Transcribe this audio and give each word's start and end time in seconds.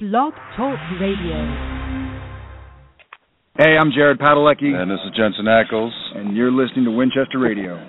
Blog 0.00 0.32
Talk 0.56 0.78
Radio. 1.00 1.34
Hey, 3.58 3.76
I'm 3.76 3.90
Jared 3.92 4.20
Padalecki, 4.20 4.72
And 4.72 4.88
this 4.88 5.00
is 5.04 5.10
Jensen 5.16 5.46
Ackles. 5.46 5.90
and 6.14 6.36
you're 6.36 6.52
listening 6.52 6.84
to 6.84 6.92
Winchester 6.92 7.40
Radio. 7.40 7.84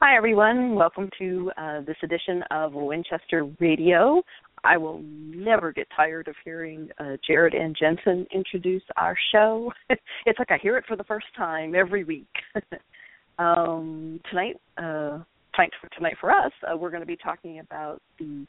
Hi, 0.00 0.16
everyone. 0.16 0.76
Welcome 0.76 1.10
to 1.18 1.52
uh, 1.58 1.80
this 1.82 1.98
edition 2.02 2.42
of 2.50 2.72
Winchester 2.72 3.44
Radio. 3.60 4.22
I 4.64 4.78
will 4.78 5.02
never 5.04 5.72
get 5.72 5.88
tired 5.94 6.26
of 6.28 6.34
hearing 6.42 6.88
uh, 6.98 7.18
Jared 7.26 7.52
and 7.52 7.76
Jensen 7.78 8.26
introduce 8.34 8.82
our 8.96 9.14
show. 9.30 9.70
it's 10.24 10.38
like 10.38 10.50
I 10.50 10.56
hear 10.56 10.78
it 10.78 10.86
for 10.88 10.96
the 10.96 11.04
first 11.04 11.26
time 11.36 11.74
every 11.74 12.04
week. 12.04 12.28
um, 13.38 14.20
tonight, 14.30 14.56
uh, 14.78 15.18
tonight 15.54 15.72
for 15.82 15.90
tonight 15.94 16.16
for 16.18 16.30
us, 16.30 16.52
uh, 16.66 16.74
we're 16.74 16.88
going 16.90 17.02
to 17.02 17.06
be 17.06 17.18
talking 17.22 17.58
about 17.58 18.00
the 18.18 18.46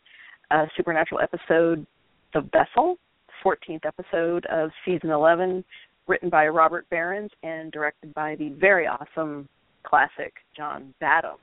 uh, 0.51 0.65
supernatural 0.75 1.21
episode, 1.21 1.85
"The 2.33 2.41
Vessel," 2.41 2.97
14th 3.43 3.85
episode 3.85 4.45
of 4.47 4.71
season 4.85 5.09
11, 5.11 5.63
written 6.07 6.29
by 6.29 6.47
Robert 6.47 6.89
Berens 6.89 7.31
and 7.43 7.71
directed 7.71 8.13
by 8.13 8.35
the 8.35 8.49
very 8.49 8.87
awesome 8.87 9.47
classic 9.83 10.33
John 10.55 10.93
Badham. 10.99 11.37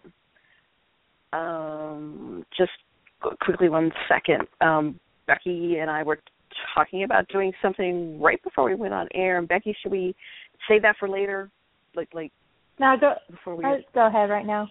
Um, 1.33 2.45
just 2.57 2.73
quickly, 3.41 3.69
one 3.69 3.93
second. 4.09 4.47
Um, 4.61 4.99
Becky 5.27 5.79
and 5.79 5.91
I 5.91 6.03
were 6.03 6.19
talking 6.75 7.03
about 7.05 7.29
doing 7.29 7.53
something 7.61 8.21
right 8.21 8.43
before 8.43 8.65
we 8.65 8.75
went 8.75 8.95
on 8.95 9.09
air. 9.15 9.39
And 9.39 9.49
Becky, 9.49 9.77
should 9.83 9.93
we 9.93 10.15
save 10.69 10.83
that 10.83 10.97
for 10.99 11.09
later? 11.09 11.51
Like, 11.95 12.09
like 12.15 12.33
No, 12.79 12.95
go 13.01 13.15
before 13.31 13.57
we 13.57 13.65
go 13.95 14.07
ahead 14.07 14.31
right 14.31 14.47
now. 14.47 14.67
do 14.67 14.71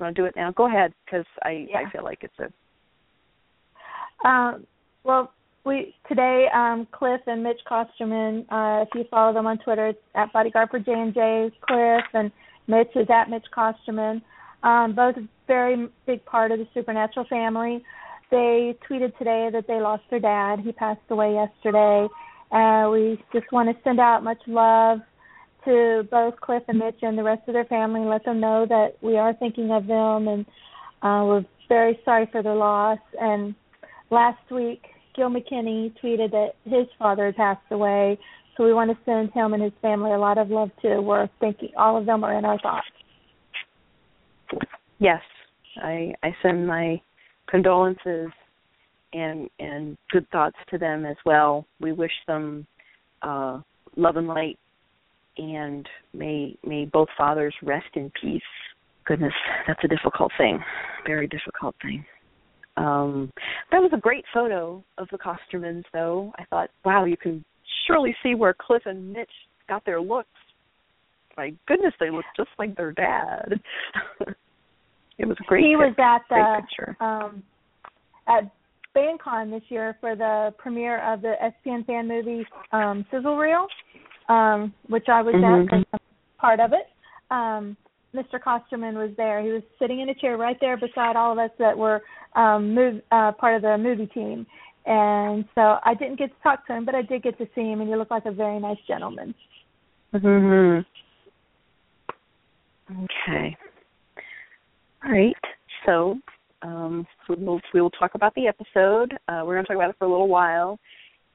you 0.00 0.04
want 0.04 0.16
to 0.16 0.22
do 0.22 0.26
it 0.26 0.34
now? 0.36 0.50
Go 0.52 0.66
ahead, 0.66 0.92
because 1.04 1.26
I 1.42 1.66
Yeah. 1.70 1.78
I 1.80 1.90
feel 1.90 2.02
like 2.04 2.22
it's 2.24 2.38
a 2.38 2.52
Um, 4.24 4.66
well, 5.04 5.32
we 5.64 5.94
today 6.08 6.46
um, 6.54 6.88
Cliff 6.92 7.20
and 7.26 7.42
Mitch 7.42 7.60
Kosterman. 7.70 8.46
Uh, 8.50 8.82
if 8.82 8.88
you 8.94 9.04
follow 9.10 9.32
them 9.32 9.46
on 9.46 9.58
Twitter, 9.58 9.88
it's 9.88 9.98
at 10.14 10.32
Bodyguard 10.32 10.70
for 10.70 10.78
J 10.78 10.92
and 10.92 11.14
J. 11.14 11.50
Cliff 11.66 12.04
and 12.14 12.32
Mitch 12.66 12.90
is 12.96 13.06
at 13.10 13.30
Mitch 13.30 13.44
Kosterman. 13.54 14.22
Um, 14.62 14.94
both 14.94 15.16
a 15.16 15.28
very 15.46 15.88
big 16.06 16.24
part 16.24 16.50
of 16.50 16.58
the 16.58 16.66
Supernatural 16.72 17.26
family. 17.28 17.84
They 18.30 18.76
tweeted 18.88 19.16
today 19.18 19.50
that 19.52 19.66
they 19.68 19.80
lost 19.80 20.04
their 20.10 20.20
dad. 20.20 20.60
He 20.60 20.72
passed 20.72 21.00
away 21.10 21.34
yesterday. 21.34 22.08
Uh, 22.50 22.88
we 22.90 23.22
just 23.32 23.50
want 23.52 23.68
to 23.68 23.82
send 23.84 24.00
out 24.00 24.24
much 24.24 24.40
love 24.46 25.00
to 25.66 26.06
both 26.10 26.40
Cliff 26.40 26.62
and 26.68 26.78
Mitch 26.78 26.98
and 27.02 27.16
the 27.18 27.22
rest 27.22 27.42
of 27.46 27.54
their 27.54 27.64
family 27.66 28.00
let 28.00 28.24
them 28.24 28.40
know 28.40 28.66
that 28.66 28.96
we 29.02 29.16
are 29.16 29.34
thinking 29.34 29.70
of 29.70 29.86
them 29.86 30.28
and 30.28 30.46
uh, 31.02 31.24
we're 31.26 31.44
very 31.68 31.98
sorry 32.04 32.26
for 32.30 32.42
their 32.42 32.54
loss. 32.54 32.98
And 33.20 33.54
last 34.14 34.50
week, 34.50 34.82
Gil 35.14 35.28
McKinney 35.28 35.92
tweeted 36.02 36.30
that 36.30 36.52
his 36.64 36.86
father 36.98 37.32
passed 37.36 37.60
away. 37.70 38.18
So 38.56 38.64
we 38.64 38.72
want 38.72 38.90
to 38.90 38.96
send 39.04 39.32
him 39.32 39.52
and 39.52 39.62
his 39.62 39.72
family 39.82 40.12
a 40.12 40.18
lot 40.18 40.38
of 40.38 40.48
love 40.48 40.70
too. 40.80 41.02
We're 41.02 41.28
thinking 41.40 41.70
all 41.76 41.98
of 41.98 42.06
them 42.06 42.24
are 42.24 42.38
in 42.38 42.44
our 42.44 42.58
thoughts. 42.60 42.86
yes. 44.98 45.20
I 45.82 46.14
I 46.22 46.34
send 46.40 46.66
my 46.66 47.00
condolences 47.48 48.30
and 49.12 49.50
and 49.58 49.96
good 50.10 50.28
thoughts 50.30 50.56
to 50.70 50.78
them 50.78 51.04
as 51.04 51.16
well. 51.26 51.66
We 51.80 51.92
wish 51.92 52.12
them 52.26 52.66
uh, 53.22 53.60
love 53.96 54.16
and 54.16 54.28
light, 54.28 54.58
and 55.36 55.88
may 56.12 56.56
may 56.64 56.84
both 56.84 57.08
fathers 57.16 57.54
rest 57.62 57.88
in 57.94 58.12
peace. 58.20 58.42
Goodness, 59.04 59.34
that's 59.66 59.82
a 59.82 59.88
difficult 59.88 60.32
thing, 60.38 60.62
very 61.06 61.26
difficult 61.26 61.74
thing. 61.82 62.04
Um, 62.76 63.30
that 63.70 63.78
was 63.78 63.90
a 63.94 64.00
great 64.00 64.24
photo 64.32 64.82
of 64.98 65.08
the 65.10 65.18
Kostermans, 65.18 65.84
though. 65.92 66.32
I 66.38 66.44
thought, 66.46 66.70
wow, 66.84 67.04
you 67.04 67.16
can 67.16 67.44
surely 67.86 68.14
see 68.22 68.34
where 68.34 68.54
Cliff 68.58 68.82
and 68.86 69.12
Mitch 69.12 69.30
got 69.68 69.84
their 69.84 70.00
looks. 70.00 70.28
My 71.36 71.52
goodness, 71.66 71.94
they 71.98 72.10
look 72.10 72.24
just 72.36 72.50
like 72.58 72.76
their 72.76 72.92
dad. 72.92 73.60
it 75.18 75.26
was 75.26 75.36
a 75.40 75.44
great. 75.44 75.64
he 75.64 75.76
was 75.76 75.94
at 75.98 76.22
the 76.28 77.04
um, 77.04 77.42
at 78.28 78.50
FanCon 78.96 79.50
this 79.50 79.62
year 79.68 79.96
for 80.00 80.14
the 80.14 80.54
premiere 80.58 81.00
of 81.12 81.22
the 81.22 81.34
SPN 81.66 81.84
fan 81.86 82.06
movie 82.06 82.46
um, 82.72 83.04
Sizzle 83.10 83.36
Reel, 83.36 83.66
um, 84.28 84.72
which 84.88 85.08
I 85.08 85.22
was 85.22 85.34
Mhm. 85.34 85.84
at 85.92 86.00
part 86.38 86.60
of 86.60 86.72
it. 86.72 86.88
Um, 87.30 87.76
Mr. 88.14 88.38
Kosterman 88.40 88.94
was 88.94 89.10
there. 89.16 89.42
He 89.42 89.50
was 89.50 89.62
sitting 89.78 90.00
in 90.00 90.08
a 90.08 90.14
chair 90.14 90.36
right 90.36 90.56
there 90.60 90.76
beside 90.76 91.16
all 91.16 91.32
of 91.32 91.38
us 91.38 91.50
that 91.58 91.76
were 91.76 92.02
um, 92.36 92.74
move, 92.74 93.00
uh, 93.10 93.32
part 93.32 93.56
of 93.56 93.62
the 93.62 93.76
movie 93.76 94.06
team. 94.06 94.46
And 94.86 95.44
so 95.54 95.78
I 95.84 95.94
didn't 95.94 96.18
get 96.18 96.28
to 96.28 96.42
talk 96.42 96.66
to 96.66 96.74
him, 96.74 96.84
but 96.84 96.94
I 96.94 97.02
did 97.02 97.22
get 97.22 97.38
to 97.38 97.46
see 97.54 97.62
him, 97.62 97.80
and 97.80 97.88
he 97.88 97.96
looked 97.96 98.10
like 98.10 98.26
a 98.26 98.32
very 98.32 98.60
nice 98.60 98.78
gentleman. 98.86 99.34
hmm 100.12 100.80
Okay. 102.90 103.56
All 105.04 105.10
right. 105.10 105.34
So 105.86 106.18
um, 106.62 107.06
we 107.28 107.36
will 107.36 107.60
we 107.72 107.80
will 107.80 107.90
talk 107.90 108.14
about 108.14 108.34
the 108.34 108.46
episode. 108.46 109.12
Uh, 109.28 109.42
we're 109.44 109.54
going 109.54 109.64
to 109.64 109.68
talk 109.68 109.76
about 109.76 109.90
it 109.90 109.96
for 109.98 110.04
a 110.04 110.10
little 110.10 110.28
while, 110.28 110.78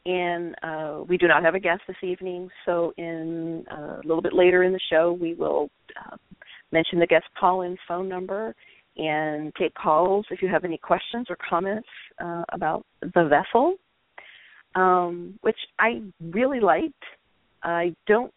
and 0.06 0.56
uh, 0.62 1.04
we 1.08 1.18
do 1.18 1.28
not 1.28 1.44
have 1.44 1.56
a 1.56 1.60
guest 1.60 1.82
this 1.88 1.98
evening. 2.04 2.50
So 2.66 2.94
in 2.98 3.66
uh, 3.72 3.98
a 3.98 4.06
little 4.06 4.22
bit 4.22 4.34
later 4.34 4.64
in 4.64 4.74
the 4.74 4.80
show, 4.92 5.18
we 5.20 5.34
will 5.34 5.70
uh, 5.98 6.18
mention 6.72 7.00
the 7.00 7.08
guest 7.08 7.26
call-in 7.40 7.78
phone 7.88 8.08
number 8.08 8.56
and 8.98 9.54
take 9.56 9.74
calls 9.76 10.26
if 10.30 10.42
you 10.42 10.50
have 10.50 10.66
any 10.66 10.78
questions 10.78 11.28
or 11.30 11.38
comments 11.48 11.88
uh, 12.24 12.44
about 12.52 12.86
the 13.02 13.28
vessel, 13.28 13.76
um, 14.76 15.38
which 15.42 15.58
I 15.80 16.02
really 16.22 16.60
liked. 16.60 17.04
I 17.64 17.96
don't 18.08 18.34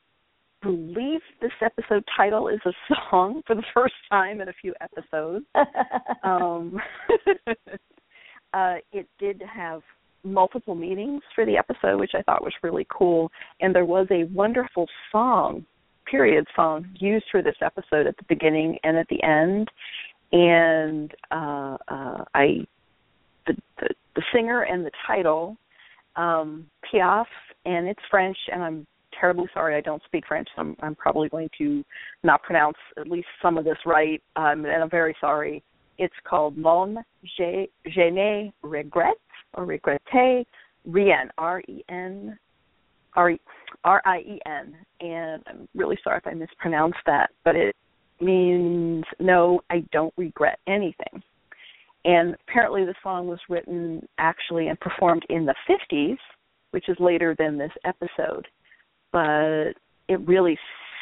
believe 0.63 1.21
this 1.41 1.51
episode 1.61 2.05
title 2.17 2.49
is 2.49 2.61
a 2.65 2.73
song 3.11 3.43
for 3.47 3.57
the 3.57 3.65
first 3.75 3.95
time 4.11 4.41
in 4.41 4.49
a 4.49 4.53
few 4.61 4.75
episodes. 4.81 5.45
Um, 6.25 6.79
uh, 8.55 8.77
it 8.93 9.09
did 9.19 9.43
have 9.53 9.83
multiple 10.23 10.77
meanings 10.77 11.23
for 11.35 11.45
the 11.45 11.57
episode, 11.57 11.99
which 11.99 12.13
I 12.15 12.23
thought 12.23 12.45
was 12.45 12.53
really 12.63 12.87
cool. 12.97 13.29
And 13.61 13.75
there 13.75 13.85
was 13.85 14.07
a 14.13 14.25
wonderful 14.33 14.87
song, 15.11 15.65
period 16.11 16.47
song, 16.55 16.87
used 16.99 17.27
for 17.31 17.43
this 17.43 17.57
episode 17.61 18.07
at 18.07 18.17
the 18.17 18.25
beginning 18.29 18.79
and 18.85 18.97
at 18.97 19.09
the 19.09 19.23
end. 19.23 19.69
And 20.33 21.13
uh, 21.31 21.77
uh, 21.89 22.25
I, 22.35 22.67
the, 23.47 23.55
the 23.81 23.89
the 24.15 24.23
singer 24.33 24.63
and 24.63 24.85
the 24.85 24.91
title, 25.07 25.57
um, 26.17 26.67
Piaf, 26.93 27.27
and 27.65 27.87
it's 27.87 28.01
French, 28.11 28.37
and 28.53 28.63
I'm 28.63 28.87
terribly 29.19 29.47
sorry 29.55 29.77
I 29.77 29.81
don't 29.81 30.03
speak 30.05 30.25
French. 30.27 30.49
So 30.55 30.63
I'm 30.63 30.77
I'm 30.83 30.95
probably 30.95 31.29
going 31.29 31.51
to 31.59 31.85
not 32.23 32.43
pronounce 32.43 32.79
at 32.99 33.09
least 33.09 33.29
some 33.41 33.59
of 33.59 33.65
this 33.65 33.79
right, 33.85 34.23
um, 34.37 34.65
and 34.65 34.83
I'm 34.83 34.91
very 34.91 35.15
sorry. 35.21 35.63
It's 35.99 36.15
called 36.25 36.57
Mon 36.57 36.97
Je, 37.37 37.69
je 37.87 38.11
ne 38.11 38.53
regrette 38.65 39.13
or 39.55 39.67
regrette 39.67 40.45
rien 40.87 41.31
R 41.39 41.61
E 41.69 41.83
N 41.89 42.39
R 43.15 43.33
R 43.85 44.03
I 44.05 44.19
E 44.19 44.41
N, 44.47 44.75
and 45.01 45.43
I'm 45.47 45.69
really 45.75 45.99
sorry 46.03 46.19
if 46.19 46.27
I 46.27 46.35
mispronounced 46.35 46.99
that, 47.07 47.31
but 47.45 47.57
it 47.57 47.77
means 48.21 49.05
no, 49.21 49.61
I 49.71 49.85
don't 49.93 50.15
regret 50.17 50.59
anything. 50.67 51.23
And 52.05 52.37
apparently, 52.49 52.85
the 52.85 52.95
song 53.03 53.29
was 53.29 53.39
written 53.49 54.07
actually 54.19 54.69
and 54.69 54.79
performed 54.81 55.25
in 55.29 55.47
the 55.47 55.55
50s, 55.69 56.19
which 56.73 56.89
is 56.89 56.97
later 56.99 57.37
than 57.39 57.59
this 57.59 57.73
episode 57.85 58.47
but 59.13 59.75
it 60.09 60.21
really 60.27 60.59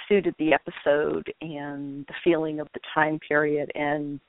suited 0.09 0.35
the 0.39 0.53
episode 0.53 1.33
and 1.41 2.05
the 2.07 2.15
feeling 2.23 2.61
of 2.61 2.69
the 2.75 2.81
time 2.93 3.19
period 3.27 3.71
and 3.75 4.21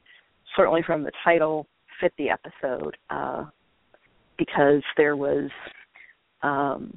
certainly 0.55 0.81
from 0.85 1.03
the 1.03 1.11
title 1.23 1.65
fit 1.99 2.13
the 2.17 2.29
episode 2.29 2.95
uh 3.09 3.43
because 4.37 4.83
there 4.95 5.15
was 5.15 5.49
um 6.43 6.95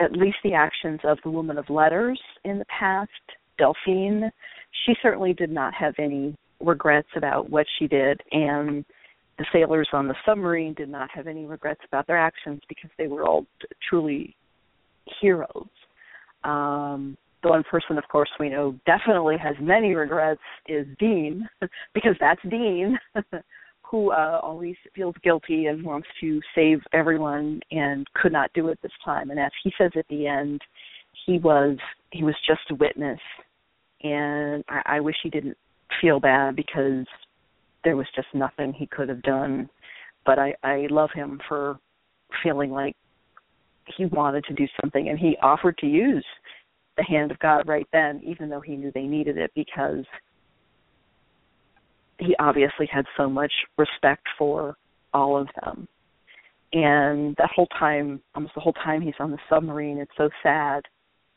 at 0.00 0.12
least 0.12 0.36
the 0.42 0.54
actions 0.54 1.00
of 1.04 1.18
the 1.24 1.30
woman 1.30 1.58
of 1.58 1.68
letters 1.70 2.20
in 2.44 2.58
the 2.58 2.64
past 2.66 3.10
delphine 3.58 4.30
she 4.84 4.94
certainly 5.00 5.32
did 5.32 5.50
not 5.50 5.72
have 5.74 5.94
any 5.98 6.36
regrets 6.60 7.08
about 7.16 7.50
what 7.50 7.66
she 7.78 7.86
did 7.86 8.20
and 8.32 8.84
the 9.38 9.44
sailors 9.52 9.88
on 9.92 10.06
the 10.06 10.14
submarine 10.24 10.74
did 10.74 10.88
not 10.88 11.10
have 11.10 11.26
any 11.26 11.44
regrets 11.44 11.80
about 11.86 12.06
their 12.06 12.18
actions 12.18 12.60
because 12.68 12.90
they 12.98 13.06
were 13.06 13.24
all 13.24 13.46
t- 13.60 13.66
truly 13.88 14.36
heroes. 15.20 15.68
Um, 16.44 17.16
the 17.42 17.48
one 17.48 17.64
person, 17.68 17.98
of 17.98 18.04
course, 18.08 18.30
we 18.38 18.48
know 18.48 18.78
definitely 18.86 19.36
has 19.36 19.56
many 19.60 19.94
regrets 19.94 20.40
is 20.68 20.86
Dean, 20.98 21.48
because 21.94 22.14
that's 22.20 22.40
Dean, 22.48 22.98
who 23.94 24.10
uh, 24.10 24.40
always 24.42 24.74
feels 24.92 25.14
guilty 25.22 25.66
and 25.66 25.84
wants 25.84 26.08
to 26.20 26.40
save 26.52 26.80
everyone 26.92 27.60
and 27.70 28.04
could 28.20 28.32
not 28.32 28.52
do 28.52 28.66
it 28.66 28.78
this 28.82 28.90
time. 29.04 29.30
And 29.30 29.38
as 29.38 29.52
he 29.62 29.72
says 29.78 29.92
at 29.96 30.04
the 30.10 30.26
end, 30.26 30.60
he 31.24 31.38
was 31.38 31.76
he 32.10 32.24
was 32.24 32.34
just 32.44 32.62
a 32.72 32.74
witness, 32.74 33.20
and 34.02 34.64
I, 34.68 34.96
I 34.96 35.00
wish 35.00 35.14
he 35.22 35.30
didn't 35.30 35.56
feel 36.00 36.18
bad 36.18 36.56
because 36.56 37.06
there 37.84 37.96
was 37.96 38.08
just 38.16 38.26
nothing 38.34 38.72
he 38.72 38.88
could 38.88 39.08
have 39.08 39.22
done. 39.22 39.70
But 40.26 40.40
I 40.40 40.56
I 40.64 40.88
love 40.90 41.10
him 41.14 41.40
for 41.48 41.78
feeling 42.42 42.72
like 42.72 42.96
he 43.96 44.06
wanted 44.06 44.42
to 44.46 44.54
do 44.54 44.66
something 44.80 45.08
and 45.08 45.20
he 45.20 45.36
offered 45.40 45.78
to 45.78 45.86
use 45.86 46.26
the 46.96 47.04
hand 47.04 47.30
of 47.30 47.38
God 47.38 47.68
right 47.68 47.86
then, 47.92 48.20
even 48.26 48.48
though 48.48 48.60
he 48.60 48.74
knew 48.74 48.90
they 48.92 49.02
needed 49.02 49.38
it 49.38 49.52
because 49.54 50.04
he 52.24 52.34
obviously 52.38 52.86
had 52.90 53.06
so 53.16 53.28
much 53.28 53.52
respect 53.76 54.26
for 54.38 54.76
all 55.12 55.36
of 55.36 55.48
them. 55.62 55.88
And 56.72 57.36
that 57.36 57.50
whole 57.54 57.68
time, 57.78 58.20
almost 58.34 58.54
the 58.54 58.60
whole 58.60 58.72
time 58.72 59.00
he's 59.00 59.14
on 59.20 59.30
the 59.30 59.38
submarine, 59.48 59.98
it's 59.98 60.10
so 60.16 60.28
sad. 60.42 60.82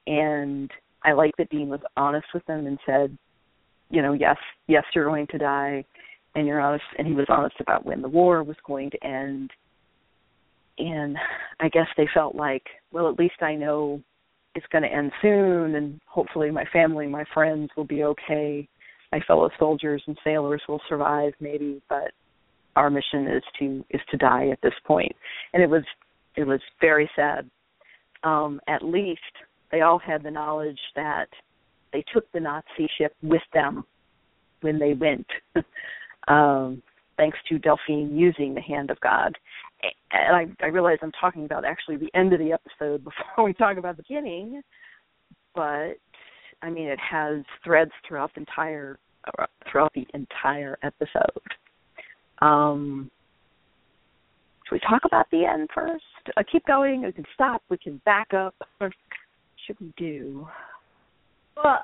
And 0.07 0.71
I 1.03 1.11
like 1.13 1.35
that 1.37 1.49
Dean 1.49 1.69
was 1.69 1.81
honest 1.95 2.27
with 2.33 2.45
them 2.45 2.65
and 2.65 2.79
said, 2.85 3.17
you 3.89 4.01
know, 4.01 4.13
yes, 4.13 4.37
yes, 4.67 4.83
you're 4.95 5.05
going 5.05 5.27
to 5.27 5.37
die, 5.37 5.85
and 6.35 6.47
you're 6.47 6.59
honest. 6.59 6.83
And 6.97 7.07
he 7.07 7.13
was 7.13 7.27
honest 7.29 7.55
about 7.59 7.85
when 7.85 8.01
the 8.01 8.09
war 8.09 8.43
was 8.43 8.57
going 8.65 8.89
to 8.91 9.03
end. 9.05 9.51
And 10.79 11.17
I 11.59 11.69
guess 11.69 11.87
they 11.95 12.07
felt 12.13 12.35
like, 12.35 12.63
well, 12.91 13.09
at 13.09 13.19
least 13.19 13.41
I 13.41 13.55
know 13.55 14.01
it's 14.55 14.65
going 14.71 14.83
to 14.83 14.91
end 14.91 15.11
soon, 15.21 15.75
and 15.75 15.99
hopefully 16.07 16.49
my 16.49 16.65
family, 16.73 17.07
my 17.07 17.25
friends 17.33 17.69
will 17.77 17.85
be 17.85 18.03
okay. 18.03 18.67
My 19.11 19.19
fellow 19.21 19.49
soldiers 19.57 20.03
and 20.07 20.17
sailors 20.23 20.61
will 20.67 20.81
survive, 20.89 21.33
maybe, 21.39 21.81
but 21.89 22.11
our 22.75 22.89
mission 22.89 23.27
is 23.27 23.43
to 23.59 23.83
is 23.89 24.01
to 24.11 24.17
die 24.17 24.49
at 24.49 24.61
this. 24.61 24.73
And 24.89 25.63
it 25.63 25.69
was 25.69 25.83
it 26.35 26.45
was 26.45 26.61
very 26.79 27.09
sad. 27.15 27.49
Um, 28.23 28.59
at 28.67 28.83
least 28.83 29.21
they 29.71 29.81
all 29.81 29.99
had 29.99 30.23
the 30.23 30.31
knowledge 30.31 30.79
that 30.95 31.27
they 31.93 32.03
took 32.13 32.31
the 32.31 32.39
Nazi 32.39 32.89
ship 32.97 33.15
with 33.21 33.41
them 33.53 33.83
when 34.61 34.79
they 34.79 34.93
went, 34.93 35.27
um, 36.27 36.81
thanks 37.15 37.37
to 37.49 37.59
Delphine 37.59 38.17
using 38.17 38.53
the 38.53 38.61
hand 38.61 38.91
of 38.91 38.99
God. 38.99 39.37
And 40.11 40.35
I, 40.61 40.65
I 40.65 40.69
realize 40.69 40.97
I'm 41.01 41.11
talking 41.19 41.45
about 41.45 41.65
actually 41.65 41.97
the 41.97 42.11
end 42.13 42.33
of 42.33 42.39
the 42.39 42.53
episode 42.53 43.03
before 43.03 43.45
we 43.45 43.53
talk 43.53 43.77
about 43.77 43.97
the 43.97 44.03
beginning, 44.03 44.61
but 45.55 45.97
I 46.61 46.69
mean 46.69 46.87
it 46.87 46.99
has 46.99 47.43
threads 47.63 47.91
throughout 48.07 48.33
the 48.33 48.41
entire 48.41 48.97
throughout 49.69 49.93
the 49.93 50.07
entire 50.13 50.77
episode. 50.83 51.41
Um, 52.39 53.11
should 54.65 54.75
we 54.75 54.79
talk 54.79 55.01
about 55.05 55.29
the 55.31 55.45
end 55.45 55.69
first? 55.73 56.03
Uh, 56.35 56.43
keep 56.51 56.65
going. 56.65 57.01
We 57.03 57.11
can 57.11 57.25
stop. 57.33 57.61
We 57.69 57.77
can 57.77 58.01
back 58.05 58.33
up. 58.33 58.55
What 58.77 58.91
should 59.65 59.77
we 59.79 59.93
do? 59.97 60.47
Well, 61.55 61.79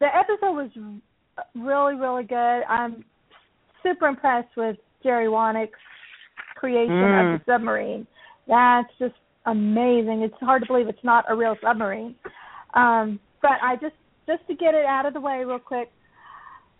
the 0.00 0.06
episode 0.06 0.52
was 0.52 0.70
really, 1.54 1.94
really 1.94 2.24
good. 2.24 2.62
I'm 2.68 3.04
super 3.82 4.06
impressed 4.06 4.56
with 4.56 4.76
Jerry 5.02 5.26
Wanek's 5.26 5.72
creation 6.56 6.94
Mm. 6.94 7.34
of 7.34 7.40
the 7.40 7.52
submarine. 7.52 8.06
That's 8.46 8.92
just 8.98 9.14
amazing. 9.46 10.22
It's 10.22 10.34
hard 10.40 10.62
to 10.62 10.68
believe 10.68 10.88
it's 10.88 11.04
not 11.04 11.24
a 11.28 11.34
real 11.34 11.56
submarine. 11.62 12.14
Um, 12.74 13.18
but 13.42 13.58
I 13.62 13.76
just 13.76 13.94
just 14.26 14.46
to 14.46 14.54
get 14.54 14.74
it 14.74 14.86
out 14.86 15.04
of 15.04 15.14
the 15.14 15.20
way 15.20 15.44
real 15.44 15.58
quick, 15.58 15.90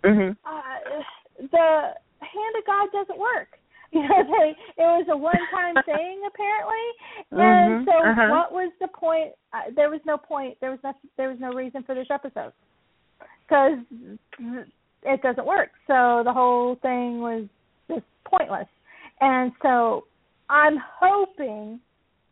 Mm-hmm. 0.05 0.31
uh, 0.44 1.03
the 1.38 1.91
hand 2.20 2.55
of 2.59 2.67
God 2.67 2.88
doesn't 2.93 3.19
work. 3.19 3.49
You 3.94 4.00
know, 4.00 4.23
they, 4.25 4.56
it 4.82 4.87
was 4.87 5.06
a 5.11 5.17
one-time 5.17 5.75
thing 5.85 6.23
apparently, 6.26 6.85
and 7.31 7.85
Mhm, 7.85 7.85
so 7.85 7.93
uh-huh. 8.09 8.29
what 8.31 8.50
was 8.50 8.73
the 8.81 8.88
point? 8.88 9.32
Uh, 9.53 9.70
there 9.76 9.91
was 9.91 10.00
no 10.06 10.17
point. 10.17 10.56
There 10.62 10.70
was 10.70 10.81
no, 10.82 10.94
there 11.19 11.29
was 11.29 11.38
no 11.38 11.53
reason 11.53 11.82
for 11.82 11.94
this 11.94 12.06
episode 12.11 12.55
because 13.47 13.81
it 15.03 15.20
doesn't 15.20 15.44
work. 15.47 15.73
So 15.87 16.23
the 16.25 16.32
whole 16.32 16.76
thing 16.76 17.20
was 17.20 17.44
just 17.87 18.06
pointless. 18.25 18.67
And 19.20 19.53
so 19.61 20.06
I'm 20.49 20.79
hoping, 20.99 21.79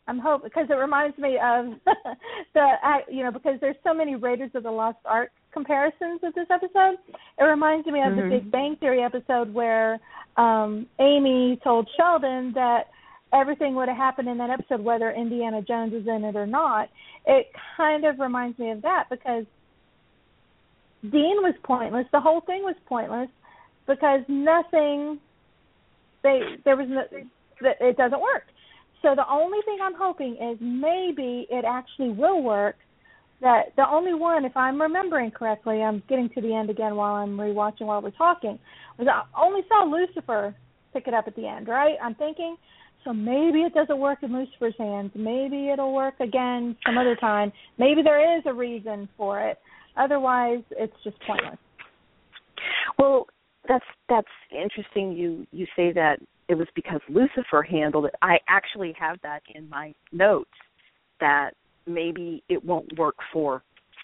I'm 0.08 0.18
hoping 0.18 0.48
because 0.48 0.66
it 0.70 0.74
reminds 0.74 1.16
me 1.18 1.38
of 1.42 1.66
the, 2.54 2.66
you 3.10 3.22
know, 3.22 3.30
because 3.30 3.60
there's 3.60 3.76
so 3.84 3.94
many 3.94 4.16
Raiders 4.16 4.50
of 4.54 4.62
the 4.64 4.70
Lost 4.70 4.98
Ark 5.04 5.30
comparisons 5.52 6.20
with 6.22 6.34
this 6.34 6.48
episode. 6.50 6.96
It 7.38 7.44
reminds 7.44 7.86
me 7.86 8.00
of 8.00 8.12
Mhm. 8.12 8.16
the 8.16 8.28
Big 8.36 8.50
Bang 8.50 8.76
Theory 8.76 9.02
episode 9.02 9.52
where 9.54 9.98
um 10.36 10.86
Amy 10.98 11.58
told 11.62 11.88
Sheldon 11.96 12.52
that 12.54 12.88
everything 13.32 13.74
would 13.74 13.88
have 13.88 13.96
happened 13.96 14.28
in 14.28 14.38
that 14.38 14.50
episode 14.50 14.80
whether 14.80 15.10
Indiana 15.10 15.62
Jones 15.62 15.92
is 15.92 16.06
in 16.06 16.24
it 16.24 16.36
or 16.36 16.46
not. 16.46 16.88
It 17.26 17.52
kind 17.76 18.04
of 18.04 18.18
reminds 18.18 18.58
me 18.58 18.70
of 18.70 18.82
that 18.82 19.04
because 19.10 19.44
Dean 21.02 21.42
was 21.42 21.54
pointless. 21.62 22.06
The 22.12 22.20
whole 22.20 22.40
thing 22.42 22.62
was 22.62 22.76
pointless 22.86 23.28
because 23.86 24.20
nothing 24.28 25.18
they 26.22 26.56
there 26.64 26.76
was 26.76 26.88
no 26.88 27.02
it 27.60 27.96
doesn't 27.96 28.20
work. 28.20 28.44
So 29.02 29.14
the 29.14 29.24
only 29.30 29.58
thing 29.64 29.78
I'm 29.82 29.94
hoping 29.94 30.36
is 30.36 30.58
maybe 30.60 31.46
it 31.50 31.64
actually 31.66 32.10
will 32.10 32.42
work. 32.42 32.76
That 33.40 33.74
the 33.76 33.88
only 33.88 34.12
one, 34.12 34.44
if 34.44 34.54
I'm 34.54 34.80
remembering 34.80 35.30
correctly, 35.30 35.80
I'm 35.82 36.02
getting 36.10 36.28
to 36.34 36.42
the 36.42 36.54
end 36.54 36.68
again 36.68 36.94
while 36.94 37.14
I'm 37.14 37.38
rewatching 37.38 37.86
while 37.86 38.02
we're 38.02 38.10
talking, 38.10 38.58
was 38.98 39.08
I 39.08 39.22
only 39.40 39.62
saw 39.66 39.84
Lucifer 39.84 40.54
pick 40.92 41.06
it 41.06 41.14
up 41.14 41.24
at 41.26 41.36
the 41.36 41.46
end, 41.46 41.66
right? 41.66 41.94
I'm 42.02 42.14
thinking, 42.14 42.56
so 43.02 43.14
maybe 43.14 43.60
it 43.60 43.72
doesn't 43.72 43.98
work 43.98 44.18
in 44.22 44.32
Lucifer's 44.32 44.74
hands. 44.78 45.12
Maybe 45.14 45.70
it'll 45.70 45.94
work 45.94 46.20
again 46.20 46.76
some 46.84 46.98
other 46.98 47.16
time. 47.16 47.50
Maybe 47.78 48.02
there 48.02 48.36
is 48.36 48.42
a 48.46 48.52
reason 48.52 49.08
for 49.16 49.40
it. 49.40 49.58
Otherwise, 49.96 50.62
it's 50.72 50.92
just 51.02 51.16
pointless. 51.26 51.58
Well, 52.98 53.26
that's 53.68 53.84
that's 54.08 54.28
interesting. 54.52 55.12
You 55.12 55.46
you 55.50 55.66
say 55.76 55.92
that 55.92 56.18
it 56.50 56.58
was 56.58 56.66
because 56.74 57.00
Lucifer 57.08 57.62
handled 57.62 58.06
it. 58.06 58.14
I 58.22 58.38
actually 58.48 58.92
have 58.98 59.18
that 59.22 59.40
in 59.54 59.68
my 59.68 59.94
notes 60.10 60.50
that 61.20 61.52
maybe 61.86 62.42
it 62.48 62.62
won't 62.64 62.98
work 62.98 63.14
for 63.32 63.62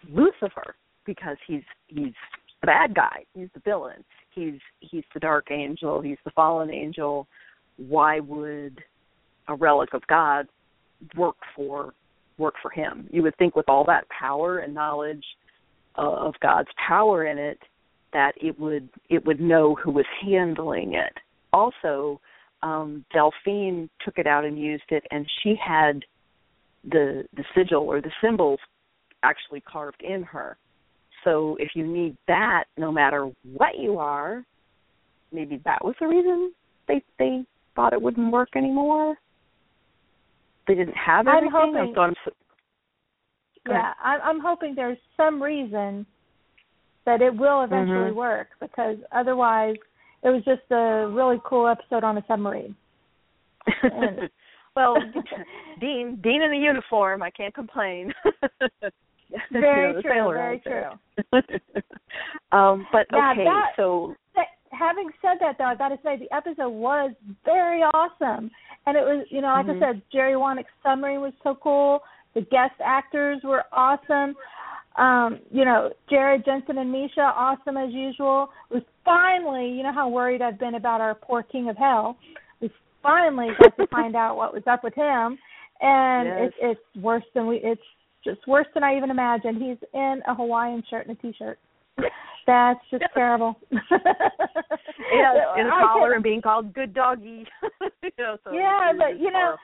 Lucifer 0.08 0.76
because 1.04 1.36
he's 1.48 1.64
he's 1.88 2.12
the 2.60 2.66
bad 2.66 2.94
guy. 2.94 3.24
He's 3.34 3.48
the 3.52 3.60
villain. 3.64 4.04
He's 4.32 4.60
he's 4.78 5.02
the 5.12 5.18
dark 5.18 5.50
angel. 5.50 6.00
He's 6.00 6.18
the 6.24 6.30
fallen 6.30 6.70
angel. 6.70 7.26
Why 7.78 8.20
would 8.20 8.78
a 9.48 9.56
relic 9.56 9.92
of 9.92 10.06
God 10.06 10.46
work 11.16 11.36
for 11.56 11.94
work 12.38 12.54
for 12.62 12.70
him? 12.70 13.08
You 13.10 13.24
would 13.24 13.36
think 13.38 13.56
with 13.56 13.68
all 13.68 13.84
that 13.86 14.04
power 14.08 14.58
and 14.58 14.72
knowledge 14.72 15.24
of 15.96 16.34
God's 16.40 16.68
power 16.86 17.26
in 17.26 17.38
it 17.38 17.58
that 18.12 18.34
it 18.40 18.56
would 18.60 18.88
it 19.10 19.26
would 19.26 19.40
know 19.40 19.74
who 19.74 19.90
was 19.90 20.06
handling 20.24 20.94
it. 20.94 21.12
Also, 21.52 22.20
um, 22.62 23.04
Delphine 23.12 23.88
took 24.04 24.18
it 24.18 24.26
out 24.26 24.44
and 24.44 24.58
used 24.58 24.90
it, 24.90 25.04
and 25.10 25.26
she 25.42 25.54
had 25.56 26.02
the 26.90 27.24
the 27.36 27.44
sigil 27.54 27.82
or 27.82 28.00
the 28.00 28.10
symbols 28.22 28.60
actually 29.22 29.60
carved 29.60 30.02
in 30.02 30.22
her. 30.22 30.56
So 31.24 31.56
if 31.58 31.70
you 31.74 31.86
need 31.86 32.16
that, 32.28 32.64
no 32.76 32.92
matter 32.92 33.30
what 33.54 33.78
you 33.78 33.98
are, 33.98 34.44
maybe 35.32 35.60
that 35.64 35.84
was 35.84 35.94
the 36.00 36.06
reason 36.06 36.52
they 36.86 37.02
they 37.18 37.44
thought 37.74 37.92
it 37.92 38.00
wouldn't 38.00 38.32
work 38.32 38.50
anymore. 38.56 39.16
They 40.68 40.74
didn't 40.74 40.96
have 40.96 41.26
I'm 41.26 41.36
everything. 41.38 41.52
hoping- 41.74 41.94
so 41.94 42.00
I'm 42.00 42.14
so, 42.24 42.30
Yeah, 43.68 43.94
I'm, 44.02 44.20
I'm 44.22 44.40
hoping 44.40 44.74
there's 44.76 44.98
some 45.16 45.42
reason 45.42 46.06
that 47.04 47.20
it 47.22 47.34
will 47.34 47.62
eventually 47.62 48.10
Mhm. 48.10 48.14
work 48.14 48.48
because 48.60 48.96
otherwise 49.12 49.76
it 50.26 50.30
was 50.30 50.42
just 50.44 50.62
a 50.70 51.08
really 51.08 51.40
cool 51.44 51.66
episode 51.68 52.04
on 52.04 52.18
a 52.18 52.24
submarine. 52.28 52.74
And- 53.82 54.28
well, 54.76 54.96
Dean, 55.80 56.18
Dean 56.22 56.42
in 56.42 56.50
the 56.50 56.58
uniform, 56.58 57.22
I 57.22 57.30
can't 57.30 57.54
complain. 57.54 58.12
Very 59.50 59.88
You 59.88 59.94
know, 59.94 60.02
true, 60.02 60.32
very 60.34 60.62
outfit. 61.32 61.62
um, 62.52 62.86
but 62.92 63.06
Now 63.10 63.32
okay, 63.32 63.44
that- 63.44 63.72
so 63.76 64.14
But 64.34 64.44
having 64.70 65.10
said 65.20 65.38
that, 65.40 65.56
though, 65.58 65.64
I 65.64 65.74
got 65.74 65.88
to 65.88 65.98
say 66.04 66.16
the 66.16 66.32
episode 66.34 66.68
was 66.70 67.10
very 67.44 67.80
awesome, 67.82 68.50
and 68.86 68.96
it 68.96 69.00
was, 69.02 69.26
you 69.30 69.40
know, 69.40 69.48
like 69.48 69.66
Mhm. 69.66 69.76
I 69.82 69.92
said, 69.92 70.02
Jerry 70.12 70.34
Wanek's 70.34 70.70
summary 70.82 71.18
was 71.18 71.32
so 71.42 71.56
cool. 71.56 72.02
The 72.34 72.42
guest 72.42 72.74
actors 72.84 73.42
were 73.42 73.64
awesome. 73.72 74.36
Um, 74.98 75.40
you 75.50 75.64
know, 75.64 75.90
Jared 76.08 76.44
Jensen 76.44 76.78
and 76.78 76.90
Misha, 76.90 77.20
awesome 77.20 77.76
as 77.76 77.92
usual. 77.92 78.48
We 78.70 78.84
finally, 79.04 79.68
you 79.68 79.82
know, 79.82 79.92
how 79.92 80.08
worried 80.08 80.40
I've 80.40 80.58
been 80.58 80.76
about 80.76 81.00
our 81.00 81.14
poor 81.14 81.42
King 81.42 81.68
of 81.68 81.76
Hell. 81.76 82.16
We 82.60 82.70
finally 83.02 83.48
got 83.60 83.76
to 83.76 83.86
find 83.88 84.16
out 84.22 84.36
what 84.36 84.54
was 84.54 84.62
up 84.66 84.82
with 84.82 84.94
him, 84.94 85.38
and 85.80 86.26
Yes. 86.28 86.40
it's 86.40 86.56
it's 86.60 87.04
worse 87.04 87.24
than 87.34 87.46
we. 87.46 87.56
It's 87.62 87.82
just 88.24 88.46
worse 88.48 88.66
than 88.74 88.82
I 88.82 88.96
even 88.96 89.10
imagined. 89.10 89.62
He's 89.62 89.76
in 89.92 90.22
a 90.26 90.34
Hawaiian 90.34 90.82
shirt 90.88 91.06
and 91.06 91.16
a 91.16 91.20
t-shirt. 91.20 91.58
That's 92.46 92.80
just 92.90 93.04
terrible. 93.12 93.56
yeah, 93.70 93.80
in 95.58 95.66
a 95.66 95.70
collar 95.70 96.12
and 96.12 96.22
being 96.22 96.40
called 96.40 96.72
good 96.74 96.94
doggy. 96.94 97.44
you 98.02 98.10
know, 98.18 98.36
so 98.44 98.52
Yeah, 98.52 98.92
but, 98.96 99.18
you 99.18 99.30
know, 99.32 99.56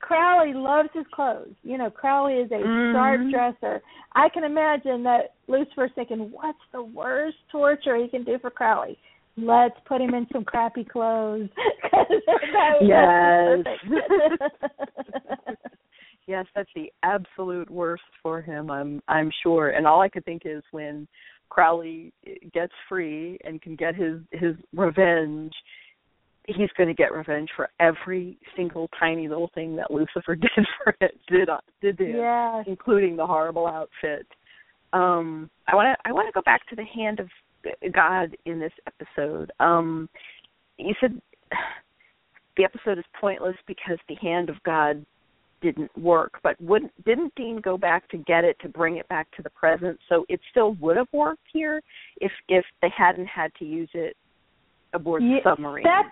Crowley 0.00 0.52
loves 0.54 0.88
his 0.92 1.06
clothes. 1.12 1.54
You 1.62 1.78
know, 1.78 1.90
Crowley 1.90 2.34
is 2.34 2.50
a 2.50 2.58
Mhm. 2.58 2.92
sharp 2.92 3.30
dresser. 3.30 3.82
I 4.14 4.28
can 4.28 4.44
imagine 4.44 5.02
that 5.04 5.34
Lucifer's 5.46 5.92
thinking, 5.92 6.32
"What's 6.32 6.64
the 6.72 6.82
worst 6.82 7.36
torture 7.50 7.96
he 7.96 8.08
can 8.08 8.24
do 8.24 8.38
for 8.38 8.50
Crowley? 8.50 8.98
let's 9.36 9.78
put 9.86 10.00
him 10.00 10.14
in 10.14 10.26
some 10.32 10.44
crappy 10.44 10.84
clothes. 10.84 11.48
yes. 12.82 13.64
yes, 16.26 16.46
that's 16.54 16.70
the 16.74 16.92
absolute 17.02 17.70
worst 17.70 18.02
for 18.22 18.40
him. 18.40 18.70
I'm 18.70 19.02
I'm 19.08 19.30
sure. 19.42 19.70
And 19.70 19.86
all 19.86 20.00
I 20.00 20.08
could 20.08 20.24
think 20.24 20.42
is 20.44 20.62
when 20.70 21.06
Crowley 21.48 22.12
gets 22.52 22.72
free 22.88 23.38
and 23.44 23.60
can 23.62 23.76
get 23.76 23.94
his 23.94 24.20
his 24.32 24.54
revenge, 24.74 25.52
he's 26.56 26.70
going 26.76 26.88
to 26.88 26.94
get 26.94 27.12
revenge 27.12 27.48
for 27.56 27.68
every 27.78 28.38
single 28.56 28.88
tiny 28.98 29.28
little 29.28 29.50
thing 29.54 29.76
that 29.76 29.90
Lucifer 29.90 30.34
did 30.36 30.50
for 30.82 30.96
it 31.00 31.18
did 31.28 31.48
did 31.80 31.98
to 31.98 32.04
him, 32.04 32.16
yes. 32.16 32.64
including 32.66 33.16
the 33.16 33.26
horrible 33.26 33.66
outfit. 33.66 34.26
Um, 34.92 35.50
I 35.68 35.76
want 35.76 35.96
to 35.96 36.08
I 36.08 36.12
want 36.12 36.28
to 36.28 36.32
go 36.32 36.42
back 36.42 36.66
to 36.68 36.76
the 36.76 36.84
hand 36.84 37.20
of 37.20 37.28
God 37.92 38.36
in 38.46 38.58
this 38.58 38.72
episode. 38.86 39.52
Um, 39.60 40.08
you 40.78 40.94
said 41.00 41.20
the 42.56 42.64
episode 42.64 42.98
is 42.98 43.04
pointless 43.20 43.56
because 43.66 43.98
the 44.08 44.16
hand 44.16 44.48
of 44.50 44.56
God 44.64 45.04
didn't 45.62 45.96
work, 45.96 46.40
but 46.42 46.60
wouldn't 46.60 46.92
didn't 47.04 47.34
Dean 47.34 47.60
go 47.60 47.76
back 47.76 48.08
to 48.10 48.16
get 48.18 48.44
it 48.44 48.56
to 48.62 48.68
bring 48.68 48.96
it 48.96 49.08
back 49.08 49.30
to 49.36 49.42
the 49.42 49.50
present? 49.50 49.98
So 50.08 50.24
it 50.28 50.40
still 50.50 50.74
would 50.80 50.96
have 50.96 51.08
worked 51.12 51.46
here 51.52 51.80
if 52.20 52.32
if 52.48 52.64
they 52.82 52.90
hadn't 52.96 53.26
had 53.26 53.52
to 53.58 53.64
use 53.64 53.90
it 53.94 54.16
aboard 54.92 55.22
yeah, 55.22 55.36
the 55.44 55.50
submarine. 55.50 55.84
That, 55.84 56.10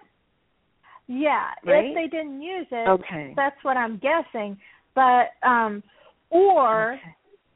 yeah, 1.09 1.49
right? 1.65 1.87
if 1.87 1.95
they 1.95 2.17
didn't 2.17 2.41
use 2.43 2.67
it, 2.71 2.89
okay, 2.89 3.33
that's 3.35 3.57
what 3.63 3.77
I'm 3.77 3.99
guessing. 3.99 4.59
But 4.95 5.31
um, 5.47 5.83
or 6.31 6.93
okay. 6.93 7.03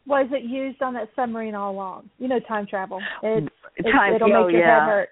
was 0.06 0.28
it 0.32 0.44
used 0.44 0.80
on 0.80 0.94
that 0.94 1.08
submarine 1.14 1.54
all 1.54 1.72
along? 1.72 2.10
You 2.18 2.28
know, 2.28 2.40
time 2.40 2.66
travel. 2.66 3.00
It's, 3.22 3.46
time, 3.84 4.14
it'll 4.14 4.32
oh, 4.32 4.46
make 4.46 4.52
your 4.52 4.60
yeah. 4.62 4.80
head 4.80 4.88
hurt. 4.88 5.08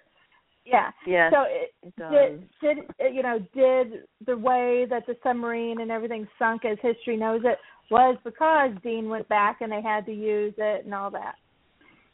Yeah. 0.64 0.90
Yes, 1.06 1.32
so 1.34 1.44
it, 1.48 1.74
it 1.82 2.60
did 2.62 2.86
did 2.98 3.14
you 3.14 3.22
know 3.22 3.38
did 3.54 4.04
the 4.24 4.36
way 4.36 4.86
that 4.88 5.06
the 5.06 5.16
submarine 5.22 5.80
and 5.80 5.90
everything 5.90 6.26
sunk 6.38 6.64
as 6.64 6.78
history 6.80 7.16
knows 7.16 7.42
it 7.44 7.58
was 7.90 8.16
because 8.24 8.70
Dean 8.82 9.08
went 9.08 9.28
back 9.28 9.58
and 9.60 9.72
they 9.72 9.82
had 9.82 10.06
to 10.06 10.12
use 10.12 10.54
it 10.56 10.84
and 10.84 10.94
all 10.94 11.10
that. 11.10 11.34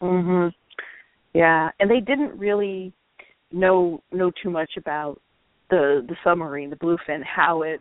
Mhm. 0.01 0.53
Yeah, 1.35 1.71
and 1.79 1.91
they 1.91 2.01
didn't 2.01 2.39
really 2.39 2.93
know 3.53 4.03
know 4.11 4.33
too 4.43 4.51
much 4.51 4.71
about 4.77 5.21
the 5.71 6.05
the 6.09 6.17
submarine, 6.25 6.71
the 6.71 6.77
bluefin, 6.77 7.23
how 7.25 7.63
it 7.63 7.81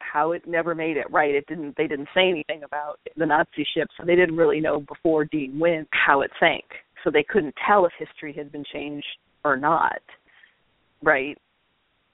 how 0.00 0.32
it 0.32 0.46
never 0.46 0.74
made 0.74 0.96
it 0.96 1.10
right. 1.10 1.34
It 1.34 1.46
didn't 1.46 1.76
they 1.76 1.86
didn't 1.86 2.08
say 2.14 2.28
anything 2.28 2.62
about 2.64 2.98
the 3.16 3.26
Nazi 3.26 3.66
ship, 3.74 3.88
so 3.96 4.04
they 4.04 4.16
didn't 4.16 4.36
really 4.36 4.60
know 4.60 4.80
before 4.80 5.24
Dean 5.24 5.58
went 5.58 5.88
how 5.92 6.22
it 6.22 6.30
sank. 6.38 6.64
So 7.04 7.10
they 7.10 7.24
couldn't 7.28 7.54
tell 7.66 7.86
if 7.86 7.92
history 7.98 8.32
had 8.32 8.50
been 8.50 8.64
changed 8.72 9.06
or 9.44 9.56
not. 9.56 10.00
Right? 11.02 11.36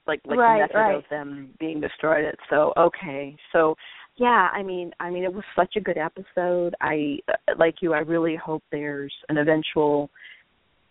Like 0.07 0.21
like 0.25 0.37
Right, 0.37 0.57
the 0.57 0.61
method 0.63 0.77
right. 0.77 0.95
of 0.95 1.03
them 1.09 1.49
being 1.59 1.79
destroyed 1.79 2.25
it. 2.25 2.37
So 2.49 2.73
okay. 2.77 3.35
So 3.51 3.75
yeah, 4.17 4.49
I 4.53 4.63
mean 4.63 4.91
I 4.99 5.09
mean 5.09 5.23
it 5.23 5.33
was 5.33 5.43
such 5.55 5.75
a 5.77 5.81
good 5.81 5.97
episode. 5.97 6.75
I 6.81 7.19
like 7.57 7.75
you 7.81 7.93
I 7.93 7.99
really 7.99 8.35
hope 8.35 8.63
there's 8.71 9.13
an 9.29 9.37
eventual 9.37 10.09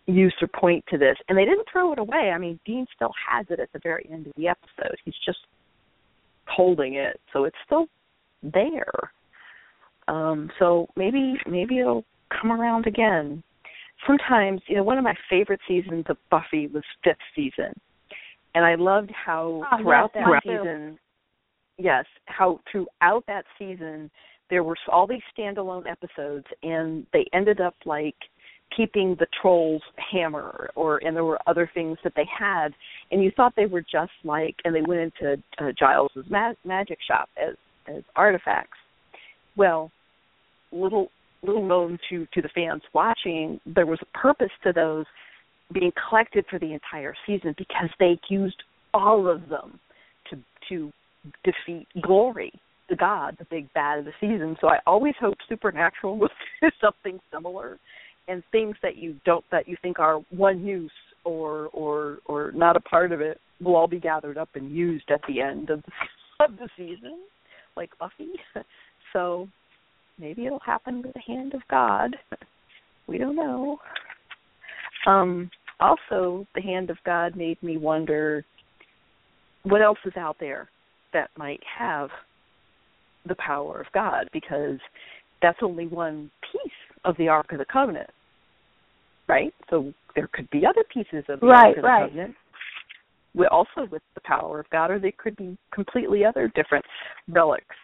use 0.05 0.33
or 0.41 0.47
point 0.47 0.83
to 0.89 0.97
this. 0.97 1.17
And 1.29 1.37
they 1.37 1.45
didn't 1.45 1.67
throw 1.71 1.93
it 1.93 1.99
away. 1.99 2.31
I 2.33 2.37
mean, 2.37 2.59
Dean 2.65 2.85
still 2.95 3.11
has 3.29 3.45
it 3.49 3.59
at 3.59 3.71
the 3.73 3.79
very 3.83 4.07
end 4.11 4.27
of 4.27 4.33
the 4.35 4.47
episode. 4.47 4.95
He's 5.05 5.15
just 5.25 5.39
holding 6.47 6.95
it. 6.95 7.19
So 7.31 7.45
it's 7.45 7.55
still 7.65 7.87
there. 8.41 8.91
Um 10.07 10.51
so 10.59 10.87
maybe 10.97 11.35
maybe 11.49 11.79
it'll 11.79 12.03
come 12.41 12.51
around 12.51 12.87
again. 12.87 13.41
Sometimes, 14.05 14.61
you 14.67 14.75
know, 14.75 14.83
one 14.83 14.97
of 14.97 15.03
my 15.05 15.15
favorite 15.29 15.61
seasons 15.65 16.03
of 16.09 16.17
Buffy 16.29 16.67
was 16.67 16.83
fifth 17.03 17.15
season. 17.33 17.73
And 18.53 18.65
I 18.65 18.75
loved 18.75 19.11
how 19.11 19.63
Oh, 19.71 19.77
throughout 19.81 20.13
that 20.13 20.27
mine 20.27 20.41
too. 20.43 20.57
season 20.61 20.99
yes, 21.77 22.05
how 22.25 22.59
throughout 22.71 23.23
that 23.27 23.45
season 23.57 24.09
there 24.49 24.63
were 24.63 24.75
all 24.91 25.07
these 25.07 25.21
standalone 25.37 25.89
episodes 25.89 26.45
and 26.61 27.05
they 27.13 27.25
ended 27.33 27.61
up 27.61 27.75
like 27.85 28.15
keeping 28.75 29.15
the 29.19 29.27
trolls 29.41 29.81
hammer 30.11 30.69
or 30.75 30.97
and 30.99 31.15
there 31.15 31.25
were 31.25 31.39
other 31.47 31.69
things 31.73 31.97
that 32.03 32.13
they 32.15 32.25
had 32.37 32.69
and 33.11 33.23
you 33.23 33.31
thought 33.35 33.53
they 33.55 33.65
were 33.65 33.81
just 33.81 34.11
like 34.23 34.55
and 34.65 34.73
they 34.75 34.81
went 34.81 35.01
into 35.01 35.41
uh, 35.59 35.71
Giles's 35.77 36.25
ma- 36.29 36.53
magic 36.65 36.97
shop 37.07 37.29
as 37.37 37.55
as 37.87 38.03
artifacts. 38.15 38.77
Well 39.55 39.91
little 40.71 41.09
little 41.43 41.65
known 41.65 41.99
to 42.09 42.25
to 42.33 42.41
the 42.41 42.49
fans 42.55 42.81
watching 42.93 43.59
there 43.65 43.85
was 43.85 43.99
a 44.01 44.17
purpose 44.17 44.51
to 44.63 44.73
those 44.73 45.05
being 45.73 45.91
collected 46.09 46.45
for 46.49 46.59
the 46.59 46.73
entire 46.73 47.13
season 47.25 47.53
because 47.57 47.89
they 47.99 48.19
used 48.29 48.61
all 48.93 49.27
of 49.27 49.47
them 49.49 49.79
to 50.29 50.37
to 50.69 50.91
defeat 51.43 51.87
glory 52.01 52.51
the 52.89 52.95
god 52.95 53.35
the 53.39 53.45
big 53.45 53.71
bad 53.73 53.99
of 53.99 54.05
the 54.05 54.13
season. 54.19 54.55
So 54.59 54.67
i 54.67 54.79
always 54.85 55.13
hope 55.19 55.37
supernatural 55.47 56.17
do 56.61 56.69
something 56.81 57.19
similar 57.31 57.77
and 58.27 58.43
things 58.51 58.75
that 58.81 58.97
you 58.97 59.15
don't 59.25 59.43
that 59.51 59.67
you 59.67 59.77
think 59.81 59.99
are 59.99 60.19
one 60.29 60.65
use 60.65 60.91
or 61.25 61.67
or 61.73 62.19
or 62.25 62.51
not 62.53 62.75
a 62.75 62.81
part 62.81 63.11
of 63.11 63.21
it 63.21 63.39
will 63.61 63.75
all 63.75 63.87
be 63.87 63.99
gathered 63.99 64.37
up 64.37 64.49
and 64.55 64.71
used 64.71 65.09
at 65.09 65.21
the 65.27 65.41
end 65.41 65.69
of 65.69 65.81
the, 65.83 65.91
of 66.45 66.57
the 66.57 66.69
season 66.77 67.19
like 67.75 67.89
buffy. 67.99 68.31
So 69.11 69.47
maybe 70.17 70.47
it'll 70.47 70.57
happen 70.57 71.03
with 71.03 71.13
the 71.13 71.21
hand 71.27 71.53
of 71.53 71.61
god. 71.69 72.15
We 73.07 73.17
don't 73.17 73.35
know. 73.35 73.77
Um 75.05 75.51
also 75.79 76.47
the 76.55 76.61
hand 76.61 76.89
of 76.89 76.97
god 77.05 77.35
made 77.35 77.61
me 77.61 77.77
wonder 77.77 78.43
what 79.63 79.81
else 79.81 79.99
is 80.05 80.13
out 80.17 80.37
there 80.39 80.69
that 81.11 81.29
might 81.37 81.59
have 81.77 82.09
the 83.27 83.35
power 83.35 83.81
of 83.81 83.87
god 83.93 84.29
because 84.33 84.79
that's 85.41 85.59
only 85.61 85.85
one 85.85 86.31
piece 86.51 86.71
of 87.05 87.15
the 87.17 87.27
ark 87.27 87.51
of 87.51 87.59
the 87.59 87.65
covenant 87.65 88.09
right 89.27 89.53
so 89.69 89.93
there 90.15 90.29
could 90.33 90.49
be 90.49 90.65
other 90.65 90.83
pieces 90.93 91.23
of 91.29 91.39
the 91.39 91.45
Right, 91.45 91.67
ark 91.67 91.77
of 91.77 91.81
the 91.83 91.87
right. 91.87 92.09
covenant 92.09 92.35
with 93.35 93.47
also 93.49 93.87
with 93.91 94.01
the 94.15 94.21
power 94.21 94.59
of 94.59 94.69
god 94.69 94.91
or 94.91 94.99
they 94.99 95.11
could 95.11 95.35
be 95.35 95.57
completely 95.73 96.25
other 96.25 96.51
different 96.55 96.85
relics 97.27 97.75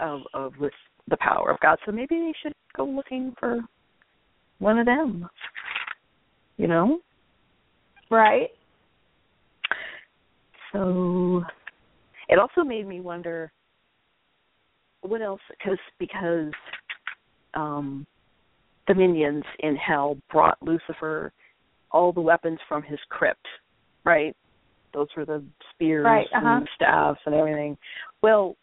of 0.00 0.20
of 0.34 0.52
with 0.58 0.72
the 1.08 1.16
power 1.16 1.50
of 1.50 1.58
god 1.60 1.78
so 1.84 1.92
maybe 1.92 2.16
they 2.16 2.34
should 2.42 2.54
go 2.76 2.84
looking 2.84 3.34
for 3.38 3.60
one 4.58 4.78
of 4.78 4.86
them 4.86 5.28
you 6.56 6.66
know 6.66 7.00
Right. 8.10 8.50
so 10.72 11.44
it 12.28 12.38
also 12.40 12.62
made 12.64 12.86
me 12.86 13.00
wonder 13.00 13.52
what 15.02 15.22
else 15.22 15.40
because 15.50 15.78
because 15.98 16.52
um 17.54 18.06
the 18.94 19.00
minions 19.00 19.44
in 19.60 19.76
hell 19.76 20.16
brought 20.30 20.58
lucifer 20.62 21.32
all 21.92 22.12
the 22.12 22.20
weapons 22.20 22.58
from 22.68 22.82
his 22.82 22.98
crypt 23.08 23.46
right 24.04 24.36
those 24.92 25.08
were 25.16 25.24
the 25.24 25.42
spears 25.72 26.04
Right, 26.04 26.26
uh-huh. 26.34 26.46
and 26.58 26.68
staffs 26.74 27.20
and 27.26 27.34
everything 27.34 27.76
well 28.22 28.56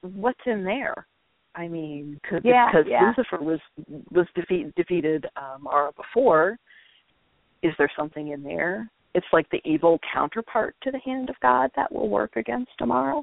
what's 0.00 0.40
in 0.46 0.64
there 0.64 1.06
i 1.54 1.68
mean 1.68 2.20
cause, 2.28 2.40
Yeah, 2.44 2.68
because 2.70 2.86
yeah. 2.88 3.12
lucifer 3.16 3.42
was 3.42 3.60
was 4.10 4.26
defeat, 4.34 4.74
defeated 4.74 5.26
um 5.36 5.62
Mara 5.62 5.92
before 5.92 6.58
is 7.62 7.72
there 7.78 7.90
something 7.96 8.28
in 8.28 8.42
there 8.42 8.90
it's 9.14 9.26
like 9.32 9.48
the 9.50 9.60
evil 9.64 9.98
counterpart 10.12 10.74
to 10.82 10.90
the 10.90 10.98
hand 10.98 11.30
of 11.30 11.36
God 11.40 11.70
that 11.76 11.92
will 11.92 12.08
work 12.08 12.34
against 12.36 12.72
Amara. 12.80 13.22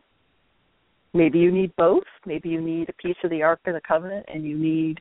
Maybe 1.13 1.39
you 1.39 1.51
need 1.51 1.75
both. 1.75 2.05
Maybe 2.25 2.47
you 2.47 2.61
need 2.61 2.87
a 2.89 2.93
piece 2.93 3.17
of 3.25 3.29
the 3.29 3.43
Ark 3.43 3.59
of 3.67 3.73
the 3.73 3.81
Covenant 3.85 4.25
and 4.33 4.45
you 4.45 4.57
need 4.57 4.99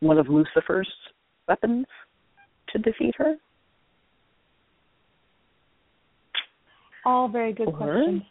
one 0.00 0.18
of 0.18 0.28
Lucifer's 0.28 0.90
weapons 1.48 1.86
to 2.72 2.78
defeat 2.78 3.14
her. 3.18 3.36
All 7.04 7.28
very 7.28 7.52
good 7.52 7.68
Or- 7.68 7.72
questions. 7.76 8.22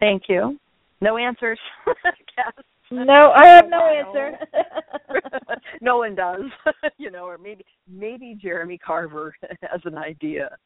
Thank 0.00 0.22
you. 0.28 0.58
No 1.00 1.16
answers. 1.16 1.58
No, 2.90 3.32
I 3.36 3.46
have 3.48 3.68
no 3.68 3.84
answer. 3.84 4.38
no 5.82 5.98
one 5.98 6.14
does, 6.14 6.40
you 6.96 7.10
know, 7.10 7.24
or 7.26 7.36
maybe 7.36 7.62
maybe 7.86 8.34
Jeremy 8.40 8.78
Carver 8.78 9.34
has 9.60 9.80
an 9.84 9.98
idea. 9.98 10.56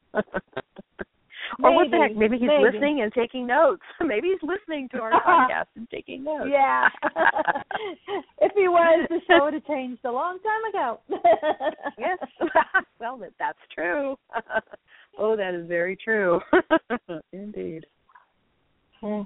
Or 1.63 1.75
what 1.75 1.91
the 1.91 1.97
heck? 1.99 2.17
Maybe 2.17 2.39
he's 2.39 2.49
Maybe. 2.49 2.63
listening 2.65 3.01
and 3.03 3.13
taking 3.13 3.47
notes. 3.47 3.83
maybe 4.01 4.29
he's 4.29 4.49
listening 4.49 4.89
to 4.91 4.99
our 5.01 5.11
podcast 5.27 5.67
and 5.77 5.89
taking 5.91 6.25
notes. 6.25 6.51
yeah. 6.51 6.89
if 8.41 8.53
he 8.55 8.69
was, 8.69 9.07
the 9.09 9.21
show 9.27 9.45
would 9.45 9.55
have 9.55 9.67
changed 9.67 10.01
a 10.05 10.11
long 10.11 10.39
time 10.41 10.65
ago. 10.73 11.01
yes. 11.99 12.19
well, 13.01 13.17
that 13.19 13.33
that's 13.39 13.59
true. 13.75 14.17
oh, 15.19 15.37
that 15.37 15.55
is 15.55 15.67
very 15.69 15.97
true. 15.97 16.41
Indeed. 17.33 17.87
Hmm. 19.01 19.23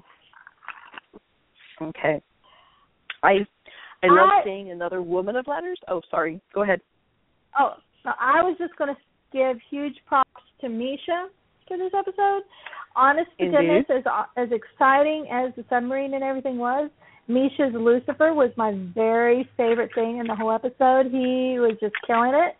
Okay. 1.81 2.21
I 3.23 3.29
I 4.03 4.07
love 4.07 4.29
I- 4.29 4.41
seeing 4.43 4.71
another 4.71 5.01
woman 5.01 5.35
of 5.35 5.47
letters. 5.47 5.79
Oh, 5.87 6.01
sorry. 6.09 6.41
Go 6.53 6.63
ahead. 6.63 6.81
Oh, 7.59 7.73
no, 8.05 8.11
I 8.19 8.41
was 8.43 8.55
just 8.59 8.75
going 8.77 8.93
to 8.93 9.01
give 9.33 9.57
huge 9.69 9.95
props 10.05 10.29
to 10.61 10.69
Misha 10.69 11.27
for 11.67 11.77
this 11.77 11.91
episode. 11.97 12.41
Honest 12.95 13.29
to 13.37 13.45
Indeed. 13.45 13.85
goodness, 13.87 14.03
as 14.07 14.25
as 14.37 14.49
exciting 14.51 15.27
as 15.31 15.53
the 15.55 15.63
submarine 15.69 16.13
and 16.15 16.23
everything 16.23 16.57
was, 16.57 16.89
Misha's 17.27 17.73
Lucifer 17.73 18.33
was 18.33 18.51
my 18.57 18.71
very 18.95 19.47
favorite 19.57 19.91
thing 19.93 20.17
in 20.17 20.27
the 20.27 20.35
whole 20.35 20.51
episode. 20.51 21.07
He 21.11 21.59
was 21.59 21.77
just 21.79 21.93
killing 22.07 22.33
it. 22.33 22.55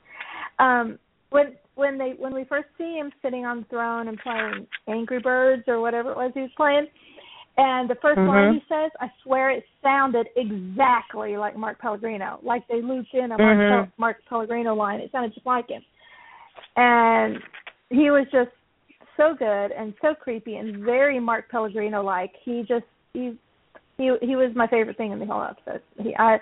Um, 0.59 0.99
when 1.29 1.55
when 1.75 1.97
they 1.97 2.13
when 2.17 2.33
we 2.33 2.43
first 2.43 2.67
see 2.77 2.95
him 2.97 3.11
sitting 3.21 3.45
on 3.45 3.59
the 3.61 3.65
throne 3.65 4.07
and 4.09 4.17
playing 4.19 4.67
Angry 4.87 5.19
Birds 5.19 5.63
or 5.67 5.79
whatever 5.81 6.11
it 6.11 6.17
was 6.17 6.31
he 6.33 6.41
was 6.41 6.51
playing, 6.57 6.87
and 7.57 7.89
the 7.89 7.95
1st 7.95 8.17
line 8.27 8.51
Mhm. 8.51 8.53
he 8.55 8.63
says, 8.69 8.91
I 8.99 9.11
swear 9.23 9.49
it 9.51 9.65
sounded 9.81 10.27
exactly 10.35 11.37
like 11.37 11.55
Mark 11.57 11.79
Pellegrino, 11.79 12.39
like 12.43 12.67
they 12.67 12.81
looped 12.81 13.13
in 13.13 13.31
a 13.31 13.37
Mark, 13.37 13.57
Mhm. 13.57 13.69
Pel- 13.69 13.91
Mark 13.97 14.17
Pellegrino 14.29 14.73
line. 14.75 14.99
It 14.99 15.11
sounded 15.11 15.33
just 15.33 15.45
like 15.45 15.69
him, 15.69 15.83
and 16.75 17.41
he 17.89 18.11
was 18.11 18.25
just 18.31 18.51
so 19.17 19.36
good 19.38 19.71
and 19.71 19.93
so 20.01 20.13
creepy 20.13 20.55
and 20.55 20.83
very 20.86 21.19
Mark 21.19 21.50
Pellegrino 21.50 22.03
like. 22.03 22.31
He 22.43 22.63
just 22.67 22.86
he 23.13 23.38
he 23.97 24.15
he 24.21 24.36
was 24.36 24.51
my 24.55 24.67
favorite 24.67 24.97
thing 24.97 25.12
in 25.12 25.19
the 25.19 25.25
whole 25.25 25.43
episode. 25.43 25.81
He 26.00 26.15
I 26.15 26.39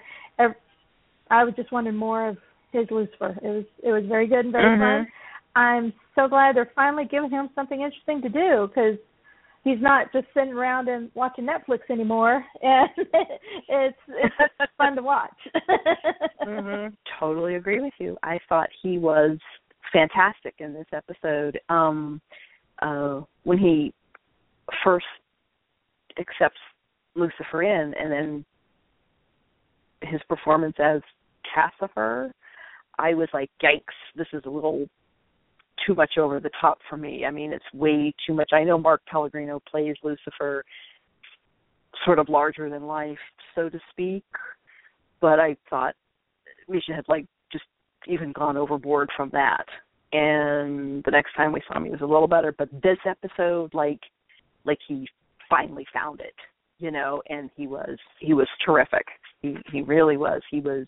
I, 1.29 1.49
just 1.55 1.71
wanted 1.71 1.95
more 1.95 2.27
of 2.27 2.37
his 2.71 2.85
Lucifer. 2.91 3.37
It 3.41 3.47
was 3.47 3.65
it 3.83 3.91
was 3.91 4.03
very 4.05 4.27
good 4.27 4.45
and 4.45 4.51
very 4.51 4.77
Mhm. 4.77 5.05
fun. 5.05 5.11
I'm 5.55 5.93
so 6.15 6.27
glad 6.27 6.55
they're 6.55 6.71
finally 6.75 7.05
giving 7.05 7.29
him 7.29 7.49
something 7.55 7.81
interesting 7.81 8.21
to 8.21 8.29
do 8.29 8.67
because 8.67 8.97
he's 9.63 9.81
not 9.81 10.11
just 10.11 10.27
sitting 10.33 10.53
around 10.53 10.89
and 10.89 11.09
watching 11.15 11.45
Netflix 11.45 11.89
anymore, 11.89 12.45
and 12.61 12.89
it's 13.69 13.97
it's 14.07 14.71
fun 14.77 14.95
to 14.95 15.01
watch. 15.01 15.37
hmm 16.43 16.87
Totally 17.19 17.55
agree 17.55 17.79
with 17.81 17.93
you. 17.99 18.17
I 18.23 18.39
thought 18.49 18.69
he 18.81 18.97
was 18.97 19.37
fantastic 19.91 20.55
in 20.59 20.73
this 20.73 20.87
episode. 20.93 21.59
Um, 21.69 22.21
uh, 22.85 23.21
when 23.43 23.57
he 23.57 23.93
first 24.83 25.05
accepts 26.19 26.59
Lucifer 27.15 27.63
in, 27.63 27.93
and 27.99 28.11
then 28.11 28.45
his 30.01 30.21
performance 30.29 30.75
as 30.79 31.01
Cassifer, 31.55 32.31
I 32.99 33.13
was 33.13 33.27
like, 33.33 33.49
"Yikes! 33.63 33.81
This 34.15 34.27
is 34.33 34.43
a 34.45 34.49
little 34.49 34.87
too 35.85 35.95
much 35.95 36.17
over 36.17 36.39
the 36.39 36.51
top 36.61 36.77
for 36.89 36.97
me." 36.97 37.25
I 37.25 37.31
mean, 37.31 37.51
it's 37.51 37.65
way 37.73 38.13
too 38.27 38.33
much. 38.33 38.51
I 38.53 38.63
know 38.63 38.77
Mark 38.77 39.01
Pellegrino 39.07 39.61
plays 39.69 39.95
Lucifer, 40.03 40.63
sort 42.05 42.19
of 42.19 42.29
larger 42.29 42.69
than 42.69 42.85
life, 42.85 43.17
so 43.55 43.67
to 43.67 43.79
speak, 43.91 44.25
but 45.21 45.39
I 45.39 45.57
thought 45.69 45.95
Misha 46.67 46.93
had 46.93 47.05
like 47.07 47.25
just 47.51 47.65
even 48.07 48.31
gone 48.31 48.57
overboard 48.57 49.09
from 49.17 49.29
that. 49.31 49.65
And 50.13 51.03
the 51.03 51.11
next 51.11 51.33
time 51.35 51.51
we 51.51 51.61
saw 51.67 51.77
him, 51.77 51.85
he 51.85 51.91
was 51.91 52.01
a 52.01 52.05
little 52.05 52.27
better. 52.27 52.53
But 52.57 52.69
this 52.83 52.97
episode, 53.05 53.73
like, 53.73 53.99
like 54.63 54.79
he 54.87 55.07
finally 55.49 55.85
found 55.93 56.21
it, 56.21 56.35
you 56.79 56.91
know, 56.91 57.21
and 57.29 57.49
he 57.55 57.67
was 57.67 57.97
he 58.19 58.33
was 58.33 58.47
terrific. 58.65 59.05
He 59.41 59.57
he 59.71 59.81
really 59.81 60.17
was. 60.17 60.41
He 60.49 60.61
was 60.61 60.87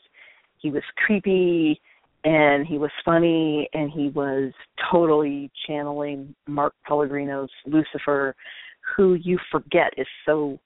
he 0.60 0.72
was 0.72 0.84
creepy 1.06 1.80
and 2.24 2.66
he 2.66 2.78
was 2.78 2.92
funny 3.06 3.70
and 3.74 3.92
he 3.92 4.10
was 4.10 4.52
totally 4.92 5.52
channeling 5.68 6.36
Mark 6.48 6.74
Pellegrino's 6.86 7.50
Lucifer, 7.66 8.36
who 8.96 9.16
you 9.16 9.38
forget 9.52 9.94
is 9.98 10.08
so 10.26 10.60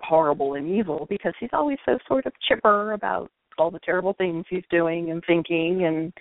horrible 0.00 0.54
and 0.54 0.68
evil 0.68 1.06
because 1.08 1.32
he's 1.38 1.50
always 1.52 1.78
so 1.86 1.98
sort 2.08 2.26
of 2.26 2.32
chipper 2.48 2.92
about 2.92 3.30
all 3.58 3.70
the 3.70 3.78
terrible 3.80 4.14
things 4.14 4.44
he's 4.48 4.64
doing 4.70 5.10
and 5.10 5.22
thinking 5.26 5.84
and 5.84 6.12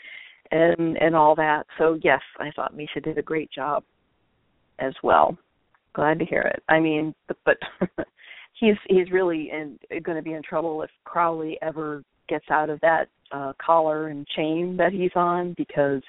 and 0.52 0.98
and 0.98 1.16
all 1.16 1.36
that. 1.36 1.64
So 1.78 1.98
yes, 2.04 2.22
I 2.40 2.52
thought 2.56 2.76
Misha 2.76 3.00
did 3.02 3.18
a 3.18 3.22
great 3.24 3.52
job 3.52 3.84
as 4.80 4.94
well. 5.04 5.38
Glad 5.94 6.20
to 6.20 6.26
hear 6.26 6.42
it. 6.42 6.64
I 6.70 6.80
mean, 6.80 7.14
but, 7.46 7.58
he's 8.60 8.76
he's 8.88 9.12
really 9.12 9.50
in 9.52 9.78
going 10.04 10.18
to 10.18 10.22
be 10.22 10.34
in 10.34 10.42
trouble 10.44 10.82
if 10.84 10.90
Crowley 11.04 11.58
ever 11.62 12.04
gets 12.30 12.46
out 12.50 12.70
of 12.70 12.80
that 12.82 13.06
uh 13.32 13.54
collar 13.64 14.08
and 14.08 14.28
chain 14.28 14.78
that 14.78 14.92
he's 14.94 15.12
on 15.16 15.54
because 15.58 16.02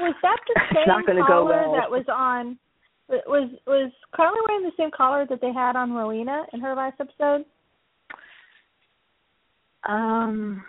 was 0.00 0.14
that 0.22 0.36
the 0.46 0.60
It's 0.70 0.76
same 0.76 0.84
not 0.86 1.06
gonna 1.06 1.20
go 1.20 1.26
collar 1.26 1.68
well. 1.68 1.72
that 1.72 1.90
was 1.90 2.04
on? 2.12 2.58
Was 3.08 3.50
was 3.66 3.92
Crowley 4.12 4.38
wearing 4.48 4.64
the 4.64 4.72
same 4.76 4.90
collar 4.96 5.26
that 5.28 5.40
they 5.40 5.52
had 5.52 5.76
on 5.76 5.92
Rowena 5.92 6.44
in 6.52 6.60
her 6.60 6.74
last 6.74 7.00
episode? 7.00 7.44
um 9.88 10.64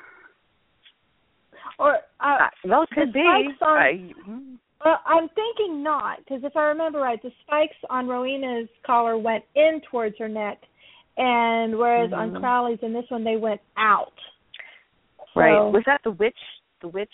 Or 1.80 1.96
uh, 1.96 1.98
uh, 2.20 2.48
well 2.66 2.86
could 2.94 3.14
be. 3.14 3.20
on- 3.20 3.58
I, 3.62 4.12
mm, 4.28 4.58
well, 4.84 5.00
I'm 5.06 5.30
thinking 5.30 5.82
not, 5.82 6.20
because 6.20 6.44
if 6.44 6.56
I 6.58 6.64
remember 6.64 7.00
right, 7.00 7.22
the 7.22 7.32
spikes 7.46 7.76
on 7.90 8.08
Rowena's 8.08 8.68
collar 8.86 9.18
went 9.18 9.44
in 9.56 9.82
towards 9.90 10.18
her 10.20 10.28
neck, 10.28 10.60
and 11.18 11.78
whereas 11.78 12.12
on 12.12 12.32
Mhm. 12.32 12.40
Crowley's 12.40 12.80
in 12.82 12.92
this 12.94 13.10
one 13.10 13.24
they 13.24 13.38
went 13.38 13.62
out. 13.78 14.14
right. 15.36 15.60
Was 15.72 15.84
that 15.86 16.02
the 16.04 16.12
witch 16.12 16.38
the 16.82 16.90
witch 16.90 17.14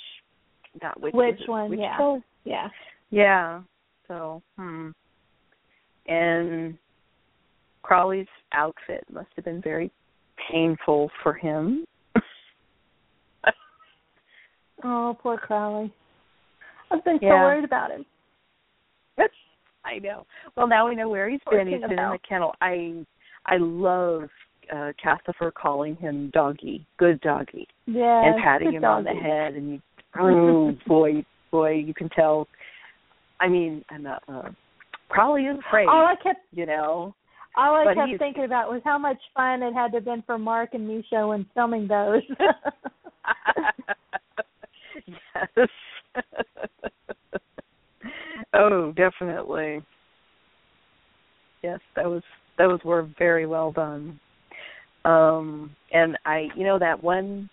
not 0.81 0.99
witch 0.99 1.13
Which 1.13 1.47
one, 1.47 1.69
witch 1.69 1.79
yeah. 1.79 1.95
collar? 1.97 2.21
Yeah. 2.43 2.69
Yeah. 3.11 3.61
So, 4.07 4.41
hmm. 4.57 4.89
And 6.07 6.77
Crowley's 7.83 8.27
outfit 8.51 9.03
must 9.11 9.29
have 9.35 9.45
been 9.45 9.61
very 9.61 9.91
painful 10.51 11.11
for 11.23 11.33
him. 11.33 11.85
Oh, 14.83 15.17
poor 15.21 15.37
Crowley. 15.37 15.93
I've 16.91 17.03
been 17.03 17.19
so 17.21 17.27
worried 17.27 17.63
about 17.65 17.91
him. 17.91 18.05
I 19.85 19.99
know. 19.99 20.25
Well, 20.55 20.67
now 20.67 20.87
we 20.87 20.95
know 20.95 21.09
where 21.09 21.29
he's 21.29 21.39
been. 21.49 21.67
He's 21.67 21.81
been 21.81 21.91
in 21.91 21.95
the 21.97 22.19
kennel. 22.27 22.53
I 22.61 23.05
I 23.45 23.57
love 23.57 24.29
uh 24.71 24.91
Cassifer 25.03 25.53
calling 25.53 25.95
him 25.95 26.29
doggy, 26.33 26.85
good 26.97 27.19
doggy, 27.21 27.67
Yeah. 27.85 28.25
and 28.25 28.41
patting 28.43 28.73
him 28.73 28.85
on 28.85 29.03
the 29.03 29.11
head. 29.11 29.53
And 29.55 29.73
you, 29.73 29.81
oh 30.19 30.71
boy, 30.87 31.25
boy, 31.51 31.73
you 31.73 31.93
can 31.93 32.09
tell. 32.09 32.47
I 33.39 33.47
mean, 33.47 33.83
and 33.89 34.07
uh, 34.07 34.19
uh 34.27 34.49
Crowley 35.09 35.43
is 35.43 35.57
afraid. 35.67 35.87
All 35.87 36.05
I 36.05 36.15
kept 36.21 36.41
you 36.51 36.65
know. 36.65 37.15
all 37.57 37.75
I 37.75 37.93
kept 37.93 38.19
thinking 38.19 38.45
about 38.45 38.69
was 38.69 38.81
how 38.83 38.97
much 38.97 39.17
fun 39.35 39.63
it 39.63 39.73
had 39.73 39.91
to 39.91 39.97
have 39.97 40.05
been 40.05 40.23
for 40.25 40.37
Mark 40.37 40.73
and 40.73 40.87
Misha 40.87 41.27
when 41.27 41.45
filming 41.53 41.87
those. 41.87 42.21
yes. 45.35 45.69
oh, 48.53 48.93
definitely. 48.95 49.81
Yes, 51.63 51.79
that 51.95 52.05
was 52.05 52.23
that 52.57 52.67
was 52.67 52.79
were 52.83 53.09
very 53.17 53.45
well 53.45 53.71
done. 53.71 54.19
Um 55.05 55.75
and 55.91 56.17
I 56.25 56.47
you 56.55 56.65
know 56.65 56.79
that 56.79 57.03
one 57.03 57.49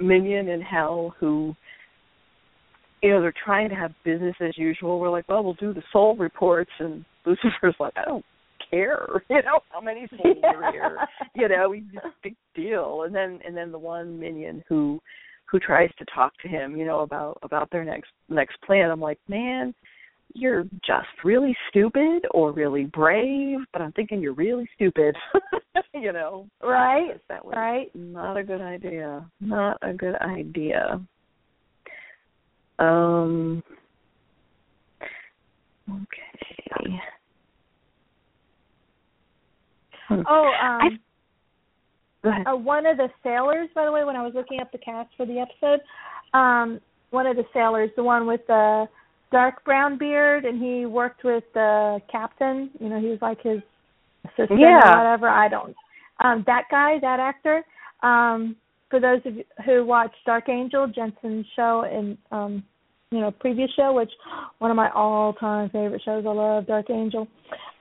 minion 0.00 0.48
in 0.48 0.60
hell 0.60 1.14
who 1.18 1.54
you 3.02 3.10
know, 3.10 3.20
they're 3.20 3.34
trying 3.44 3.68
to 3.68 3.76
have 3.76 3.92
business 4.04 4.34
as 4.40 4.56
usual. 4.56 4.98
We're 4.98 5.10
like, 5.10 5.28
well, 5.28 5.44
we'll 5.44 5.54
do 5.54 5.72
the 5.72 5.82
soul 5.92 6.16
reports, 6.16 6.70
and 6.80 7.04
Lucifer's 7.24 7.76
like, 7.78 7.92
I 7.96 8.04
don't 8.04 8.24
care, 8.70 9.06
you 9.30 9.36
know, 9.42 9.60
how 9.70 9.80
many 9.80 10.08
souls 10.10 10.36
are 10.44 10.72
here, 10.72 10.98
you 11.34 11.48
know, 11.48 11.68
we 11.70 11.80
just 11.92 12.06
big 12.22 12.34
deal. 12.54 13.02
And 13.04 13.14
then 13.14 13.40
and 13.46 13.56
then 13.56 13.72
the 13.72 13.78
one 13.78 14.18
minion 14.18 14.64
who 14.68 15.00
who 15.50 15.58
tries 15.58 15.90
to 15.98 16.04
talk 16.14 16.32
to 16.42 16.48
him, 16.48 16.76
you 16.76 16.84
know, 16.84 17.00
about 17.00 17.38
about 17.42 17.70
their 17.70 17.84
next 17.84 18.10
next 18.28 18.60
plan. 18.62 18.90
I'm 18.90 19.00
like, 19.00 19.18
man, 19.28 19.74
you're 20.34 20.64
just 20.86 21.08
really 21.24 21.56
stupid 21.70 22.26
or 22.32 22.52
really 22.52 22.84
brave, 22.84 23.60
but 23.72 23.80
I'm 23.80 23.92
thinking 23.92 24.20
you're 24.20 24.34
really 24.34 24.68
stupid, 24.74 25.16
you 25.94 26.12
know. 26.12 26.46
right? 26.62 27.18
That 27.28 27.44
was 27.44 27.54
Right. 27.56 27.90
not 27.94 28.36
a 28.36 28.44
good 28.44 28.60
idea. 28.60 29.24
Not 29.40 29.78
a 29.82 29.92
good 29.94 30.16
idea. 30.16 31.00
Um. 32.78 33.62
Okay. 35.90 37.00
Oh, 40.10 40.52
um 40.60 40.80
I- 40.82 40.98
Go 42.22 42.30
ahead. 42.30 42.46
uh, 42.46 42.56
one 42.56 42.86
of 42.86 42.96
the 42.96 43.08
sailors, 43.22 43.68
by 43.74 43.84
the 43.84 43.92
way, 43.92 44.04
when 44.04 44.16
I 44.16 44.22
was 44.24 44.32
looking 44.34 44.60
up 44.60 44.72
the 44.72 44.78
cast 44.78 45.10
for 45.16 45.24
the 45.26 45.38
episode, 45.38 45.80
um, 46.36 46.80
one 47.10 47.26
of 47.26 47.36
the 47.36 47.44
sailors, 47.52 47.90
the 47.96 48.02
one 48.02 48.26
with 48.26 48.40
the 48.48 48.86
dark 49.30 49.64
brown 49.64 49.98
beard, 49.98 50.44
and 50.44 50.60
he 50.62 50.86
worked 50.86 51.24
with 51.24 51.44
the 51.54 52.00
captain. 52.10 52.70
You 52.80 52.88
know, 52.88 53.00
he 53.00 53.06
was 53.08 53.18
like 53.22 53.40
his 53.42 53.60
assistant 54.24 54.60
Yeah. 54.60 54.94
or 54.94 54.98
whatever. 54.98 55.28
I 55.28 55.48
don't. 55.48 55.76
Um, 56.20 56.42
that 56.46 56.64
guy, 56.70 56.98
that 57.00 57.20
actor. 57.20 57.64
Um, 58.02 58.56
for 58.90 59.00
those 59.00 59.20
of 59.24 59.36
you 59.36 59.44
who 59.64 59.84
watched 59.84 60.16
Dark 60.26 60.48
Angel, 60.48 60.86
Jensen's 60.88 61.46
show 61.54 61.84
and 61.90 62.16
um, 62.32 62.64
you 63.10 63.20
know 63.20 63.30
previous 63.30 63.70
show, 63.76 63.92
which 63.92 64.10
one 64.58 64.70
of 64.70 64.76
my 64.76 64.90
all-time 64.90 65.68
favorite 65.70 66.02
shows. 66.04 66.24
I 66.26 66.32
love 66.32 66.66
Dark 66.66 66.90
Angel. 66.90 67.28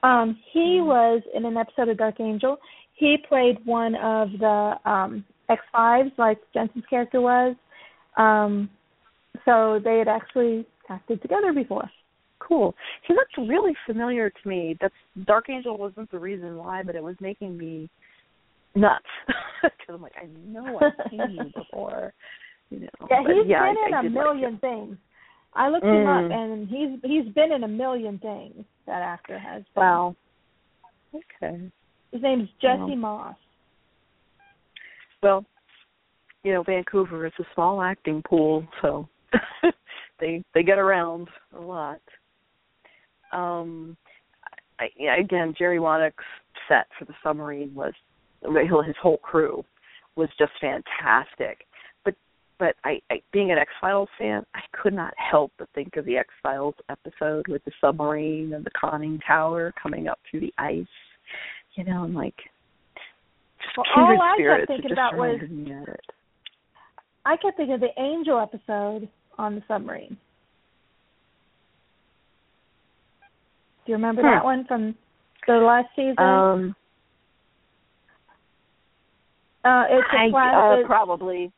Um, 0.04 0.38
he 0.54 0.80
was 0.82 1.22
in 1.34 1.46
an 1.46 1.58
episode 1.58 1.90
of 1.90 1.98
Dark 1.98 2.20
Angel 2.20 2.58
he 2.98 3.18
played 3.30 3.58
one 3.66 3.96
of 3.96 4.30
the 4.40 4.74
um 4.86 5.24
X 5.50 5.62
fives 5.72 6.12
like 6.18 6.40
Jensen's 6.54 6.86
character 6.90 7.22
was. 7.22 7.56
Um 8.18 8.70
so 9.46 9.80
they 9.84 9.98
had 10.00 10.08
actually 10.08 10.66
acted 10.90 11.22
together 11.22 11.54
before. 11.54 11.90
Cool. 12.40 12.76
See, 13.08 13.14
that's 13.16 13.50
really 13.50 13.74
familiar 13.86 14.30
to 14.30 14.48
me. 14.48 14.76
That's 14.82 14.94
Dark 15.26 15.50
Angel 15.50 15.78
wasn't 15.78 16.12
the 16.12 16.20
reason 16.20 16.58
why, 16.58 16.84
but 16.84 16.96
it 16.96 17.04
was 17.04 17.16
making 17.20 17.58
me 17.58 17.90
nuts 18.76 19.06
because 19.62 19.96
I'm 19.96 20.02
like, 20.02 20.14
I 20.22 20.28
know 20.48 20.80
I've 20.80 21.10
seen 21.10 21.22
you 21.32 21.52
before. 21.56 22.14
You 22.70 22.82
know. 22.82 23.08
Yeah, 23.10 23.22
he's 23.28 23.48
yeah, 23.48 23.60
been 23.62 23.78
I, 23.78 23.88
in 23.88 23.94
I 23.94 24.00
a 24.00 24.10
million 24.10 24.52
like 24.54 24.62
things. 24.62 24.98
I 25.54 25.70
looked 25.70 25.86
him 25.86 26.08
up, 26.08 26.24
Mm. 26.26 26.34
and 26.34 26.68
he's 26.68 27.00
he's 27.04 27.34
been 27.34 27.52
in 27.52 27.64
a 27.64 27.68
million 27.68 28.20
things. 28.20 28.64
That 28.86 29.02
actor 29.02 29.40
has. 29.40 29.64
Been. 29.74 29.84
Wow. 29.84 30.16
Okay. 31.16 31.72
His 32.12 32.22
name's 32.22 32.50
Jesse 32.62 32.78
Wow. 32.80 32.96
Moss. 32.96 33.36
Well, 35.22 35.46
you 36.44 36.54
know, 36.54 36.64
Vancouver 36.64 37.26
is 37.26 37.34
a 37.40 37.44
small 37.54 37.82
acting 37.82 38.22
pool, 38.28 38.66
so 38.82 39.08
they 40.20 40.44
they 40.54 40.64
get 40.64 40.78
around 40.78 41.28
a 41.56 41.60
lot. 41.60 42.02
Um, 43.34 43.98
I, 44.80 44.90
again, 45.20 45.54
Jerry 45.58 45.80
Wanek's 45.80 46.24
set 46.68 46.88
for 46.98 47.06
the 47.06 47.14
submarine 47.24 47.74
was 47.74 47.94
his 48.42 48.96
whole 49.02 49.18
crew 49.18 49.64
was 50.16 50.30
just 50.38 50.52
fantastic. 50.60 51.66
But 52.04 52.16
but 52.60 52.76
I, 52.84 53.00
I 53.10 53.22
being 53.32 53.52
an 53.52 53.58
X 53.58 53.72
Files 53.80 54.10
fan, 54.18 54.44
I 54.56 54.62
could 54.74 54.94
not 54.94 55.14
help 55.18 55.52
but 55.58 55.70
think 55.74 55.96
of 55.96 56.06
the 56.06 56.18
X 56.18 56.30
Files 56.44 56.76
episode 56.90 57.48
with 57.48 57.64
the 57.66 57.72
submarine 57.80 58.54
and 58.54 58.66
the 58.66 58.72
conning 58.72 59.20
tower 59.26 59.74
coming 59.82 60.08
up 60.08 60.20
through 60.30 60.42
the 60.42 60.54
ice. 60.58 60.86
You 61.78 61.84
know, 61.84 62.04
I'm 62.04 62.14
like 62.14 62.36
just 63.64 63.78
Well, 63.78 63.86
kindred 63.96 64.20
all 64.20 64.22
I 64.24 64.58
kept. 64.58 64.68
Thinking 64.68 64.90
just 64.90 64.94
about 64.94 65.16
was- 65.16 65.40
me 65.50 65.72
of 65.74 65.88
it. 65.88 66.00
I 67.26 67.36
kept 67.38 67.58
thinking 67.58 67.76
of 67.76 67.82
the 67.82 67.92
Angel 68.02 68.40
episode 68.40 69.08
on 69.38 69.56
the 69.56 69.62
submarine. 69.68 70.18
Do 73.86 73.92
you 73.92 73.96
remember 73.96 74.22
Hmm. 74.22 74.28
that 74.28 74.44
one 74.44 74.66
from 74.66 74.96
the 75.46 75.54
last 75.56 75.88
season? 75.96 76.18
Um, 76.20 76.76
uh, 79.64 79.86
it's 79.90 80.08
a 80.14 80.18
I, 80.18 80.30
flash. 80.30 80.54
uh, 80.56 80.74
it's- 80.80 80.88
probably. 80.88 81.52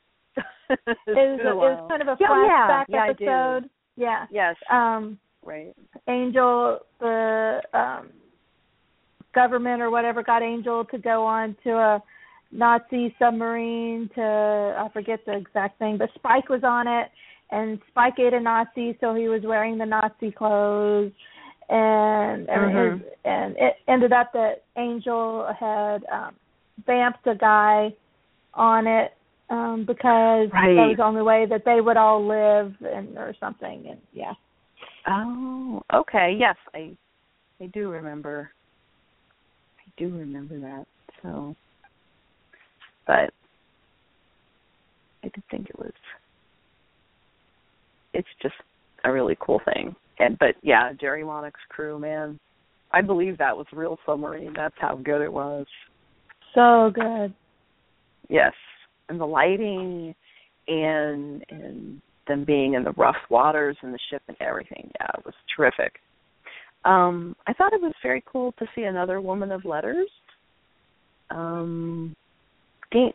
it 0.68 0.80
was, 0.86 1.40
it 1.40 1.56
was 1.56 1.90
kind 1.90 2.02
of 2.02 2.08
a 2.10 2.16
flashback 2.18 2.86
yeah, 2.90 3.06
yeah, 3.06 3.10
episode. 3.10 3.70
Yeah. 3.96 4.26
Yes, 4.32 4.56
Um, 4.70 5.20
right. 5.44 5.74
Angel, 6.08 6.80
the 7.00 7.62
um, 7.74 8.10
government 9.34 9.82
or 9.82 9.90
whatever 9.90 10.24
got 10.24 10.42
Angel 10.42 10.86
to 10.86 10.98
go 10.98 11.26
on 11.26 11.56
to 11.64 11.72
a 11.72 12.04
Nazi 12.52 13.16
submarine 13.20 14.10
to 14.16 14.22
I 14.22 14.90
forget 14.92 15.20
the 15.26 15.38
exact 15.38 15.80
thing, 15.80 15.98
but 15.98 16.10
Spike 16.16 16.50
was 16.50 16.64
on 16.64 16.88
it, 16.88 17.10
and 17.52 17.80
Spike 17.90 18.18
ate 18.20 18.34
a 18.34 18.40
Nazi, 18.40 18.98
so 19.00 19.14
he 19.14 19.28
was 19.28 19.42
wearing 19.44 19.78
the 19.78 19.86
Nazi 19.86 20.32
clothes, 20.32 21.12
and 21.70 22.50
and, 22.50 22.72
Mhm. 22.72 23.00
his, 23.00 23.08
and 23.26 23.58
it 23.58 23.78
ended 23.88 24.14
up 24.14 24.34
that 24.34 24.64
Angel 24.78 25.46
had 25.54 26.06
um, 26.12 26.36
vamped 26.86 27.28
a 27.28 27.36
guy 27.36 27.94
on 28.56 28.88
it 28.88 29.14
um 29.52 29.84
because 29.86 30.50
that 30.52 30.66
was 30.76 30.98
the 30.98 31.04
only 31.04 31.22
way 31.22 31.46
that 31.46 31.64
they 31.66 31.82
would 31.82 31.98
all 31.98 32.26
live 32.26 32.76
and 32.82 33.18
or 33.18 33.34
something 33.40 33.86
and 33.88 34.00
yeah 34.14 34.34
Oh, 35.08 35.82
okay. 35.94 36.36
Yes, 36.38 36.56
I 36.74 36.96
I 37.62 37.68
do 37.68 37.90
remember. 37.90 38.52
Do 40.00 40.06
remember 40.06 40.60
that. 40.62 40.86
So, 41.22 41.56
but 43.06 43.32
I 45.24 45.28
did 45.34 45.44
think 45.52 45.70
it 45.70 45.78
was. 45.78 45.92
It's 48.14 48.28
just 48.42 48.56
a 49.04 49.12
really 49.12 49.38
cool 49.40 49.62
thing, 49.66 49.96
and 50.18 50.40
but 50.40 50.56
yeah, 50.64 50.94
Jerry 51.00 51.24
Wanek's 51.24 51.60
crew, 51.70 52.00
man, 52.00 52.40
I 52.92 53.02
believe 53.02 53.38
that 53.38 53.56
was 53.56 53.68
real 53.72 54.00
submarine. 54.06 54.54
That's 54.56 54.76
how 54.80 54.96
good 54.96 55.22
it 55.22 55.32
was. 55.32 55.68
so 56.56 56.92
good 56.96 57.34
Yes, 58.30 58.54
and 59.10 59.20
the 59.20 59.26
lighting, 59.26 60.16
and 60.68 61.44
and 61.50 62.02
them 62.28 62.46
being 62.46 62.76
in 62.76 62.84
the 62.84 62.92
rough 62.92 63.18
waters 63.30 63.76
and 63.82 63.94
the 63.94 64.00
ship 64.12 64.22
and 64.28 64.38
everything. 64.40 64.90
Yeah, 65.02 65.08
it 65.18 65.26
was 65.26 65.34
terrific. 65.56 65.94
Um, 66.86 67.36
I 67.46 67.54
thought 67.54 67.74
it 67.74 67.82
was 67.82 67.94
very 68.02 68.24
cool 68.26 68.54
to 68.60 68.66
see 68.74 68.84
another 68.84 69.20
woman 69.20 69.52
of 69.52 69.66
letters. 69.66 70.10
Um, 71.30 72.16
Dean, 72.92 73.12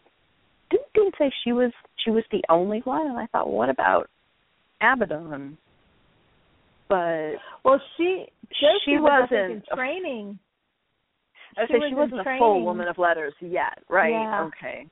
didn't 0.71 0.87
Dean 0.95 1.11
say 1.19 1.33
she 1.43 1.53
was 1.53 1.73
she 2.05 2.11
was 2.11 2.25
the 2.31 2.43
only 2.49 2.81
one? 2.85 3.07
And 3.07 3.19
I 3.19 3.27
thought, 3.27 3.51
what 3.51 3.71
about 3.71 4.09
Abaddon? 4.81 5.57
But 6.89 7.33
Well, 7.65 7.81
she 7.97 8.27
She 8.53 8.99
was 8.99 9.11
I 9.11 9.27
think, 9.27 9.31
wasn't 9.31 9.51
in 9.51 9.77
training. 9.77 10.39
I 11.57 11.67
She 11.67 11.73
say 11.73 11.79
was 11.79 11.89
she 11.89 11.95
wasn't 11.95 12.21
a 12.21 12.39
full 12.39 12.65
woman 12.65 12.89
of 12.89 12.99
letters 12.99 13.35
yet, 13.41 13.79
right? 13.89 14.11
Yeah. 14.11 14.43
Okay, 14.45 14.87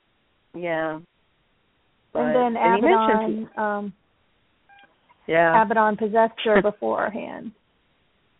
yeah. 0.54 0.98
But- 2.12 2.20
and 2.20 2.56
then 2.56 2.62
and 2.62 2.74
he 2.76 2.80
mentioned 2.82 3.48
Abaddon, 3.48 3.64
um, 3.64 3.92
yeah, 5.26 5.62
Abaddon 5.62 5.96
possessed 5.96 6.40
her 6.44 6.62
beforehand. 6.62 7.52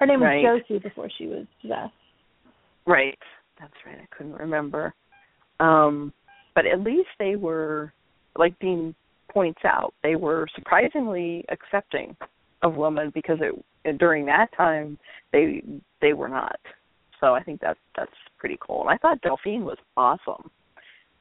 Her 0.03 0.07
name 0.07 0.21
Right. 0.21 0.43
was 0.43 0.63
Josie 0.67 0.81
before 0.81 1.09
she 1.17 1.29
was 1.29 1.47
possessed. 1.61 1.93
Right. 2.89 3.17
That's 3.61 3.73
right. 3.87 3.99
I 4.03 4.07
couldn't 4.17 4.35
remember. 4.35 4.93
Um 5.61 6.13
but 6.57 6.67
at 6.67 6.81
least 6.81 7.09
they 7.21 7.37
were 7.37 7.93
like 8.37 8.59
Dean 8.59 8.97
points 9.31 9.61
out, 9.65 9.95
they 10.03 10.17
were 10.17 10.49
surprisingly 10.57 11.45
accepting 11.51 12.17
of 12.63 12.75
women 12.75 13.11
because 13.15 13.39
it 13.41 13.99
during 13.99 14.27
that 14.27 14.49
time 14.57 14.99
they 15.33 15.63
they 16.01 16.15
were 16.15 16.29
not. 16.29 16.59
So 17.21 17.35
I 17.37 17.43
think 17.45 17.61
that's 17.61 17.79
that's 17.97 18.11
pretty 18.39 18.59
cool. 18.61 18.81
And 18.81 18.91
I 18.91 18.97
thought 18.97 19.21
Delphine 19.21 19.65
was 19.65 19.79
awesome. 19.97 20.51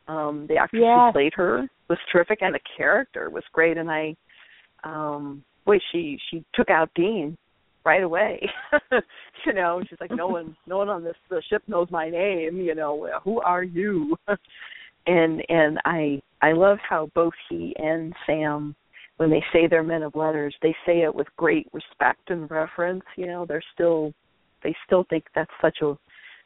Um 0.08 0.48
the 0.50 0.58
actress 0.58 0.82
Yes. 0.82 1.10
who 1.10 1.12
played 1.12 1.34
her 1.36 1.68
was 1.88 2.00
terrific 2.12 2.42
and 2.42 2.56
the 2.56 2.60
character 2.76 3.30
was 3.30 3.44
great 3.54 3.78
and 3.78 3.92
I 3.92 4.16
um 4.84 5.44
boy 5.68 5.78
she 5.92 6.18
she 6.32 6.44
took 6.56 6.72
out 6.72 6.90
Dean 6.96 7.38
right 7.84 8.04
away. 8.04 8.42
you 9.46 9.54
know, 9.54 9.82
she's 9.90 10.00
like, 10.00 10.12
no 10.12 10.28
one, 10.28 10.56
no 10.68 10.78
one 10.78 10.90
on 10.90 11.04
this 11.04 11.16
the 11.30 11.42
ship 11.50 11.64
knows 11.68 11.88
my 11.90 12.10
name. 12.10 12.58
You 12.58 12.76
know, 12.76 13.10
who 13.24 13.42
are 13.42 13.64
you? 13.64 14.16
and 15.08 15.44
and 15.50 15.80
I 15.86 16.22
I 16.42 16.54
love 16.54 16.78
how 16.88 17.10
both 17.16 17.34
he 17.50 17.76
and 17.78 18.14
Sam, 18.26 18.76
when 19.18 19.30
they 19.30 19.44
say 19.54 19.68
they're 19.68 19.84
men 19.84 20.04
of 20.04 20.16
letters, 20.16 20.56
they 20.62 20.76
say 20.86 21.02
it 21.02 21.14
with 21.14 21.28
great 21.38 21.68
respect 21.74 22.30
and 22.30 22.50
reverence. 22.50 23.04
You 23.16 23.28
know, 23.28 23.46
they're 23.46 23.64
still 23.74 24.14
they 24.64 24.76
still 24.86 25.06
think 25.10 25.26
that's 25.34 25.52
such 25.62 25.80
a 25.82 25.98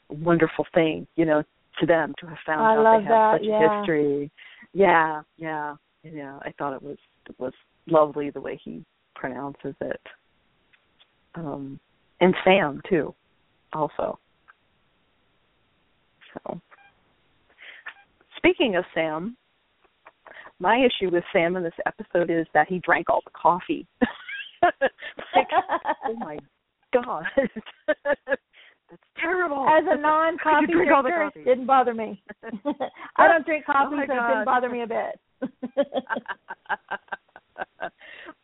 wonderful 0.10 0.66
thing. 0.74 1.08
You 1.16 1.26
know, 1.26 1.44
to 1.80 1.86
them 1.86 2.14
to 2.20 2.28
have 2.28 2.38
found 2.46 2.62
I 2.62 2.76
out 2.76 3.00
they 3.00 3.04
have 3.04 3.10
that, 3.10 3.38
such 3.40 3.48
yeah. 3.48 3.76
a 3.76 3.80
history. 3.80 4.32
Yeah, 4.74 5.22
yeah, 5.38 5.76
yeah. 6.04 6.40
I 6.42 6.54
thought 6.58 6.74
it 6.76 6.84
was 6.84 6.98
it 7.30 7.36
was 7.40 7.54
lovely 7.88 8.30
the 8.30 8.42
way 8.42 8.60
he 8.64 8.84
pronounces 9.16 9.76
it 9.82 10.02
um, 11.36 11.80
and 12.22 12.34
Sam 12.44 12.82
too, 12.90 13.14
also. 13.74 14.20
So, 16.34 16.60
speaking 18.38 18.76
of 18.76 18.86
Sam, 18.94 19.36
my 20.60 20.78
issue 20.78 21.12
with 21.12 21.24
Sam 21.34 21.56
in 21.56 21.64
this 21.64 21.74
episode 21.86 22.30
is 22.30 22.46
that 22.54 22.68
he 22.68 22.80
drank 22.80 23.10
all 23.10 23.22
the 23.26 23.32
coffee. 23.32 23.88
like, 24.64 25.48
oh 26.06 26.16
my 26.16 26.38
god, 26.94 27.26
that's 27.88 29.02
terrible. 29.20 29.66
As 29.68 29.84
a 29.88 30.00
non 30.00 30.38
coffee 30.42 30.68
You 30.70 30.76
drink 30.76 30.92
all 30.92 31.04
the 31.04 31.10
drinker, 31.10 31.40
it 31.40 31.46
didn't 31.46 31.66
bother 31.66 31.94
me. 31.94 32.22
I 33.18 33.28
don't 33.28 33.46
drink 33.46 33.66
coffee, 33.66 33.96
Oh 33.96 34.06
so 34.08 34.14
it 34.14 34.28
didn't 34.28 34.46
bother 34.46 34.70
me 34.70 34.84
a 34.84 34.88
bit. 34.88 35.20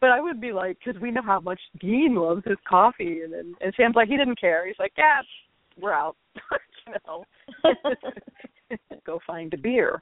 But 0.01 0.09
I 0.09 0.19
would 0.19 0.41
be 0.41 0.51
like, 0.51 0.77
because 0.83 1.01
we 1.01 1.11
know 1.11 1.21
how 1.23 1.39
much 1.39 1.59
Dean 1.79 2.15
loves 2.15 2.43
his 2.45 2.57
coffee, 2.67 3.21
and 3.21 3.33
and, 3.33 3.55
and 3.61 3.73
Sam's 3.77 3.95
like, 3.95 4.09
he 4.09 4.17
didn't 4.17 4.39
care. 4.39 4.67
He's 4.67 4.79
like, 4.79 4.93
yeah, 4.97 5.21
we're 5.79 5.93
out, 5.93 6.17
you 6.87 6.93
know, 7.07 7.25
go 9.05 9.19
find 9.25 9.53
a 9.53 9.57
beer. 9.57 10.01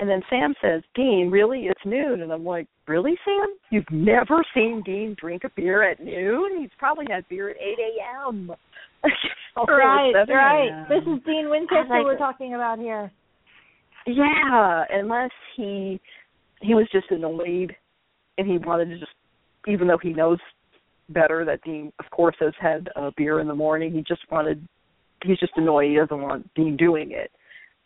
And 0.00 0.08
then 0.08 0.22
Sam 0.30 0.54
says, 0.62 0.80
Dean, 0.94 1.28
really? 1.30 1.66
It's 1.66 1.80
noon. 1.84 2.22
And 2.22 2.32
I'm 2.32 2.44
like, 2.44 2.66
really, 2.88 3.16
Sam? 3.22 3.54
You've 3.70 3.90
never 3.90 4.42
seen 4.54 4.82
Dean 4.84 5.14
drink 5.20 5.44
a 5.44 5.50
beer 5.50 5.88
at 5.88 6.00
noon? 6.00 6.58
He's 6.58 6.70
probably 6.78 7.04
had 7.10 7.28
beer 7.28 7.50
at 7.50 7.56
8 7.56 7.76
a.m. 7.78 8.52
Right, 9.56 10.12
right. 10.28 10.86
This 10.88 11.02
is 11.02 11.22
Dean 11.26 11.50
Winchester 11.50 11.86
like- 11.90 12.04
we're 12.04 12.16
talking 12.16 12.54
about 12.54 12.78
here. 12.78 13.10
Yeah, 14.06 14.84
unless 14.90 15.32
he 15.56 16.00
he 16.62 16.74
was 16.74 16.86
just 16.92 17.10
annoyed 17.10 17.74
and 18.38 18.46
he 18.48 18.58
wanted 18.58 18.90
to 18.90 18.98
just 18.98 19.12
even 19.66 19.86
though 19.86 19.98
he 19.98 20.12
knows 20.12 20.38
better 21.08 21.44
that 21.44 21.62
Dean 21.62 21.92
of 21.98 22.08
course 22.10 22.36
has 22.40 22.52
had 22.60 22.88
a 22.96 23.10
beer 23.16 23.40
in 23.40 23.48
the 23.48 23.54
morning, 23.54 23.92
he 23.92 24.02
just 24.02 24.22
wanted 24.30 24.66
he's 25.24 25.38
just 25.38 25.52
annoyed 25.56 25.90
he 25.90 25.96
doesn't 25.96 26.22
want 26.22 26.52
Dean 26.54 26.76
doing 26.76 27.10
it. 27.12 27.30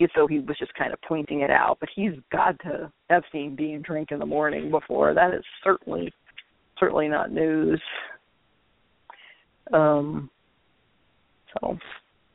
And 0.01 0.11
so 0.15 0.27
he 0.27 0.41
was 0.41 0.57
just 0.59 0.75
kind 0.75 0.93
of 0.93 1.01
pointing 1.07 1.41
it 1.41 1.51
out. 1.51 1.79
But 1.81 1.89
he's 1.95 2.13
got 2.33 2.59
to 2.61 2.91
have 3.11 3.23
seen 3.31 3.55
Dean 3.57 3.81
drink 3.83 4.11
in 4.11 4.19
the 4.19 4.27
morning 4.27 4.71
before. 4.71 5.15
That 5.15 5.33
is 5.33 5.45
certainly 5.63 6.13
certainly 6.79 7.09
not 7.09 7.33
news. 7.33 7.81
Um. 9.73 10.31
So, 11.61 11.79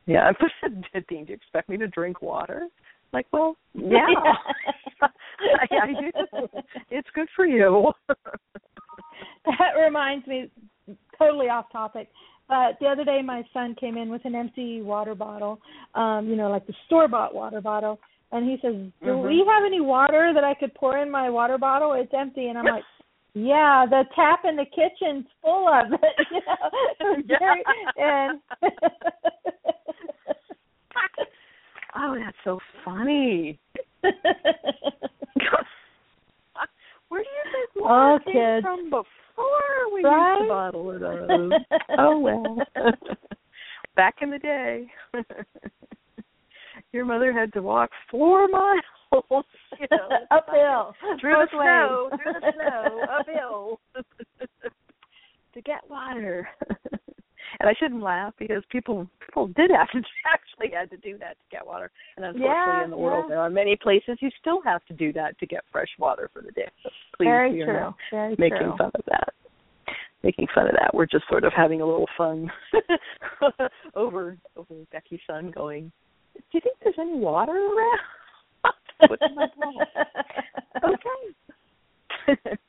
yeah, 0.05 0.31
I 0.41 0.47
said, 0.93 1.05
"Dean, 1.07 1.25
do 1.25 1.31
you 1.31 1.35
expect 1.35 1.69
me 1.69 1.77
to 1.77 1.87
drink 1.87 2.21
water?" 2.21 2.67
Like, 3.11 3.25
well, 3.31 3.57
yeah, 3.73 4.05
I, 5.01 5.07
I 5.71 5.87
do. 5.87 6.47
It's 6.91 7.07
good 7.15 7.27
for 7.35 7.45
you. 7.45 7.91
that 9.45 9.79
reminds 9.79 10.25
me, 10.27 10.49
totally 11.17 11.47
off 11.49 11.71
topic. 11.71 12.09
But 12.47 12.79
the 12.79 12.87
other 12.87 13.03
day, 13.05 13.21
my 13.23 13.43
son 13.53 13.75
came 13.79 13.95
in 13.97 14.09
with 14.09 14.25
an 14.25 14.33
empty 14.33 14.81
water 14.81 15.13
bottle, 15.13 15.59
um, 15.93 16.27
you 16.27 16.35
know, 16.35 16.49
like 16.49 16.65
the 16.65 16.73
store 16.87 17.07
bought 17.07 17.35
water 17.35 17.61
bottle, 17.61 17.99
and 18.31 18.49
he 18.49 18.57
says, 18.61 18.73
"Do 19.03 19.11
Mhm. 19.11 19.27
we 19.27 19.45
have 19.47 19.63
any 19.65 19.81
water 19.81 20.33
that 20.33 20.43
I 20.43 20.55
could 20.55 20.73
pour 20.73 20.97
in 20.97 21.11
my 21.11 21.29
water 21.29 21.57
bottle? 21.59 21.93
It's 21.93 22.13
empty." 22.13 22.47
And 22.47 22.57
I'm 22.57 22.65
like, 22.65 22.83
"Yeah, 23.35 23.85
the 23.87 24.05
tap 24.15 24.45
in 24.45 24.55
the 24.55 24.65
kitchen's 24.65 25.27
full 25.41 25.67
of 25.67 25.93
it." 25.93 25.99
You 26.31 26.41
know? 26.47 27.37
Very- 27.39 27.63
and 27.97 28.41
oh, 31.95 32.15
that's 32.15 32.37
so 32.43 32.59
funny. 32.83 33.59
Where 37.09 37.23
do 37.23 37.29
you 37.29 37.51
think 37.51 37.85
water 37.85 38.23
Oh, 38.25 38.31
came 38.31 38.61
from 38.61 38.83
before 38.89 39.93
we 39.93 40.03
Right? 40.03 40.33
used 40.39 40.43
to 40.43 40.47
bottle 40.47 40.91
it 40.91 41.03
up? 41.03 41.79
oh 41.99 42.19
well. 42.19 42.57
Back 43.95 44.15
in 44.21 44.29
the 44.31 44.39
day, 44.39 44.87
your 46.93 47.05
mother 47.05 47.33
had 47.33 47.51
to 47.53 47.61
walk 47.61 47.89
four 48.09 48.47
miles, 48.47 48.81
you 49.79 49.87
know, 49.91 50.09
uphill 50.31 50.95
through 51.19 51.33
the 51.35 51.47
snow, 51.51 52.09
through 52.15 52.33
the 52.33 52.53
snow, 52.53 53.05
uphill, 53.11 53.79
to 55.53 55.61
get 55.61 55.81
water. 55.89 56.47
and 57.59 57.67
I 57.69 57.73
shouldn't 57.79 58.01
laugh 58.03 58.33
because 58.39 58.63
people 58.69 59.09
people 59.25 59.47
did 59.47 59.71
have 59.71 59.89
to 59.91 60.01
actually 60.31 60.71
had 60.77 60.89
to 60.91 60.97
do 60.97 61.17
that 61.17 61.31
to 61.39 61.45
get 61.51 61.65
water. 61.65 61.91
And 62.15 62.25
unfortunately, 62.25 62.53
Yeah, 62.77 62.83
in 62.85 62.91
the 62.91 62.97
world, 62.97 63.25
yeah. 63.27 63.35
there 63.35 63.41
are 63.41 63.49
many 63.49 63.75
places 63.75 64.17
you 64.21 64.29
still 64.39 64.61
have 64.61 64.85
to 64.85 64.93
do 64.93 65.11
that 65.13 65.37
to 65.39 65.45
get 65.45 65.63
fresh 65.71 65.89
water 65.97 66.29
for 66.31 66.41
the 66.41 66.51
day. 66.51 66.69
Please, 67.19 67.25
Very 67.25 67.51
we 67.53 67.61
are 67.63 67.65
true. 67.65 67.79
not 67.79 67.95
Very 68.11 68.35
making 68.39 68.57
true. 68.59 68.75
fun 68.77 68.91
of 68.95 69.01
that. 69.07 69.33
Making 70.23 70.47
fun 70.55 70.67
of 70.67 70.73
that. 70.79 70.93
We're 70.93 71.05
just 71.05 71.25
sort 71.29 71.43
of 71.43 71.51
having 71.53 71.81
a 71.81 71.85
little 71.85 72.07
fun 72.17 72.49
over 73.95 74.37
over 74.55 74.73
Becky's 74.93 75.19
son 75.27 75.51
going. 75.51 75.91
Do 76.35 76.41
you 76.53 76.61
think 76.61 76.77
there's 76.81 76.95
any 76.97 77.17
water 77.19 77.51
around? 77.51 77.99
What's 79.09 79.21
my 79.35 79.47
okay. 80.85 82.39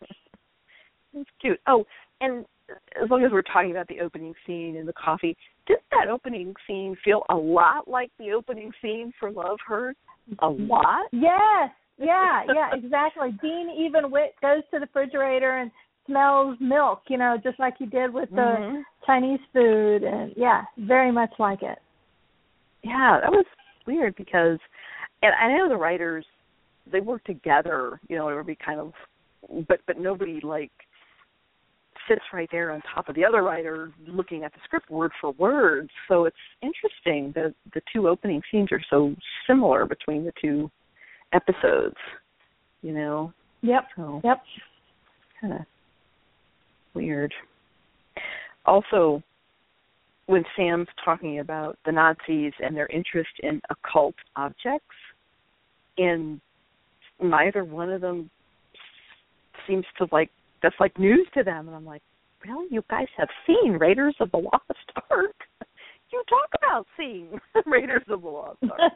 That's 1.15 1.29
cute. 1.41 1.61
Oh, 1.69 1.85
and 2.21 2.45
as 3.01 3.09
long 3.09 3.25
as 3.25 3.31
we're 3.31 3.43
talking 3.43 3.71
about 3.71 3.87
the 3.87 4.01
opening 4.01 4.35
scene 4.47 4.77
and 4.77 4.89
the 4.89 4.93
coffee, 4.93 5.37
didn't 5.67 5.83
that 5.93 6.09
opening 6.09 6.55
scene 6.67 6.97
feel 7.05 7.23
a 7.31 7.35
lot 7.37 7.87
like 7.87 8.11
the 8.19 8.33
opening 8.33 8.73
scene 8.83 9.13
for 9.21 9.31
Love 9.31 9.59
Hurt? 9.65 9.97
A 10.41 10.49
lot? 10.49 11.07
Yes, 11.13 11.71
yeah, 12.01 12.43
yeah, 12.53 12.71
exactly. 12.73 13.31
Dean 13.43 13.71
even 13.79 14.11
went, 14.11 14.33
goes 14.41 14.63
to 14.73 14.79
the 14.79 14.81
refrigerator 14.81 15.59
and 15.59 15.71
smells 16.07 16.57
milk, 16.61 17.03
you 17.09 17.19
know, 17.19 17.37
just 17.43 17.59
like 17.59 17.75
he 17.79 17.87
did 17.87 18.13
with 18.13 18.31
the 18.31 18.37
Mhm. 18.37 18.85
Chinese 19.07 19.41
food, 19.53 20.03
and 20.03 20.33
yeah, 20.37 20.65
very 20.79 21.13
much 21.13 21.33
like 21.39 21.63
it. 21.63 21.79
Yeah, 22.83 23.21
that 23.21 23.31
was 23.31 23.47
weird 23.87 24.17
because, 24.17 24.59
and 25.23 25.35
I 25.35 25.57
know 25.57 25.69
the 25.69 25.77
writers, 25.77 26.27
they 26.87 27.01
work 27.01 27.23
together. 27.25 28.01
You 28.09 28.17
know, 28.17 28.29
it 28.29 28.35
would 28.35 28.47
be 28.47 28.57
kind 28.57 28.81
of, 28.81 28.95
but 29.69 29.81
but 29.87 29.99
nobody 29.99 30.41
like 30.41 30.73
sits 32.09 32.23
right 32.33 32.49
there 32.51 32.73
on 32.73 32.81
top 32.83 33.09
of 33.09 33.15
the 33.15 33.25
other 33.25 33.43
writer 33.43 33.93
looking 34.07 34.43
at 34.43 34.53
the 34.53 34.59
script 34.65 34.91
word 34.91 35.13
for 35.21 35.33
word. 35.33 35.91
So 36.09 36.25
it's 36.25 36.37
interesting 36.63 37.33
that 37.33 37.55
the 37.75 37.83
two 37.93 38.09
opening 38.09 38.43
scenes 38.51 38.73
are 38.73 38.83
so 38.91 39.15
similar 39.47 39.87
between 39.87 40.25
the 40.25 40.33
two 40.41 40.71
episodes. 41.33 41.97
You 42.83 42.93
know, 42.93 43.33
Yep, 43.63 43.89
so 43.97 44.21
yep. 44.25 44.43
kind 45.41 45.53
of 45.53 45.61
weird. 46.95 47.33
Also, 48.65 49.23
when 50.27 50.45
Sam's 50.57 50.89
talking 51.05 51.41
about 51.41 51.79
the 51.85 51.93
Nazis 51.93 52.53
and 52.61 52.77
their 52.77 52.87
interest 52.87 53.31
in 53.43 53.61
occult 53.71 54.15
objects, 54.37 54.87
and 55.99 56.41
neither 57.23 57.65
one 57.65 57.91
of 57.91 58.01
them 58.01 58.31
seems 59.67 59.85
to 59.99 60.07
like 60.11 60.31
that's 60.63 60.77
like 60.81 60.99
news 60.99 61.27
to 61.35 61.43
them, 61.43 61.67
and 61.69 61.77
I'm 61.77 61.85
like, 61.85 62.03
really? 62.47 62.67
You 62.71 62.83
guys 62.89 63.09
have 63.17 63.29
seen 63.47 63.73
Raiders 63.73 64.15
of 64.21 64.31
the 64.31 64.39
Lost 64.39 64.93
Ark? 65.11 65.35
You 66.13 66.23
talk 66.29 66.51
about 66.63 66.87
seeing 66.97 67.39
Raiders 67.67 68.03
of 68.09 68.23
the 68.23 68.29
Lost 68.29 68.59
Ark. 68.63 68.93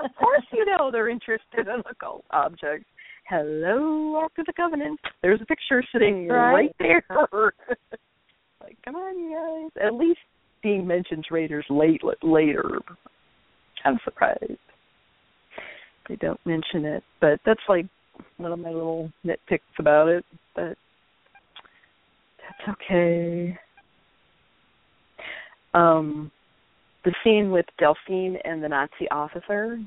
Of 0.00 0.10
course, 0.18 0.44
you 0.52 0.64
know 0.66 0.90
they're 0.90 1.08
interested 1.08 1.68
in 1.68 1.82
occult 1.90 2.24
objects. 2.30 2.86
Hello, 3.28 4.16
Ark 4.16 4.32
of 4.38 4.46
the 4.46 4.52
Covenant. 4.52 4.98
There's 5.22 5.40
a 5.42 5.46
picture 5.46 5.82
sitting 5.92 6.28
right, 6.28 6.52
Right. 6.52 6.76
there. 6.78 7.02
like, 8.62 8.76
come 8.84 8.94
on, 8.96 9.18
you 9.18 9.70
guys. 9.74 9.84
At 9.86 9.94
least 9.94 10.20
Dean 10.62 10.86
mentions 10.86 11.26
Raiders 11.30 11.66
late 11.68 12.02
later. 12.22 12.78
I'm 13.84 13.98
surprised 14.04 14.58
they 16.08 16.16
don't 16.16 16.40
mention 16.46 16.84
it, 16.84 17.02
but 17.20 17.40
that's 17.44 17.60
like 17.68 17.86
one 18.38 18.52
of 18.52 18.58
my 18.58 18.70
little 18.70 19.10
nitpicks 19.24 19.58
about 19.78 20.08
it. 20.08 20.24
But 20.54 20.76
that's 22.40 22.76
okay. 22.86 23.58
Um, 25.74 26.30
the 27.06 27.14
scene 27.22 27.50
with 27.52 27.64
Delphine 27.78 28.36
and 28.44 28.62
the 28.62 28.68
Nazi 28.68 29.08
officer, 29.10 29.78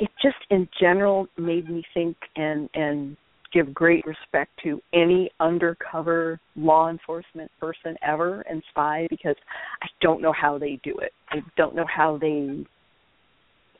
it 0.00 0.08
just 0.20 0.36
in 0.50 0.66
general 0.80 1.28
made 1.36 1.68
me 1.68 1.84
think 1.92 2.16
and 2.34 2.68
and 2.74 3.16
give 3.52 3.72
great 3.72 4.04
respect 4.04 4.50
to 4.64 4.80
any 4.92 5.30
undercover 5.38 6.40
law 6.56 6.90
enforcement 6.90 7.48
person 7.60 7.96
ever 8.04 8.40
and 8.50 8.60
spy 8.70 9.06
because 9.08 9.36
I 9.80 9.86
don't 10.00 10.20
know 10.20 10.32
how 10.32 10.58
they 10.58 10.80
do 10.82 10.96
it. 10.98 11.12
I 11.30 11.36
don't 11.56 11.76
know 11.76 11.86
how 11.86 12.18
they 12.18 12.64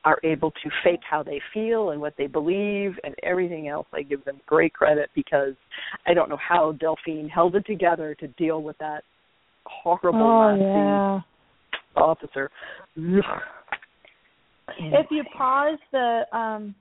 are 0.05 0.19
able 0.23 0.51
to 0.51 0.71
fake 0.85 1.01
how 1.11 1.23
they 1.25 1.41
feel 1.53 1.91
and 1.91 2.01
what 2.01 2.15
they 2.17 2.29
believe 2.29 2.93
and 3.03 3.15
everything 3.25 3.67
else. 3.67 3.87
I 3.93 4.03
give 4.03 4.25
them 4.25 4.41
great 4.47 4.75
credit 4.75 5.09
because 5.15 5.55
I 6.07 6.13
don't 6.15 6.29
know 6.29 6.39
how 6.39 6.73
Delphine 6.73 7.29
held 7.29 7.57
it 7.57 7.67
together 7.67 8.15
to 8.21 8.29
deal 8.29 8.63
with 8.63 8.77
that 8.79 9.03
horrible 9.65 10.21
oh 10.21 10.55
Nazi 10.55 10.63
yeah. 10.63 11.21
Officer. 11.97 12.51
If 12.97 13.25
you 15.11 15.25
pause 15.37 15.79
the 15.93 16.23
um 16.33 16.75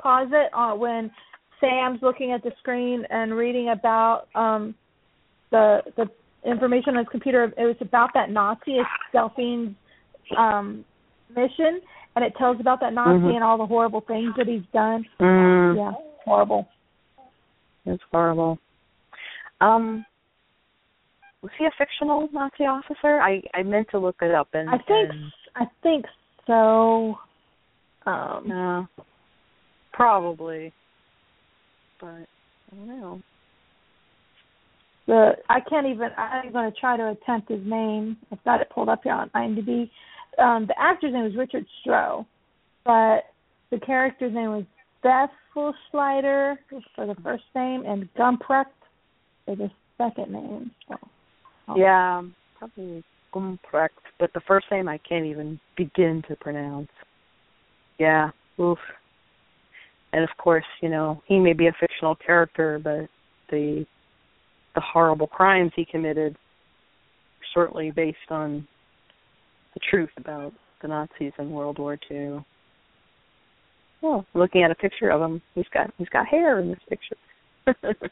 pause 0.00 0.28
it 0.32 0.50
uh, 0.54 0.74
when 0.74 1.10
Sam's 1.60 2.00
looking 2.02 2.32
at 2.32 2.42
the 2.42 2.52
screen 2.58 3.04
and 3.10 3.34
reading 3.34 3.70
about 3.70 4.28
um 4.34 4.74
the 5.50 5.82
the 5.96 6.10
information 6.44 6.96
on 6.96 7.04
his 7.04 7.08
computer, 7.10 7.44
it 7.44 7.64
was 7.64 7.76
about 7.80 8.10
that 8.14 8.30
Nazi. 8.30 8.78
It's 8.78 8.88
Delphine's 9.12 9.74
um 10.36 10.84
mission, 11.34 11.80
and 12.16 12.24
it 12.24 12.34
tells 12.36 12.60
about 12.60 12.80
that 12.80 12.92
Nazi 12.92 13.18
Mhm. 13.18 13.34
and 13.34 13.44
all 13.44 13.58
the 13.58 13.66
horrible 13.66 14.00
things 14.00 14.34
that 14.36 14.46
he's 14.46 14.66
done. 14.72 15.06
Mm, 15.20 15.76
Yeah, 15.76 15.92
horrible. 16.24 16.68
It's 17.84 18.02
horrible. 18.12 18.58
Um, 19.60 20.04
was 21.42 21.50
he 21.58 21.64
a 21.64 21.70
fictional 21.76 22.28
Nazi 22.32 22.64
officer? 22.64 23.20
I 23.20 23.42
I 23.54 23.62
meant 23.62 23.88
to 23.90 23.98
look 23.98 24.16
it 24.22 24.32
up 24.32 24.48
and 24.54 24.70
I 24.70 24.78
think 24.78 25.10
and, 25.10 25.32
I 25.56 25.64
think 25.82 26.06
so. 26.46 27.18
Um, 28.06 28.50
uh, 28.50 29.02
probably, 29.92 30.72
but 32.00 32.06
I 32.06 32.76
don't 32.76 32.88
know. 32.88 33.22
the 35.06 35.32
I 35.48 35.60
can't 35.60 35.86
even 35.86 36.08
I'm 36.16 36.52
going 36.52 36.70
to 36.70 36.78
try 36.78 36.96
to 36.96 37.10
attempt 37.10 37.50
his 37.50 37.64
name. 37.64 38.16
I've 38.30 38.42
got 38.44 38.60
it 38.60 38.70
pulled 38.70 38.88
up 38.88 39.00
here 39.02 39.12
on 39.12 39.30
IMDb. 39.30 39.90
Um, 40.38 40.66
the 40.66 40.74
actor's 40.78 41.12
name 41.12 41.24
was 41.24 41.36
Richard 41.36 41.66
Stroh, 41.84 42.24
but 42.84 43.24
the 43.70 43.78
character's 43.84 44.32
name 44.32 44.50
was 44.50 44.64
Bethel 45.02 45.74
Slider 45.90 46.58
for 46.94 47.06
the 47.06 47.16
first 47.22 47.44
name 47.54 47.84
and 47.84 48.08
Gumprecht 48.14 48.66
for 49.44 49.56
the 49.56 49.70
second 49.98 50.32
name. 50.32 50.70
So. 50.88 50.96
Oh. 51.68 51.76
Yeah, 51.76 52.22
probably 52.58 53.04
Gumprecht, 53.32 53.88
but 54.18 54.32
the 54.34 54.40
first 54.46 54.66
name 54.70 54.88
I 54.88 54.98
can't 54.98 55.26
even 55.26 55.58
begin 55.76 56.22
to 56.28 56.36
pronounce. 56.36 56.90
Yeah, 57.98 58.30
oof. 58.60 58.78
And 60.12 60.24
of 60.24 60.30
course, 60.36 60.64
you 60.82 60.88
know, 60.88 61.22
he 61.26 61.38
may 61.38 61.52
be 61.52 61.68
a 61.68 61.72
fictional 61.78 62.14
character, 62.14 62.78
but 62.82 63.08
the 63.50 63.86
the 64.74 64.80
horrible 64.80 65.26
crimes 65.26 65.70
he 65.76 65.84
committed 65.84 66.36
certainly 67.54 67.90
based 67.90 68.16
on 68.30 68.66
the 69.74 69.80
truth 69.90 70.08
about 70.16 70.52
the 70.80 70.88
Nazis 70.88 71.32
in 71.38 71.50
World 71.50 71.78
War 71.78 71.98
Two. 72.08 72.44
Well, 74.02 74.26
looking 74.34 74.64
at 74.64 74.70
a 74.70 74.74
picture 74.74 75.10
of 75.10 75.22
him, 75.22 75.40
he's 75.54 75.68
got 75.72 75.92
he's 75.96 76.08
got 76.08 76.26
hair 76.26 76.58
in 76.58 76.68
this 76.70 76.78
picture. 76.88 77.16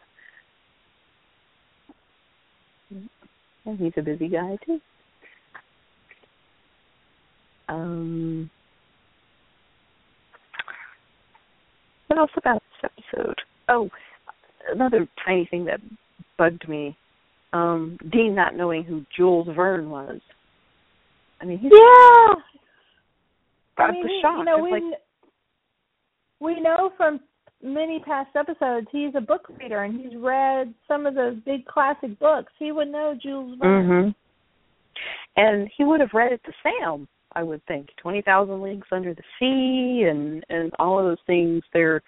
And 3.67 3.79
he's 3.79 3.93
a 3.97 4.03
busy 4.03 4.29
guy 4.29 4.57
too. 4.65 4.81
Um, 7.69 8.51
what 12.09 12.19
else 12.19 12.31
about 12.37 12.63
this 12.83 12.91
episode? 13.13 13.37
Oh, 13.69 13.89
another 14.73 15.07
tiny 15.25 15.47
thing 15.51 15.65
that 15.67 15.81
bugged 16.37 16.69
me. 16.69 16.97
Um, 17.53 17.99
Dean 18.11 18.35
not 18.35 18.57
knowing 18.57 18.83
who 18.85 19.05
Jules 19.17 19.49
Verne 19.55 19.91
was. 19.91 20.21
I 21.41 21.45
mean, 21.45 21.59
he's 21.59 21.71
Yeah. 21.73 22.35
I, 23.79 23.93
mean, 23.93 24.07
he- 24.07 24.15
you 24.17 24.45
know, 24.45 24.57
It's 24.57 24.63
we 24.65 24.71
like, 24.73 25.01
we 26.41 26.61
know 26.61 26.93
from 26.97 27.21
many 27.63 28.01
past 28.01 28.31
episodes 28.37 28.87
he's 28.91 29.15
a 29.15 29.21
book 29.21 29.47
reader 29.61 29.85
and 29.85 30.01
he's 30.01 30.19
read 30.19 30.73
some 30.89 31.07
of 31.07 31.15
those 31.15 31.37
big 31.45 31.65
classic 31.67 32.19
books. 32.19 32.53
He 32.59 32.73
would 32.73 32.89
know 32.89 33.15
Jules 33.21 33.59
Verne. 33.59 33.87
hmm 33.87 34.09
And 35.37 35.71
he 35.77 35.85
would 35.85 36.01
have 36.01 36.15
read 36.15 36.33
it 36.33 36.41
to 36.45 36.53
Sam, 36.63 37.07
I 37.35 37.43
would 37.43 37.65
think. 37.67 37.89
Twenty 37.99 38.23
Thousand 38.23 38.63
Leagues 38.63 38.89
Under 38.91 39.15
the 39.15 39.23
Sea 39.39 40.09
and 40.09 40.45
and 40.49 40.73
all 40.79 40.99
of 40.99 41.05
those 41.05 41.25
things. 41.27 41.63
They're 41.73 42.03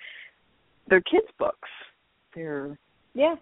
they're 0.89 1.03
kids' 1.03 1.27
books. 1.39 1.69
They're 2.35 2.77
Yeah. 3.15 3.37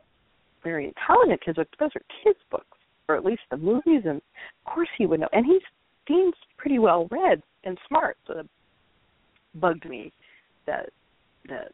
very 0.62 0.86
intelligent 0.86 1.40
kids' 1.42 1.56
books. 1.56 1.78
Those 1.78 1.96
are 1.96 2.02
kids' 2.24 2.44
books, 2.50 2.76
or 3.08 3.14
at 3.16 3.24
least 3.24 3.42
the 3.50 3.56
movies. 3.56 4.02
And 4.04 4.16
of 4.18 4.72
course 4.72 4.88
he 4.98 5.06
would 5.06 5.20
know. 5.20 5.28
And 5.32 5.46
he's 5.46 5.62
Dean's 6.06 6.34
pretty 6.56 6.78
well 6.78 7.06
read 7.10 7.42
and 7.64 7.78
smart. 7.86 8.18
So 8.26 8.40
it 8.40 8.46
bugged 9.54 9.88
me 9.88 10.12
that 10.66 10.90
that 11.48 11.72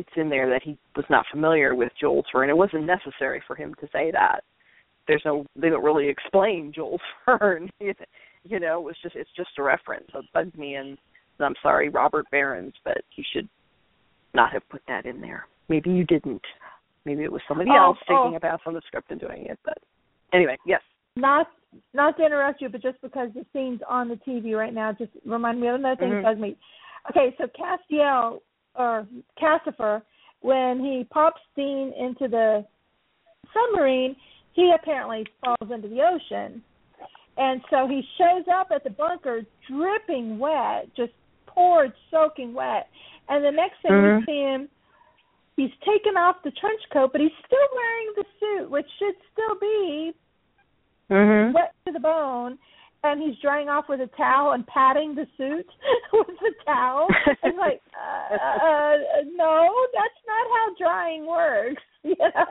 it's 0.00 0.16
in 0.16 0.28
there 0.28 0.48
that 0.50 0.62
he 0.62 0.76
was 0.96 1.04
not 1.10 1.24
familiar 1.30 1.74
with 1.74 1.92
Jules 2.00 2.24
Verne. 2.32 2.50
It 2.50 2.56
wasn't 2.56 2.84
necessary 2.84 3.42
for 3.46 3.54
him 3.56 3.74
to 3.80 3.86
say 3.92 4.10
that. 4.10 4.40
There's 5.06 5.22
no 5.24 5.44
they 5.56 5.68
don't 5.70 5.84
really 5.84 6.08
explain 6.08 6.72
Jules 6.74 7.00
Verne. 7.26 7.70
you 7.80 8.60
know, 8.60 8.80
it 8.80 8.84
was 8.84 8.96
just 9.02 9.16
it's 9.16 9.30
just 9.36 9.50
a 9.58 9.62
reference. 9.62 10.06
It 10.14 10.24
bugged 10.32 10.56
me 10.58 10.74
and 10.74 10.96
I'm 11.38 11.54
sorry, 11.62 11.88
Robert 11.88 12.26
Berens, 12.30 12.74
but 12.84 12.98
you 13.16 13.24
should 13.32 13.48
not 14.34 14.52
have 14.52 14.68
put 14.68 14.82
that 14.88 15.06
in 15.06 15.20
there. 15.20 15.46
Maybe 15.68 15.90
you 15.90 16.04
didn't. 16.04 16.42
Maybe 17.04 17.24
it 17.24 17.32
was 17.32 17.40
somebody 17.48 17.70
Oh, 17.72 17.76
else 17.86 17.98
taking 18.00 18.34
oh. 18.34 18.36
a 18.36 18.40
pass 18.40 18.60
on 18.66 18.74
the 18.74 18.82
script 18.86 19.10
and 19.10 19.20
doing 19.20 19.46
it. 19.46 19.58
But 19.64 19.78
anyway, 20.32 20.56
yes. 20.66 20.82
Not 21.16 21.46
not 21.94 22.16
to 22.18 22.26
interrupt 22.26 22.60
you, 22.60 22.68
but 22.68 22.82
just 22.82 23.00
because 23.00 23.30
the 23.34 23.44
scene's 23.52 23.80
on 23.88 24.08
the 24.08 24.16
TV 24.16 24.56
right 24.56 24.74
now, 24.74 24.92
just 24.92 25.12
remind 25.24 25.60
me 25.60 25.68
of 25.68 25.76
another 25.76 25.96
thing 25.96 26.10
Mhm. 26.10 26.22
that 26.22 26.28
bugs 26.30 26.40
me. 26.40 26.56
Okay, 27.10 27.34
so 27.38 27.46
Castiel 27.46 28.40
or 28.74 29.06
Cassifer, 29.40 30.02
when 30.40 30.80
he 30.80 31.04
pops 31.10 31.40
Dean 31.56 31.92
into 31.98 32.28
the 32.28 32.64
submarine, 33.52 34.16
he 34.52 34.72
apparently 34.74 35.26
falls 35.44 35.70
into 35.70 35.88
the 35.88 36.00
ocean. 36.02 36.62
And 37.36 37.62
so 37.70 37.86
he 37.86 38.02
shows 38.18 38.44
up 38.52 38.68
at 38.74 38.84
the 38.84 38.90
bunker 38.90 39.42
dripping 39.68 40.38
wet, 40.38 40.88
just 40.96 41.12
poured 41.46 41.92
soaking 42.10 42.54
wet. 42.54 42.88
And 43.28 43.44
the 43.44 43.50
next 43.50 43.80
thing 43.82 43.92
Mhm. 43.92 44.18
we 44.18 44.24
see 44.26 44.40
him 44.40 44.68
he's 45.56 45.70
taken 45.84 46.16
off 46.16 46.42
the 46.42 46.50
trench 46.52 46.80
coat, 46.90 47.12
but 47.12 47.20
he's 47.20 47.36
still 47.44 47.68
wearing 47.74 48.12
the 48.16 48.24
suit, 48.38 48.70
which 48.70 48.86
should 48.98 49.14
still 49.32 49.54
be 49.56 50.14
Mhm. 51.10 51.52
wet 51.52 51.74
to 51.84 51.92
the 51.92 52.00
bone, 52.00 52.58
and 53.02 53.22
he's 53.22 53.38
drying 53.40 53.68
off 53.68 53.86
with 53.88 54.00
a 54.00 54.10
towel 54.16 54.52
and 54.52 54.66
patting 54.66 55.14
the 55.14 55.26
suit 55.36 55.66
with 56.12 56.26
the 56.40 56.52
towel. 56.66 57.08
It's 57.26 57.58
like, 57.58 57.80
uh, 57.96 58.34
uh, 58.34 58.96
no, 59.34 59.68
that's 59.94 60.20
not 60.26 60.46
how 60.54 60.74
drying 60.78 61.26
works. 61.26 61.82
You 62.02 62.16
know, 62.18 62.44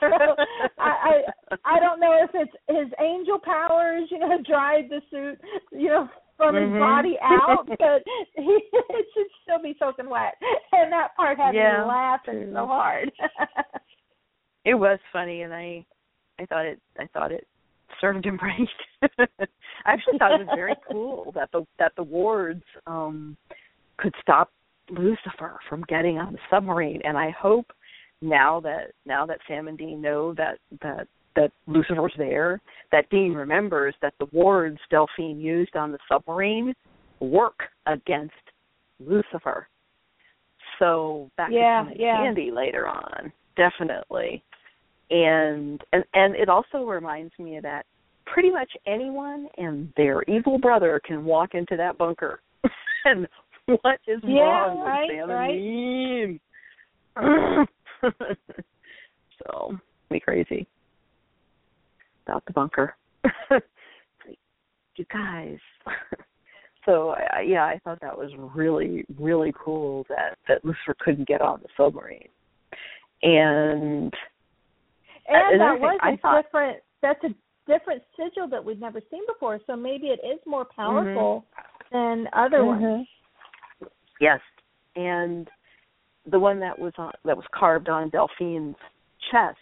so 0.00 0.36
I, 0.78 1.22
I 1.56 1.56
I 1.64 1.80
don't 1.80 1.98
know 1.98 2.22
if 2.22 2.30
it's 2.34 2.52
his 2.68 2.92
angel 3.00 3.38
powers, 3.42 4.06
you 4.10 4.18
know, 4.18 4.36
dried 4.46 4.90
the 4.90 5.00
suit, 5.10 5.40
you 5.72 5.88
know, 5.88 6.10
from 6.36 6.56
his 6.56 6.64
Mhm. 6.64 6.78
body 6.78 7.16
out, 7.22 7.64
but 7.66 8.02
he, 8.36 8.58
it 8.90 9.06
should 9.14 9.26
still 9.42 9.62
be 9.62 9.74
soaking 9.78 10.10
wet, 10.10 10.34
and 10.72 10.92
that 10.92 11.16
part 11.16 11.38
had 11.38 11.54
Yeah. 11.54 11.80
me 11.84 11.88
laughing 11.88 12.50
so 12.52 12.66
hard. 12.66 13.10
it 14.66 14.74
was 14.74 14.98
funny 15.10 15.40
and 15.40 15.54
I 15.54 15.86
I 16.38 16.44
thought 16.44 16.66
it 16.66 16.78
I 16.98 17.06
thought 17.14 17.32
it 17.32 17.46
served 18.02 18.26
him 18.26 18.38
right. 18.42 19.08
I 19.40 19.46
actually 19.94 20.18
thought 20.18 20.38
it 20.38 20.46
was 20.46 20.54
very 20.54 20.74
cool 20.90 21.32
that 21.34 21.50
the 21.52 21.64
that 21.78 21.92
the 21.96 22.02
wards 22.02 22.62
um 22.86 23.38
could 23.96 24.14
stop 24.20 24.50
Lucifer 24.90 25.58
from 25.70 25.84
getting 25.88 26.18
on 26.18 26.34
the 26.34 26.38
submarine 26.50 27.00
and 27.04 27.16
I 27.16 27.30
hope 27.30 27.72
now 28.20 28.60
that 28.60 28.92
now 29.06 29.24
that 29.26 29.38
Sam 29.48 29.68
and 29.68 29.78
Dean 29.78 30.02
know 30.02 30.34
that 30.34 30.58
that 30.82 31.08
that 31.34 31.50
Lucifer's 31.66 32.12
there, 32.18 32.60
that 32.90 33.08
Dean 33.10 33.32
remembers 33.32 33.94
that 34.02 34.14
the 34.18 34.26
wards 34.32 34.78
Delphine 34.90 35.40
used 35.40 35.76
on 35.76 35.90
the 35.92 35.98
submarine 36.10 36.74
work 37.20 37.58
against 37.86 38.34
Lucifer. 39.00 39.66
So 40.78 41.30
that 41.38 41.52
Yeah, 41.52 41.84
could 41.84 41.88
come 41.88 41.94
in 41.94 42.00
yeah. 42.00 42.22
handy 42.22 42.50
later 42.50 42.86
on, 42.88 43.32
definitely. 43.56 44.42
And 45.10 45.82
and 45.92 46.04
and 46.14 46.34
it 46.34 46.48
also 46.48 46.84
reminds 46.84 47.32
me 47.38 47.56
of 47.56 47.62
that 47.62 47.86
pretty 48.26 48.50
much 48.50 48.70
anyone 48.86 49.48
and 49.58 49.92
their 49.96 50.22
evil 50.24 50.58
brother 50.58 51.00
can 51.04 51.24
walk 51.24 51.54
into 51.54 51.76
that 51.76 51.96
bunker. 51.98 52.40
and 53.04 53.26
what 53.66 54.00
is 54.06 54.20
Yeah, 54.24 54.40
wrong 54.42 54.78
with 54.78 54.86
right, 54.88 55.10
Sam 55.10 55.30
right. 55.30 55.52
Dean? 55.52 56.40
so 59.46 59.78
be 60.10 60.20
crazy 60.20 60.66
about 62.26 62.44
the 62.46 62.52
bunker. 62.52 62.94
You 64.96 65.06
guys. 65.10 65.56
so 66.84 67.14
I, 67.16 67.40
yeah, 67.40 67.64
I 67.64 67.80
thought 67.82 67.98
that 68.02 68.14
was 68.16 68.30
really 68.54 69.06
really 69.18 69.50
cool 69.58 70.04
that 70.10 70.36
that 70.48 70.62
Lucifer 70.66 70.94
couldn't 71.00 71.26
get 71.26 71.40
on 71.40 71.60
the 71.62 71.68
submarine. 71.78 72.28
And 73.22 74.12
And 75.26 75.30
uh, 75.30 75.54
another 75.54 75.58
that 75.58 75.72
thing, 75.72 75.80
was 75.80 75.98
I 76.02 76.10
a 76.10 76.16
thought- 76.18 76.42
different. 76.44 76.76
That's 77.00 77.24
a 77.24 77.28
different 77.66 78.02
sigil 78.16 78.48
that 78.48 78.64
we'd 78.64 78.80
never 78.80 79.00
seen 79.10 79.22
before. 79.26 79.60
So 79.66 79.76
maybe 79.76 80.08
it 80.08 80.20
is 80.24 80.40
more 80.46 80.64
powerful 80.64 81.44
than 81.90 82.26
other 82.32 82.64
ones. 82.64 83.06
Yes, 84.20 84.40
and 84.96 85.48
the 86.30 86.38
one 86.38 86.60
that 86.60 86.78
was 86.78 86.92
on 86.98 87.12
that 87.24 87.36
was 87.36 87.46
carved 87.52 87.88
on 87.88 88.10
Delphine's 88.10 88.76
chest 89.30 89.58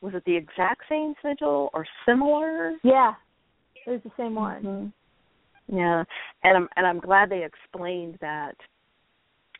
was 0.00 0.14
it 0.14 0.24
the 0.24 0.36
exact 0.36 0.82
same 0.88 1.14
sigil 1.22 1.70
or 1.72 1.86
similar? 2.04 2.72
Yeah, 2.82 3.14
it 3.86 3.90
was 3.90 4.00
the 4.04 4.12
same 4.16 4.34
one. 4.34 4.62
Mhm. 4.62 4.92
Yeah, 5.68 6.04
and 6.42 6.56
I'm 6.56 6.68
and 6.76 6.86
I'm 6.86 7.00
glad 7.00 7.28
they 7.28 7.44
explained 7.44 8.18
that 8.20 8.56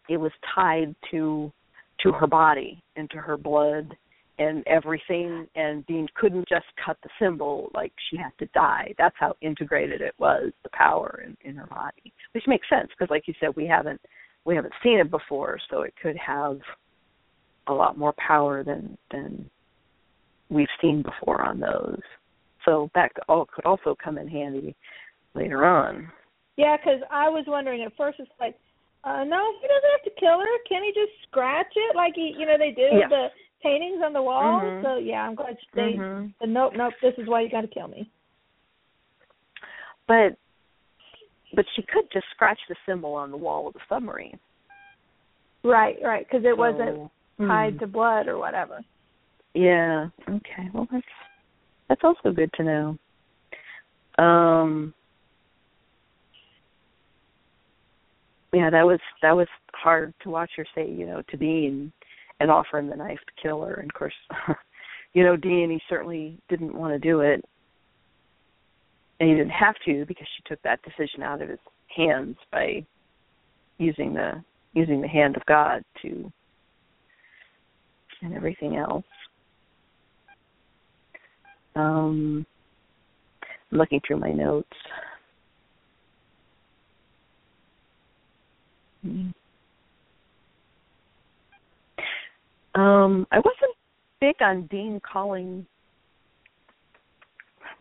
it 0.09 0.19
was 0.19 0.33
tied 0.55 0.95
to 1.11 1.53
to 2.01 2.13
her 2.13 2.27
body 2.27 2.83
and 2.97 3.11
to 3.11 3.19
her 3.19 3.37
blood 3.37 3.97
and 4.39 4.63
everything 4.67 5.47
and 5.55 5.87
Dean 5.87 6.07
couldn't 6.15 6.49
just 6.49 6.67
cut 6.85 6.97
the 7.03 7.09
symbol 7.19 7.71
like 7.75 7.93
she 8.11 8.17
had 8.17 8.33
to 8.39 8.47
die. 8.55 8.95
That's 8.99 9.17
how 9.19 9.35
integrated 9.41 10.01
it 10.01 10.15
was, 10.19 10.53
the 10.63 10.69
power 10.73 11.23
in, 11.25 11.37
in 11.49 11.57
her 11.57 11.67
body. 11.67 12.13
Which 12.33 12.45
makes 12.47 12.69
sense 12.69 12.89
because 12.91 13.11
like 13.11 13.27
you 13.27 13.35
said 13.41 13.51
we 13.57 13.67
haven't 13.67 14.01
we 14.45 14.55
haven't 14.55 14.75
seen 14.83 14.99
it 14.99 15.11
before, 15.11 15.59
so 15.71 15.83
it 15.83 15.95
could 16.01 16.17
have 16.17 16.59
a 17.67 17.73
lot 17.73 17.99
more 17.99 18.15
power 18.15 18.63
than 18.63 18.97
than 19.11 19.49
we've 20.51 20.69
seen 20.81 21.03
before 21.03 21.43
on 21.43 21.59
those. 21.59 22.01
So 22.65 22.91
that 22.95 23.15
could 23.15 23.25
all 23.29 23.47
could 23.47 23.65
also 23.65 23.97
come 24.03 24.19
in 24.19 24.29
handy 24.29 24.77
later 25.35 25.65
on. 25.65 26.11
Yeah, 26.57 26.77
because 26.77 27.01
I 27.11 27.29
was 27.29 27.45
wondering 27.47 27.83
at 27.83 27.97
first. 27.97 28.21
It's 28.21 28.31
like, 28.39 28.57
uh 29.05 29.25
no, 29.25 29.53
he 29.61 29.67
doesn't 29.67 29.93
have 29.97 30.05
to 30.05 30.21
kill 30.21 30.39
her. 30.41 30.55
Can 30.69 30.83
he 30.85 30.91
just 30.91 31.13
scratch 31.29 31.73
it 31.75 31.97
like 31.97 32.13
he, 32.15 32.35
you 32.39 32.47
know, 32.47 32.57
they 32.59 32.71
do 32.71 32.83
Yeah. 32.83 33.09
the 33.09 33.27
paintings 33.67 34.03
on 34.05 34.13
the 34.13 34.23
wall? 34.23 34.61
Mhm. 34.61 34.83
So 34.83 34.97
yeah, 34.97 35.27
I'm 35.27 35.35
glad 35.35 35.59
they. 35.75 35.95
Mhm. 35.95 36.33
said, 36.39 36.49
Nope, 36.49 36.75
nope. 36.77 36.95
This 37.03 37.15
is 37.19 37.27
why 37.27 37.41
you 37.41 37.51
got 37.51 37.63
to 37.63 37.69
kill 37.69 37.89
me. 37.89 38.11
But 40.07 40.37
but 41.55 41.67
she 41.75 41.83
could 41.83 42.11
just 42.13 42.27
scratch 42.31 42.61
the 42.69 42.77
symbol 42.87 43.15
on 43.15 43.31
the 43.31 43.37
wall 43.37 43.67
of 43.69 43.75
the 43.75 43.81
submarine. 43.89 44.39
Right, 45.63 45.97
right. 46.03 46.27
Because 46.27 46.45
it 46.45 46.57
wasn't 46.57 47.11
tied 47.39 47.75
Mhm. 47.75 47.79
to 47.81 47.87
blood 47.87 48.29
or 48.29 48.39
whatever. 48.39 48.85
Yeah. 49.55 50.09
Okay. 50.29 50.71
Well, 50.73 50.87
that's 50.91 51.07
that's 51.89 52.05
also 52.05 52.33
good 52.33 52.53
to 52.55 52.63
know. 52.63 52.99
Um. 54.19 54.95
Yeah, 58.53 58.71
that 58.71 58.87
was 58.87 59.01
that 59.23 59.37
was 59.37 59.49
hard 59.75 60.15
to 60.21 60.31
watch 60.31 60.51
her 60.57 60.67
say, 60.75 60.89
you 60.89 61.07
know, 61.07 61.23
to 61.23 61.37
Dean 61.37 61.71
and 61.71 61.93
offer 62.41 62.79
him 62.79 62.89
the 62.89 62.97
knife 62.97 63.19
to 63.19 63.43
kill 63.43 63.63
her. 63.65 63.75
And 63.75 63.91
of 63.91 63.95
course, 63.95 64.15
you 65.15 65.25
know, 65.25 65.37
Dean 65.37 65.71
he 65.71 65.81
certainly 65.89 66.39
didn't 66.49 66.75
want 66.75 66.93
to 66.93 66.99
do 66.99 67.21
it, 67.21 67.45
and 69.21 69.29
he 69.29 69.35
didn't 69.35 69.51
have 69.51 69.77
to 69.87 70.05
because 70.07 70.27
she 70.37 70.43
took 70.49 70.61
that 70.63 70.81
decision 70.83 71.23
out 71.23 71.43
of 71.43 71.49
his 71.49 71.59
hands 71.95 72.37
by 72.53 72.85
using 73.79 74.15
the 74.15 74.43
using 74.75 75.01
the 75.01 75.09
hand 75.09 75.37
of 75.37 75.47
God 75.47 75.83
to 76.03 76.31
and 78.23 78.35
everything 78.35 78.77
else. 78.77 79.05
Um, 81.75 82.47
I'm 83.71 83.79
looking 83.79 84.01
through 84.07 84.19
my 84.19 84.33
notes. 84.33 84.69
Hmm. 89.03 89.29
Um, 92.77 93.27
I 93.33 93.39
wasn't 93.39 93.75
big 94.21 94.37
on 94.41 94.67
Dean 94.67 95.01
calling. 95.01 95.67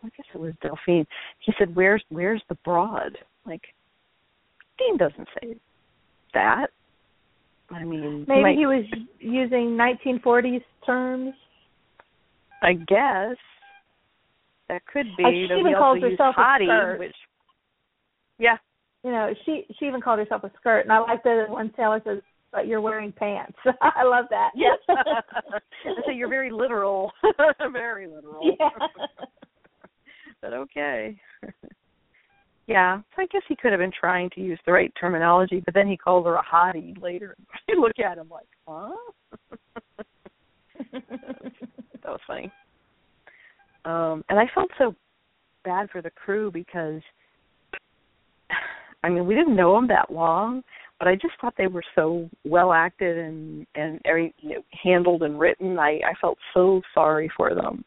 I 0.02 0.08
guess 0.16 0.26
it 0.34 0.40
was 0.40 0.54
Delphine. 0.62 1.06
He 1.40 1.52
said, 1.58 1.74
"Where's 1.74 2.02
Where's 2.08 2.42
the 2.48 2.54
broad?" 2.64 3.18
Like, 3.44 3.62
Dean 4.78 4.96
doesn't 4.96 5.28
say 5.40 5.56
that. 6.34 6.70
I 7.70 7.84
mean, 7.84 8.24
maybe 8.28 8.42
might, 8.42 8.56
he 8.56 8.66
was 8.66 8.84
using 9.18 9.76
1940s 9.76 10.62
terms. 10.84 11.34
I 12.62 12.74
guess 12.74 13.36
that 14.68 14.86
could 14.86 15.06
be. 15.16 15.24
Like, 15.24 15.34
she 15.34 15.54
even 15.58 15.74
calls 15.74 16.00
herself 16.00 16.36
a 16.38 16.40
hottie, 16.40 16.66
skirt. 16.66 16.98
which 16.98 17.14
yeah, 18.38 18.56
You 19.02 19.10
know, 19.10 19.34
she 19.44 19.66
she 19.78 19.86
even 19.86 20.00
called 20.00 20.18
herself 20.18 20.44
a 20.44 20.50
skirt, 20.58 20.80
and 20.80 20.92
I 20.92 20.98
like 20.98 21.22
that 21.24 21.46
one 21.48 21.70
Taylor 21.76 22.00
says, 22.04 22.22
"But 22.52 22.66
you're 22.66 22.80
wearing 22.80 23.12
pants." 23.12 23.56
I 23.80 24.04
love 24.04 24.26
that. 24.30 24.50
Yes. 24.54 24.78
so 26.04 26.10
you're 26.10 26.28
very 26.28 26.50
literal. 26.50 27.12
very 27.72 28.06
literal. 28.06 28.56
Yeah. 28.58 28.68
but 30.40 30.52
okay. 30.52 31.18
yeah. 32.66 33.00
So 33.14 33.22
I 33.22 33.26
guess 33.26 33.42
he 33.48 33.56
could 33.56 33.72
have 33.72 33.80
been 33.80 33.92
trying 33.98 34.30
to 34.30 34.40
use 34.40 34.58
the 34.66 34.72
right 34.72 34.92
terminology, 34.98 35.62
but 35.64 35.74
then 35.74 35.86
he 35.86 35.96
called 35.96 36.26
her 36.26 36.36
a 36.36 36.42
hottie 36.42 37.00
later. 37.00 37.36
You 37.68 37.80
look 37.80 37.98
at 37.98 38.18
him 38.18 38.28
like, 38.28 38.46
huh? 38.66 38.94
that 40.92 42.06
was 42.06 42.20
funny. 42.26 42.52
Um, 43.84 44.24
and 44.28 44.38
I 44.38 44.46
felt 44.54 44.70
so 44.78 44.94
bad 45.64 45.90
for 45.90 46.02
the 46.02 46.10
crew 46.10 46.50
because 46.50 47.00
I 49.04 49.08
mean, 49.08 49.26
we 49.26 49.34
didn't 49.34 49.56
know 49.56 49.74
them 49.74 49.88
that 49.88 50.10
long, 50.10 50.62
but 50.98 51.08
I 51.08 51.14
just 51.14 51.34
thought 51.40 51.54
they 51.58 51.66
were 51.66 51.84
so 51.94 52.28
well 52.44 52.72
acted 52.72 53.18
and 53.18 53.66
and 53.74 54.00
every 54.04 54.34
you 54.38 54.56
know, 54.56 54.62
handled 54.82 55.22
and 55.22 55.38
written. 55.38 55.78
I 55.78 56.00
I 56.04 56.14
felt 56.20 56.38
so 56.54 56.80
sorry 56.94 57.30
for 57.36 57.54
them. 57.54 57.84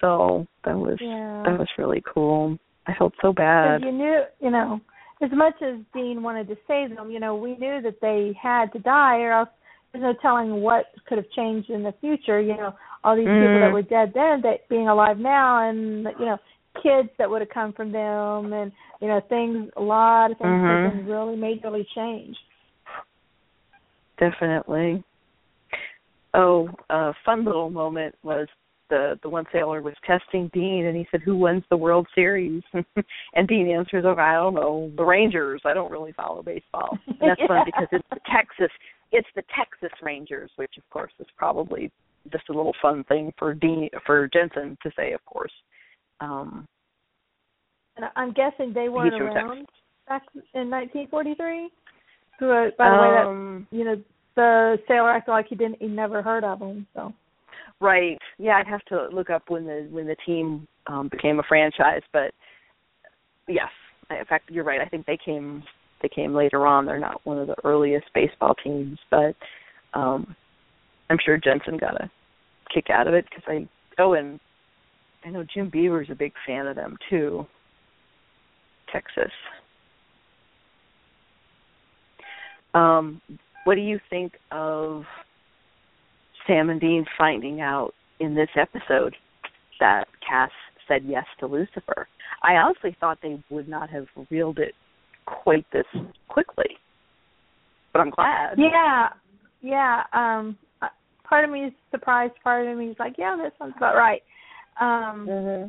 So 0.00 0.46
that 0.64 0.76
was 0.76 0.98
Yeah. 1.00 1.42
that 1.44 1.58
was 1.58 1.68
really 1.78 2.02
cool. 2.12 2.58
I 2.86 2.94
felt 2.94 3.12
so 3.20 3.32
bad. 3.32 3.82
You 3.82 3.92
knew, 3.92 4.22
you 4.40 4.50
know, 4.50 4.80
as 5.20 5.30
much 5.32 5.60
as 5.62 5.76
Dean 5.92 6.22
wanted 6.22 6.48
to 6.48 6.56
save 6.66 6.96
them, 6.96 7.10
you 7.10 7.20
know, 7.20 7.36
we 7.36 7.56
knew 7.56 7.82
that 7.82 8.00
they 8.00 8.32
had 8.40 8.72
to 8.72 8.78
die, 8.78 9.20
or 9.20 9.32
else 9.32 9.50
there's 9.92 10.02
no 10.02 10.14
telling 10.22 10.62
what 10.62 10.86
could 11.06 11.18
have 11.18 11.30
changed 11.36 11.68
in 11.68 11.82
the 11.82 11.92
future. 12.00 12.40
You 12.40 12.56
know, 12.56 12.74
all 13.04 13.16
these 13.16 13.26
people 13.26 13.58
Mm. 13.58 13.60
that 13.60 13.72
were 13.72 13.82
dead 13.82 14.12
then, 14.14 14.40
that 14.42 14.68
being 14.68 14.88
alive 14.88 15.18
now, 15.18 15.68
and 15.68 16.04
you 16.18 16.26
know, 16.26 16.38
kids 16.82 17.08
that 17.18 17.28
would 17.28 17.40
have 17.40 17.50
come 17.50 17.72
from 17.72 17.92
them, 17.92 18.52
and 18.52 18.72
you 19.00 19.08
know, 19.08 19.20
things. 19.28 19.70
A 19.76 19.82
lot 19.82 20.30
of 20.30 20.38
things 20.38 20.50
Mhm. 20.50 20.84
have 20.84 20.92
been 20.92 21.06
really 21.06 21.36
majorly 21.36 21.86
changed. 21.94 22.38
Definitely. 24.18 25.02
Oh, 26.34 26.70
a 26.90 27.14
fun 27.24 27.44
little 27.44 27.70
moment 27.70 28.14
was 28.22 28.48
the 28.90 29.18
the 29.22 29.28
one 29.28 29.46
sailor 29.52 29.80
was 29.80 29.94
testing 30.04 30.48
Dean 30.48 30.86
and 30.86 30.96
he 30.96 31.06
said, 31.10 31.22
"Who 31.22 31.36
wins 31.36 31.64
the 31.70 31.76
World 31.76 32.06
Series?" 32.14 32.62
and 33.34 33.48
Dean 33.48 33.68
answers, 33.68 34.04
"Oh, 34.04 34.16
I 34.16 34.34
don't 34.34 34.54
know, 34.54 34.92
the 34.96 35.04
Rangers. 35.04 35.62
I 35.64 35.72
don't 35.72 35.90
really 35.90 36.12
follow 36.12 36.42
baseball." 36.42 36.98
And 37.06 37.30
that's 37.30 37.42
fun 37.46 37.62
because 37.64 37.88
it's 37.92 38.06
the 38.10 38.20
Texas, 38.30 38.70
it's 39.12 39.28
the 39.34 39.44
Texas 39.56 39.96
Rangers, 40.02 40.50
which 40.56 40.76
of 40.76 40.88
course 40.90 41.12
is 41.18 41.26
probably 41.36 41.90
just 42.30 42.48
a 42.50 42.52
little 42.52 42.74
fun 42.82 43.04
thing 43.04 43.32
for 43.38 43.54
Dean 43.54 43.88
for 44.04 44.28
Jensen 44.28 44.76
to 44.82 44.90
say, 44.94 45.12
of 45.12 45.24
course. 45.24 45.52
Um, 46.20 46.66
And 47.96 48.06
I'm 48.16 48.32
guessing 48.32 48.72
they 48.72 48.88
weren't 48.88 49.20
around 49.20 49.66
back 50.08 50.22
in 50.54 50.70
1943. 50.70 51.70
Who, 52.38 52.50
uh, 52.50 52.70
by 52.78 52.90
the 52.90 52.96
way, 52.96 53.10
that 53.12 53.26
um, 53.26 53.66
you 53.70 53.84
know, 53.84 53.96
the 54.36 54.78
sailor 54.88 55.10
acted 55.10 55.32
like 55.32 55.46
he 55.48 55.56
didn't, 55.56 55.80
he 55.80 55.88
never 55.88 56.22
heard 56.22 56.44
of 56.44 56.60
them. 56.60 56.86
So. 56.94 57.12
Right. 57.80 58.18
Yeah, 58.38 58.56
I'd 58.56 58.66
have 58.66 58.84
to 58.86 59.08
look 59.12 59.30
up 59.30 59.44
when 59.48 59.64
the 59.64 59.88
when 59.90 60.06
the 60.06 60.16
team 60.26 60.66
um 60.86 61.08
became 61.08 61.38
a 61.38 61.42
franchise, 61.42 62.02
but 62.12 62.32
yes, 63.48 63.70
in 64.10 64.24
fact, 64.26 64.50
you're 64.50 64.64
right. 64.64 64.80
I 64.80 64.86
think 64.86 65.06
they 65.06 65.18
came 65.22 65.62
they 66.02 66.08
came 66.08 66.34
later 66.34 66.66
on. 66.66 66.86
They're 66.86 66.98
not 66.98 67.24
one 67.24 67.38
of 67.38 67.46
the 67.46 67.56
earliest 67.64 68.06
baseball 68.14 68.54
teams, 68.62 68.98
but 69.10 69.34
um 69.94 70.34
I'm 71.08 71.18
sure 71.24 71.38
Jensen 71.38 71.76
got 71.78 72.00
a 72.00 72.10
kick 72.72 72.90
out 72.90 73.08
of 73.08 73.14
it 73.14 73.24
because 73.28 73.44
I 73.46 73.68
oh 73.98 74.14
and 74.14 74.38
I 75.24 75.30
know 75.30 75.44
Jim 75.52 75.70
Beaver's 75.70 76.08
a 76.10 76.14
big 76.14 76.32
fan 76.46 76.66
of 76.66 76.76
them 76.76 76.96
too. 77.08 77.46
Texas. 78.92 79.32
Um, 82.74 83.20
what 83.64 83.74
do 83.74 83.80
you 83.80 83.98
think 84.08 84.32
of 84.50 85.04
Sam 86.46 86.70
and 86.70 86.80
Dean 86.80 87.04
finding 87.18 87.60
out 87.60 87.92
in 88.20 88.34
this 88.34 88.48
episode 88.56 89.14
that 89.80 90.04
Cass 90.26 90.50
said 90.88 91.02
yes 91.04 91.24
to 91.40 91.46
Lucifer? 91.46 92.08
I 92.42 92.54
honestly 92.54 92.96
thought 92.98 93.18
they 93.22 93.42
would 93.50 93.68
not 93.68 93.90
have 93.90 94.06
reeled 94.30 94.58
it 94.58 94.74
quite 95.26 95.66
this 95.72 95.84
quickly, 96.28 96.78
but 97.92 98.00
I'm 98.00 98.10
glad. 98.10 98.54
Yeah, 98.56 99.08
yeah. 99.62 100.02
Um, 100.12 100.56
part 101.28 101.44
of 101.44 101.50
me 101.50 101.64
is 101.64 101.72
surprised. 101.90 102.34
Part 102.42 102.66
of 102.66 102.76
me 102.76 102.88
is 102.88 102.96
like, 102.98 103.14
yeah, 103.18 103.36
that 103.42 103.52
sounds 103.58 103.74
about 103.76 103.94
right. 103.94 104.22
Um, 104.80 105.26
Mm-hmm. 105.28 105.68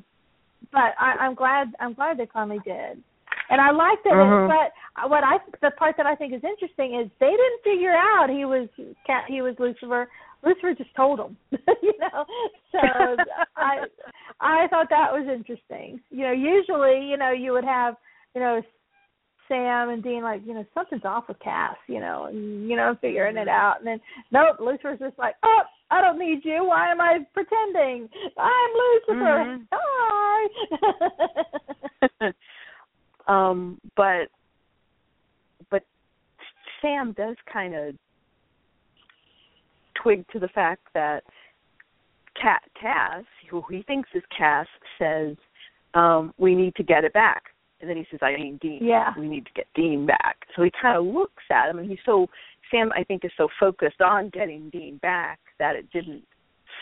but 0.71 0.93
I, 0.99 1.15
I'm 1.19 1.35
glad. 1.35 1.73
I'm 1.79 1.93
glad 1.93 2.17
they 2.17 2.27
finally 2.33 2.59
did. 2.65 3.03
And 3.49 3.59
I 3.59 3.71
like 3.71 3.99
that. 4.05 4.13
It, 4.13 4.47
but 4.47 5.09
what 5.09 5.23
I 5.23 5.37
the 5.61 5.71
part 5.71 5.95
that 5.97 6.05
I 6.05 6.15
think 6.15 6.33
is 6.33 6.41
interesting 6.43 6.99
is 6.99 7.11
they 7.19 7.31
didn't 7.31 7.63
figure 7.63 7.93
out 7.93 8.29
he 8.29 8.45
was 8.45 8.69
Cat. 9.05 9.25
He 9.27 9.41
was 9.41 9.55
Lucifer. 9.59 10.07
Lucifer 10.43 10.73
just 10.73 10.95
told 10.95 11.19
them. 11.19 11.37
you 11.83 11.93
know. 11.99 12.25
So 12.71 12.79
I 13.57 13.85
I 14.39 14.67
thought 14.69 14.87
that 14.89 15.11
was 15.11 15.27
interesting. 15.27 15.99
You 16.09 16.23
know, 16.23 16.31
usually 16.31 17.05
you 17.09 17.17
know 17.17 17.31
you 17.31 17.51
would 17.51 17.65
have 17.65 17.95
you 18.33 18.41
know 18.41 18.61
Sam 19.51 19.89
and 19.89 20.01
Dean 20.01 20.23
like, 20.23 20.41
you 20.45 20.53
know, 20.53 20.65
something's 20.73 21.03
off 21.03 21.27
with 21.27 21.37
Cass, 21.39 21.75
you 21.87 21.99
know, 21.99 22.23
and 22.25 22.69
you 22.69 22.77
know, 22.77 22.95
figuring 23.01 23.35
it 23.35 23.49
out. 23.49 23.79
And 23.79 23.87
then 23.87 23.99
nope, 24.31 24.61
Lucifer's 24.61 24.99
just 24.99 25.19
like, 25.19 25.35
Oh, 25.43 25.63
I 25.89 25.99
don't 25.99 26.17
need 26.17 26.45
you. 26.45 26.63
Why 26.63 26.89
am 26.89 27.01
I 27.01 27.19
pretending? 27.33 28.07
I'm 28.37 28.71
Lucifer. 28.79 29.59
Mhm. 29.59 29.67
Hi. 29.73 30.47
um, 33.27 33.81
but 33.97 34.27
but 35.69 35.83
Sam 36.81 37.11
does 37.17 37.35
kind 37.51 37.75
of 37.75 37.95
twig 40.01 40.25
to 40.31 40.39
the 40.39 40.47
fact 40.47 40.87
that 40.93 41.23
Cat 42.41 42.61
Cass, 42.79 43.25
who 43.49 43.61
he 43.69 43.83
thinks 43.83 44.07
is 44.15 44.23
Cass, 44.35 44.67
says 44.97 45.35
um, 45.93 46.33
we 46.37 46.55
need 46.55 46.73
to 46.75 46.83
get 46.83 47.03
it 47.03 47.11
back, 47.11 47.43
and 47.81 47.89
then 47.89 47.97
he 47.97 48.05
says, 48.09 48.19
"I 48.21 48.35
mean 48.35 48.57
Dean. 48.61 48.79
Yeah. 48.81 49.13
We 49.17 49.27
need 49.27 49.45
to 49.45 49.53
get 49.53 49.67
Dean 49.75 50.05
back." 50.05 50.37
So 50.55 50.63
he 50.63 50.71
kind 50.81 50.97
of 50.97 51.05
looks 51.05 51.43
at 51.49 51.69
him, 51.69 51.79
and 51.79 51.89
he's 51.89 51.99
so 52.05 52.27
Sam, 52.69 52.91
I 52.95 53.03
think, 53.03 53.25
is 53.25 53.31
so 53.35 53.49
focused 53.59 54.01
on 54.01 54.29
getting 54.29 54.69
Dean 54.69 54.97
back 54.97 55.39
that 55.59 55.75
it 55.75 55.91
didn't 55.91 56.23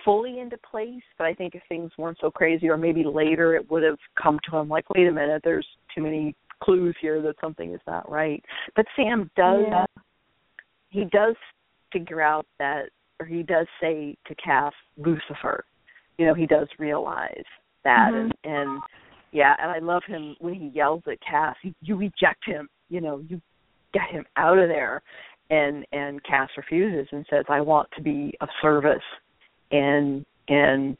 fully 0.05 0.39
into 0.39 0.57
place. 0.57 1.03
But 1.17 1.25
I 1.25 1.33
think 1.33 1.55
if 1.55 1.63
things 1.67 1.91
weren't 1.97 2.19
so 2.21 2.29
crazy, 2.29 2.69
or 2.69 2.77
maybe 2.77 3.03
later, 3.03 3.55
it 3.55 3.69
would 3.71 3.83
have 3.83 3.97
come 4.21 4.39
to 4.49 4.57
him 4.57 4.69
like, 4.69 4.89
"Wait 4.91 5.07
a 5.07 5.11
minute, 5.11 5.41
there's 5.43 5.67
too 5.93 6.01
many 6.01 6.35
clues 6.59 6.95
here 7.01 7.21
that 7.21 7.39
something 7.39 7.73
is 7.73 7.81
not 7.87 8.09
right." 8.09 8.43
But 8.75 8.85
Sam 8.95 9.29
does 9.35 9.65
Yeah. 9.67 9.85
he 10.89 11.05
does 11.05 11.35
figure 11.91 12.21
out 12.21 12.45
that 12.57 12.89
or 13.19 13.25
he 13.25 13.43
does 13.43 13.67
say 13.81 14.15
to 14.25 14.35
Cass 14.35 14.73
Lucifer. 14.97 15.65
You 16.17 16.25
know, 16.25 16.33
he 16.33 16.45
does 16.45 16.67
realize 16.79 17.45
that 17.83 18.11
Mhm. 18.11 18.21
and 18.21 18.33
and 18.43 18.81
yeah, 19.31 19.55
and 19.61 19.71
I 19.71 19.79
love 19.79 20.03
him 20.07 20.35
when 20.39 20.53
he 20.53 20.67
yells 20.67 21.03
at 21.11 21.19
Cass, 21.21 21.55
you 21.81 21.95
reject 21.95 22.45
him, 22.45 22.67
you 22.89 23.01
know, 23.01 23.23
you 23.27 23.41
get 23.93 24.09
him 24.09 24.25
out 24.37 24.57
of 24.57 24.69
there 24.69 25.01
and 25.49 25.85
and 25.91 26.23
Cass 26.23 26.49
refuses 26.57 27.07
and 27.11 27.25
says, 27.29 27.45
I 27.49 27.61
want 27.61 27.89
to 27.95 28.01
be 28.01 28.33
of 28.41 28.49
service 28.61 28.97
and 29.71 30.25
and 30.47 30.97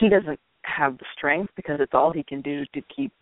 he 0.00 0.08
doesn't 0.08 0.40
have 0.62 0.96
the 0.98 1.04
strength 1.16 1.52
because 1.56 1.78
it's 1.80 1.92
all 1.94 2.12
he 2.12 2.22
can 2.22 2.40
do 2.40 2.64
to 2.72 2.80
keep 2.94 3.12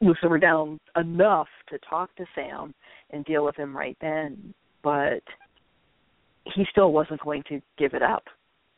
Lucifer 0.00 0.38
down 0.38 0.78
enough 0.96 1.48
to 1.70 1.78
talk 1.88 2.14
to 2.16 2.26
Sam 2.34 2.74
and 3.10 3.24
deal 3.24 3.44
with 3.44 3.56
him 3.56 3.74
right 3.74 3.96
then. 4.00 4.52
But 4.82 5.22
he 6.54 6.66
still 6.70 6.92
wasn't 6.92 7.22
going 7.22 7.42
to 7.48 7.60
give 7.78 7.94
it 7.94 8.02
up 8.02 8.24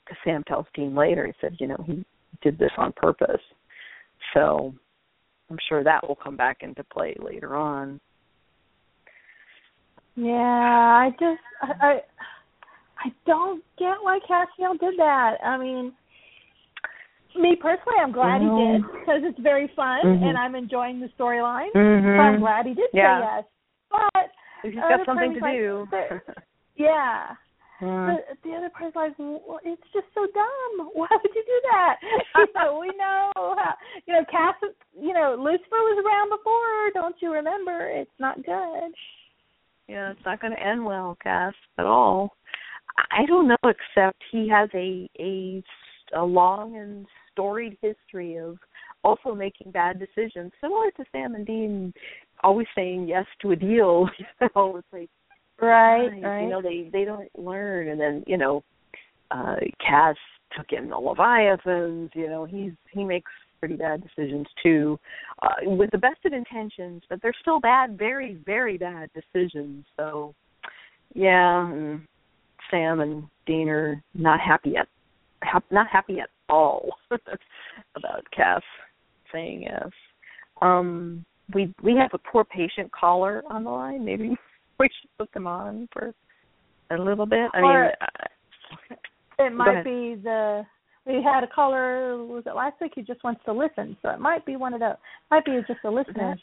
because 0.04 0.18
Sam 0.24 0.44
tells 0.44 0.66
Dean 0.74 0.94
later, 0.94 1.26
he 1.26 1.32
said, 1.40 1.56
you 1.58 1.66
know, 1.66 1.82
he 1.84 2.04
did 2.42 2.58
this 2.58 2.70
on 2.78 2.92
purpose. 2.92 3.40
So 4.34 4.74
I'm 5.50 5.58
sure 5.68 5.84
that 5.84 6.06
will 6.06 6.16
come 6.16 6.36
back 6.36 6.58
into 6.62 6.84
play 6.84 7.14
later 7.18 7.54
on. 7.54 8.00
Yeah, 10.16 10.32
I 10.32 11.10
just 11.10 11.40
I 11.62 11.86
I, 11.86 11.92
I 13.04 13.12
don't 13.26 13.62
get 13.78 13.94
why 14.02 14.18
Castiel 14.28 14.78
did 14.78 14.98
that. 14.98 15.36
I 15.44 15.58
mean, 15.58 15.92
me 17.36 17.56
personally, 17.60 17.98
I'm 18.02 18.12
glad 18.12 18.40
he 18.40 18.48
did 18.48 18.82
because 19.00 19.20
it's 19.24 19.38
very 19.40 19.68
fun 19.76 20.00
Mhm. 20.02 20.22
and 20.22 20.38
I'm 20.38 20.54
enjoying 20.54 21.00
the 21.00 21.08
storyline. 21.18 21.72
Mhm. 21.74 22.16
So 22.16 22.22
I'm 22.22 22.40
glad 22.40 22.66
he 22.66 22.74
did 22.74 22.90
Yeah. 22.92 23.18
say 23.18 23.24
yes. 23.24 23.44
But 23.90 24.30
if 24.64 24.72
he's 24.72 24.82
got 24.82 25.04
something 25.04 25.34
to 25.34 25.40
do. 25.40 25.88
yeah. 26.76 27.36
Mm. 27.80 28.16
But 28.16 28.38
the 28.42 28.56
other 28.56 28.70
part's 28.70 28.96
like, 28.96 29.12
well, 29.18 29.60
it's 29.64 29.82
just 29.92 30.06
so 30.14 30.26
dumb. 30.32 30.90
Why 30.94 31.08
would 31.10 31.34
you 31.34 31.44
do 31.44 31.60
that? 31.70 31.96
you 32.36 32.46
know, 32.54 32.78
we 32.80 32.88
know 32.96 33.30
how, 33.34 33.74
you 34.06 34.14
know, 34.14 34.24
Cass, 34.30 34.54
you 34.98 35.12
know, 35.12 35.36
Lucifer 35.38 35.70
was 35.70 36.04
around 36.04 36.30
before. 36.30 36.90
Don't 36.94 37.16
you 37.20 37.32
remember? 37.32 37.88
It's 37.90 38.10
not 38.18 38.36
good. 38.36 38.92
Yeah, 39.88 40.10
it's 40.10 40.24
not 40.24 40.40
going 40.40 40.52
to 40.52 40.62
end 40.62 40.84
well, 40.84 41.16
Cass, 41.22 41.54
at 41.78 41.86
all. 41.86 42.36
I 43.10 43.26
don't 43.26 43.48
know, 43.48 43.56
except 43.64 44.22
he 44.32 44.48
has 44.48 44.70
a 44.74 45.08
a 45.20 45.62
a 46.16 46.24
long 46.24 46.76
and 46.76 47.06
storied 47.30 47.76
history 47.82 48.36
of 48.36 48.56
also 49.04 49.34
making 49.34 49.70
bad 49.70 49.98
decisions, 49.98 50.52
similar 50.60 50.90
to 50.92 51.04
Sam 51.12 51.34
and 51.34 51.46
Dean 51.46 51.92
always 52.42 52.66
saying 52.74 53.06
yes 53.08 53.26
to 53.42 53.52
a 53.52 53.56
deal. 53.56 54.08
You 54.40 54.48
know, 54.54 54.76
it's 54.76 54.86
like 54.92 55.10
Right, 55.60 56.10
right. 56.22 56.42
You 56.42 56.48
know, 56.50 56.62
they 56.62 56.90
they 56.92 57.04
don't 57.04 57.28
learn, 57.36 57.88
and 57.88 58.00
then 58.00 58.24
you 58.26 58.36
know, 58.36 58.62
uh 59.30 59.56
Cass 59.84 60.16
took 60.56 60.72
in 60.72 60.88
the 60.88 60.96
Leviathans. 60.96 62.10
You 62.14 62.28
know, 62.28 62.44
he's 62.44 62.72
he 62.90 63.04
makes 63.04 63.30
pretty 63.58 63.76
bad 63.76 64.02
decisions 64.02 64.46
too, 64.62 64.98
uh, 65.42 65.54
with 65.62 65.90
the 65.90 65.98
best 65.98 66.18
of 66.24 66.32
intentions, 66.32 67.02
but 67.08 67.20
they're 67.22 67.34
still 67.40 67.60
bad, 67.60 67.96
very 67.98 68.34
very 68.44 68.76
bad 68.76 69.10
decisions. 69.14 69.84
So, 69.96 70.34
yeah, 71.14 71.70
and 71.72 72.02
Sam 72.70 73.00
and 73.00 73.24
Dean 73.46 73.68
are 73.68 74.02
not 74.14 74.40
happy 74.40 74.76
at 74.76 74.88
ha- 75.42 75.60
not 75.70 75.88
happy 75.88 76.20
at 76.20 76.28
all 76.48 76.90
about 77.10 78.24
Cass 78.30 78.62
saying 79.32 79.62
yes. 79.62 79.90
Um, 80.62 81.24
we 81.54 81.72
we 81.82 81.96
have 81.96 82.10
a 82.12 82.18
poor 82.18 82.44
patient 82.44 82.90
caller 82.92 83.42
on 83.48 83.64
the 83.64 83.70
line. 83.70 84.04
Maybe 84.04 84.36
we 84.80 84.88
should 85.00 85.10
put 85.18 85.32
them 85.32 85.46
on 85.46 85.88
for 85.92 86.14
a 86.90 86.98
little 86.98 87.26
bit. 87.26 87.50
I 87.54 87.60
Or- 87.60 87.92
mean, 88.90 88.98
It 89.38 89.52
might 89.52 89.84
be 89.84 90.14
the 90.22 90.64
we 91.06 91.22
had 91.22 91.44
a 91.44 91.46
caller 91.46 92.24
was 92.24 92.42
it 92.46 92.54
last 92.56 92.80
week 92.80 92.92
who 92.96 93.02
just 93.02 93.22
wants 93.22 93.40
to 93.44 93.52
listen, 93.52 93.96
so 94.02 94.08
it 94.10 94.18
might 94.18 94.44
be 94.44 94.56
one 94.56 94.74
of 94.74 94.80
those. 94.80 94.96
Might 95.30 95.44
be 95.44 95.52
just 95.68 95.80
a 95.84 95.90
listener. 95.90 96.36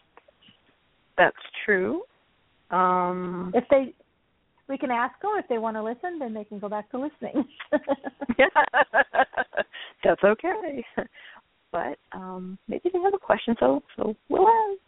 that's 1.18 1.36
true. 1.66 2.04
Um, 2.72 3.52
If 3.54 3.66
they, 3.70 3.94
we 4.70 4.78
can 4.78 4.90
ask 4.90 5.20
them 5.22 5.32
if 5.36 5.48
they 5.50 5.58
want 5.58 5.76
to 5.76 5.84
listen, 5.84 6.18
then 6.18 6.34
they 6.34 6.46
can 6.46 6.60
go 6.60 6.70
back 6.70 6.90
to 6.92 7.00
listening. 7.00 7.46
Yeah, 8.40 8.48
that's 10.04 10.24
okay. 10.24 10.84
But 11.72 11.98
um, 12.14 12.58
maybe 12.68 12.90
they 12.92 13.00
have 13.00 13.14
a 13.14 13.20
question, 13.20 13.56
so 13.60 13.84
so 13.96 14.16
we'll 14.30 14.48
ask. 14.48 14.80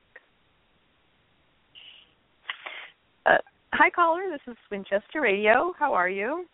Uh, 3.26 3.38
hi, 3.74 3.90
caller. 3.90 4.22
This 4.32 4.42
is 4.52 4.58
Winchester 4.72 5.22
Radio. 5.22 5.74
How 5.78 5.94
are 5.94 6.10
you? 6.10 6.46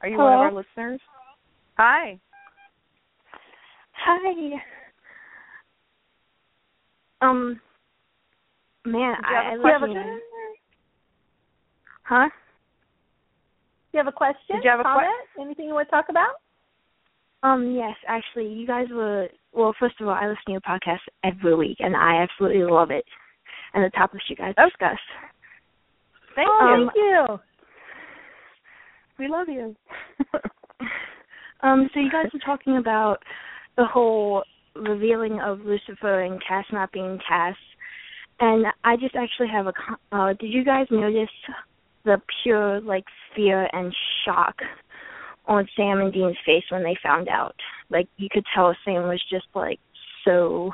Are 0.00 0.08
you 0.08 0.18
one 0.18 0.32
of 0.32 0.40
our 0.40 0.52
listeners? 0.52 1.00
Hi. 1.78 2.18
Hi. 3.92 4.50
Um, 7.22 7.60
man, 8.84 9.14
Do 9.22 9.28
you 9.30 9.36
have 9.36 9.46
I, 9.46 9.50
I 9.50 9.52
a 9.52 9.56
love 9.56 9.78
question? 9.80 9.90
you. 9.96 10.20
Huh? 12.04 12.28
Do 12.30 13.98
you 13.98 13.98
have 13.98 14.06
a 14.06 14.12
question? 14.12 14.56
Did 14.56 14.64
you 14.64 14.70
have 14.70 14.80
a 14.80 14.84
comment? 14.84 15.08
Anything 15.40 15.66
you 15.68 15.74
want 15.74 15.88
to 15.88 15.90
talk 15.90 16.06
about? 16.10 16.34
Um, 17.42 17.74
yes, 17.74 17.94
actually, 18.06 18.48
you 18.52 18.66
guys 18.66 18.86
were. 18.92 19.28
Well, 19.52 19.74
first 19.80 20.00
of 20.00 20.08
all, 20.08 20.14
I 20.14 20.26
listen 20.26 20.42
to 20.46 20.52
your 20.52 20.60
podcast 20.60 21.00
every 21.24 21.54
week, 21.54 21.78
and 21.80 21.96
I 21.96 22.22
absolutely 22.22 22.62
love 22.64 22.90
it, 22.90 23.04
and 23.74 23.82
the 23.84 23.90
topics 23.90 24.24
you 24.28 24.36
guys 24.36 24.54
Oh. 24.58 24.64
discuss. 24.68 24.98
Thank 26.36 26.48
oh, 26.48 26.76
you. 26.78 26.86
thank 26.86 26.96
you. 26.96 27.40
We 29.18 29.28
love 29.28 29.48
you. 29.48 29.74
Um, 31.62 31.88
so 31.92 32.00
you 32.00 32.10
guys 32.10 32.26
were 32.32 32.40
talking 32.40 32.76
about 32.76 33.18
the 33.76 33.84
whole 33.84 34.44
revealing 34.74 35.40
of 35.40 35.60
Lucifer 35.60 36.22
and 36.22 36.40
Cass 36.46 36.64
not 36.72 36.92
being 36.92 37.18
Cass, 37.26 37.56
and 38.40 38.66
I 38.84 38.96
just 38.96 39.16
actually 39.16 39.48
have 39.48 39.66
a. 39.66 39.72
co- 39.72 39.96
Uh, 40.12 40.34
did 40.34 40.52
you 40.52 40.64
guys 40.64 40.86
notice 40.90 41.30
the 42.04 42.20
pure 42.42 42.80
like 42.80 43.04
fear 43.34 43.68
and 43.72 43.94
shock 44.24 44.56
on 45.46 45.66
Sam 45.76 46.00
and 46.00 46.12
Dean's 46.12 46.36
face 46.44 46.64
when 46.70 46.82
they 46.82 46.96
found 47.02 47.28
out? 47.28 47.56
Like 47.90 48.08
you 48.18 48.28
could 48.30 48.44
tell 48.54 48.76
Sam 48.84 49.08
was 49.08 49.22
just 49.30 49.46
like 49.54 49.80
so, 50.24 50.72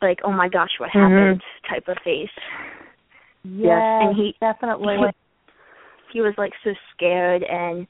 like 0.00 0.20
oh 0.24 0.32
my 0.32 0.48
gosh, 0.48 0.70
what 0.78 0.90
happened 0.90 1.42
type 1.68 1.86
of 1.88 1.98
face. 2.02 2.30
Yes, 3.44 3.82
and 4.00 4.16
he- 4.16 4.34
definitely. 4.40 4.96
he 6.12 6.20
was 6.20 6.34
like 6.38 6.52
so 6.62 6.70
scared 6.92 7.42
and 7.42 7.86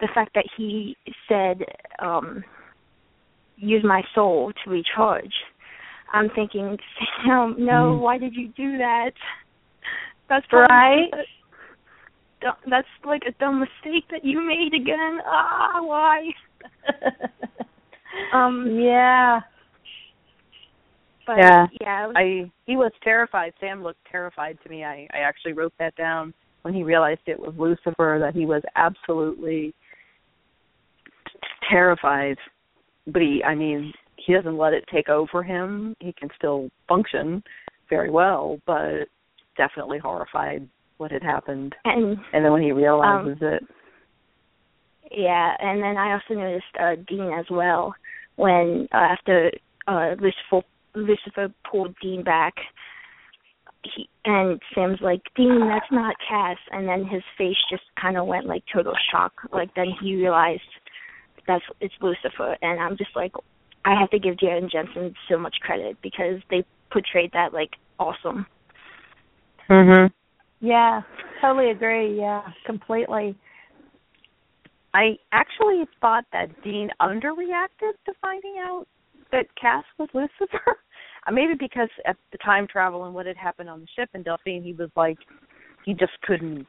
the 0.00 0.08
fact 0.14 0.30
that 0.34 0.44
he 0.56 0.96
said 1.28 1.64
um 2.00 2.42
use 3.56 3.82
my 3.84 4.02
soul 4.14 4.52
to 4.64 4.70
recharge 4.70 5.32
i'm 6.12 6.28
thinking 6.30 6.76
sam 7.24 7.54
no 7.58 7.94
Mhm. 7.94 8.00
why 8.00 8.18
did 8.18 8.34
you 8.34 8.48
do 8.48 8.78
that 8.78 9.12
that's 10.28 10.46
Right. 10.52 11.08
a- 11.12 11.24
du- 12.40 12.70
that's 12.70 12.88
like 13.04 13.22
a 13.26 13.32
dumb 13.40 13.60
mistake 13.60 14.04
that 14.10 14.24
you 14.24 14.40
made 14.40 14.74
again 14.74 15.20
ah 15.24 15.80
why 15.82 16.30
um 18.32 18.78
yeah. 18.78 19.40
But 21.28 21.36
Yeah. 21.38 21.66
yeah 21.80 22.06
was, 22.06 22.16
I 22.16 22.50
he 22.66 22.76
was 22.76 22.90
terrified. 23.04 23.52
Sam 23.60 23.82
looked 23.82 24.04
terrified 24.10 24.58
to 24.64 24.68
me. 24.70 24.82
I 24.84 25.06
I 25.12 25.18
actually 25.18 25.52
wrote 25.52 25.74
that 25.78 25.94
down 25.94 26.34
when 26.62 26.74
he 26.74 26.82
realized 26.82 27.20
it 27.26 27.38
was 27.38 27.54
Lucifer 27.56 28.18
that 28.20 28.34
he 28.34 28.46
was 28.46 28.62
absolutely 28.74 29.74
terrified. 31.70 32.38
But 33.06 33.22
he 33.22 33.44
I 33.44 33.54
mean, 33.54 33.92
he 34.16 34.32
doesn't 34.32 34.56
let 34.56 34.72
it 34.72 34.84
take 34.92 35.08
over 35.10 35.42
him. 35.42 35.94
He 36.00 36.12
can 36.12 36.30
still 36.36 36.70
function 36.88 37.42
very 37.90 38.10
well, 38.10 38.58
but 38.66 39.06
definitely 39.56 39.98
horrified 39.98 40.66
what 40.96 41.12
had 41.12 41.22
happened. 41.22 41.74
and 41.84 42.16
And 42.32 42.44
then 42.44 42.52
when 42.52 42.62
he 42.62 42.72
realizes 42.72 43.38
it, 43.42 43.62
Yeah, 45.10 45.54
and 45.60 45.82
then 45.82 45.96
I 45.98 46.12
also 46.12 46.40
noticed 46.40 46.74
uh 46.80 46.96
Dean 47.06 47.32
as 47.38 47.46
well 47.50 47.94
when 48.36 48.88
uh, 48.94 48.96
after 48.96 49.50
uh 49.86 50.14
Lucifer 50.18 50.62
Lucifer 51.06 51.52
pulled 51.70 51.94
Dean 52.02 52.22
back 52.22 52.54
he 53.84 54.08
and 54.24 54.60
Sam's 54.74 54.98
like, 55.00 55.22
Dean, 55.36 55.60
that's 55.60 55.90
not 55.90 56.14
Cass 56.28 56.56
and 56.70 56.88
then 56.88 57.04
his 57.04 57.22
face 57.36 57.56
just 57.70 57.84
kinda 58.00 58.22
went 58.24 58.46
like 58.46 58.64
total 58.72 58.94
shock. 59.10 59.32
Like 59.52 59.74
then 59.74 59.92
he 60.00 60.16
realized 60.16 60.62
that's 61.46 61.64
it's 61.80 61.94
Lucifer 62.00 62.56
and 62.62 62.80
I'm 62.80 62.96
just 62.96 63.14
like 63.14 63.32
I 63.84 63.98
have 63.98 64.10
to 64.10 64.18
give 64.18 64.38
Jared 64.38 64.64
and 64.64 64.70
Jensen 64.70 65.14
so 65.28 65.38
much 65.38 65.56
credit 65.60 65.96
because 66.02 66.40
they 66.50 66.64
portrayed 66.90 67.32
that 67.32 67.52
like 67.52 67.70
awesome. 67.98 68.46
mhm. 69.68 70.10
Yeah. 70.60 71.02
Totally 71.40 71.70
agree. 71.70 72.18
Yeah. 72.18 72.42
Completely. 72.66 73.36
I 74.94 75.16
actually 75.32 75.84
thought 76.00 76.24
that 76.32 76.48
Dean 76.64 76.90
underreacted 77.00 77.92
to 78.06 78.12
finding 78.20 78.56
out 78.58 78.86
that 79.30 79.46
Cass 79.60 79.84
was 79.98 80.08
Lucifer. 80.14 80.78
Uh, 81.28 81.32
Maybe 81.32 81.54
because 81.58 81.88
at 82.06 82.16
the 82.32 82.38
time 82.38 82.66
travel 82.66 83.04
and 83.04 83.14
what 83.14 83.26
had 83.26 83.36
happened 83.36 83.68
on 83.68 83.80
the 83.80 83.86
ship 83.96 84.08
in 84.14 84.22
Delphine, 84.22 84.62
he 84.62 84.72
was 84.72 84.90
like 84.96 85.18
he 85.84 85.94
just 85.94 86.12
couldn't 86.22 86.66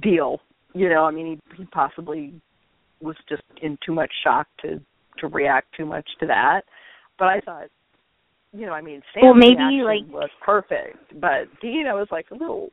deal. 0.00 0.40
You 0.74 0.88
know, 0.88 1.04
I 1.04 1.10
mean, 1.10 1.40
he 1.56 1.56
he 1.56 1.64
possibly 1.66 2.34
was 3.00 3.16
just 3.28 3.42
in 3.60 3.78
too 3.84 3.92
much 3.92 4.10
shock 4.22 4.46
to 4.62 4.80
to 5.18 5.26
react 5.28 5.68
too 5.76 5.86
much 5.86 6.08
to 6.20 6.26
that. 6.26 6.62
But 7.18 7.28
I 7.28 7.40
thought, 7.40 7.68
you 8.52 8.66
know, 8.66 8.72
I 8.72 8.80
mean, 8.80 9.02
Sam's 9.12 9.24
Well, 9.24 9.34
maybe, 9.34 9.82
like- 9.84 10.06
was 10.08 10.30
perfect, 10.44 11.20
but 11.20 11.48
Dean, 11.60 11.86
I 11.86 11.94
was 11.94 12.08
like 12.10 12.30
a 12.30 12.34
little. 12.34 12.70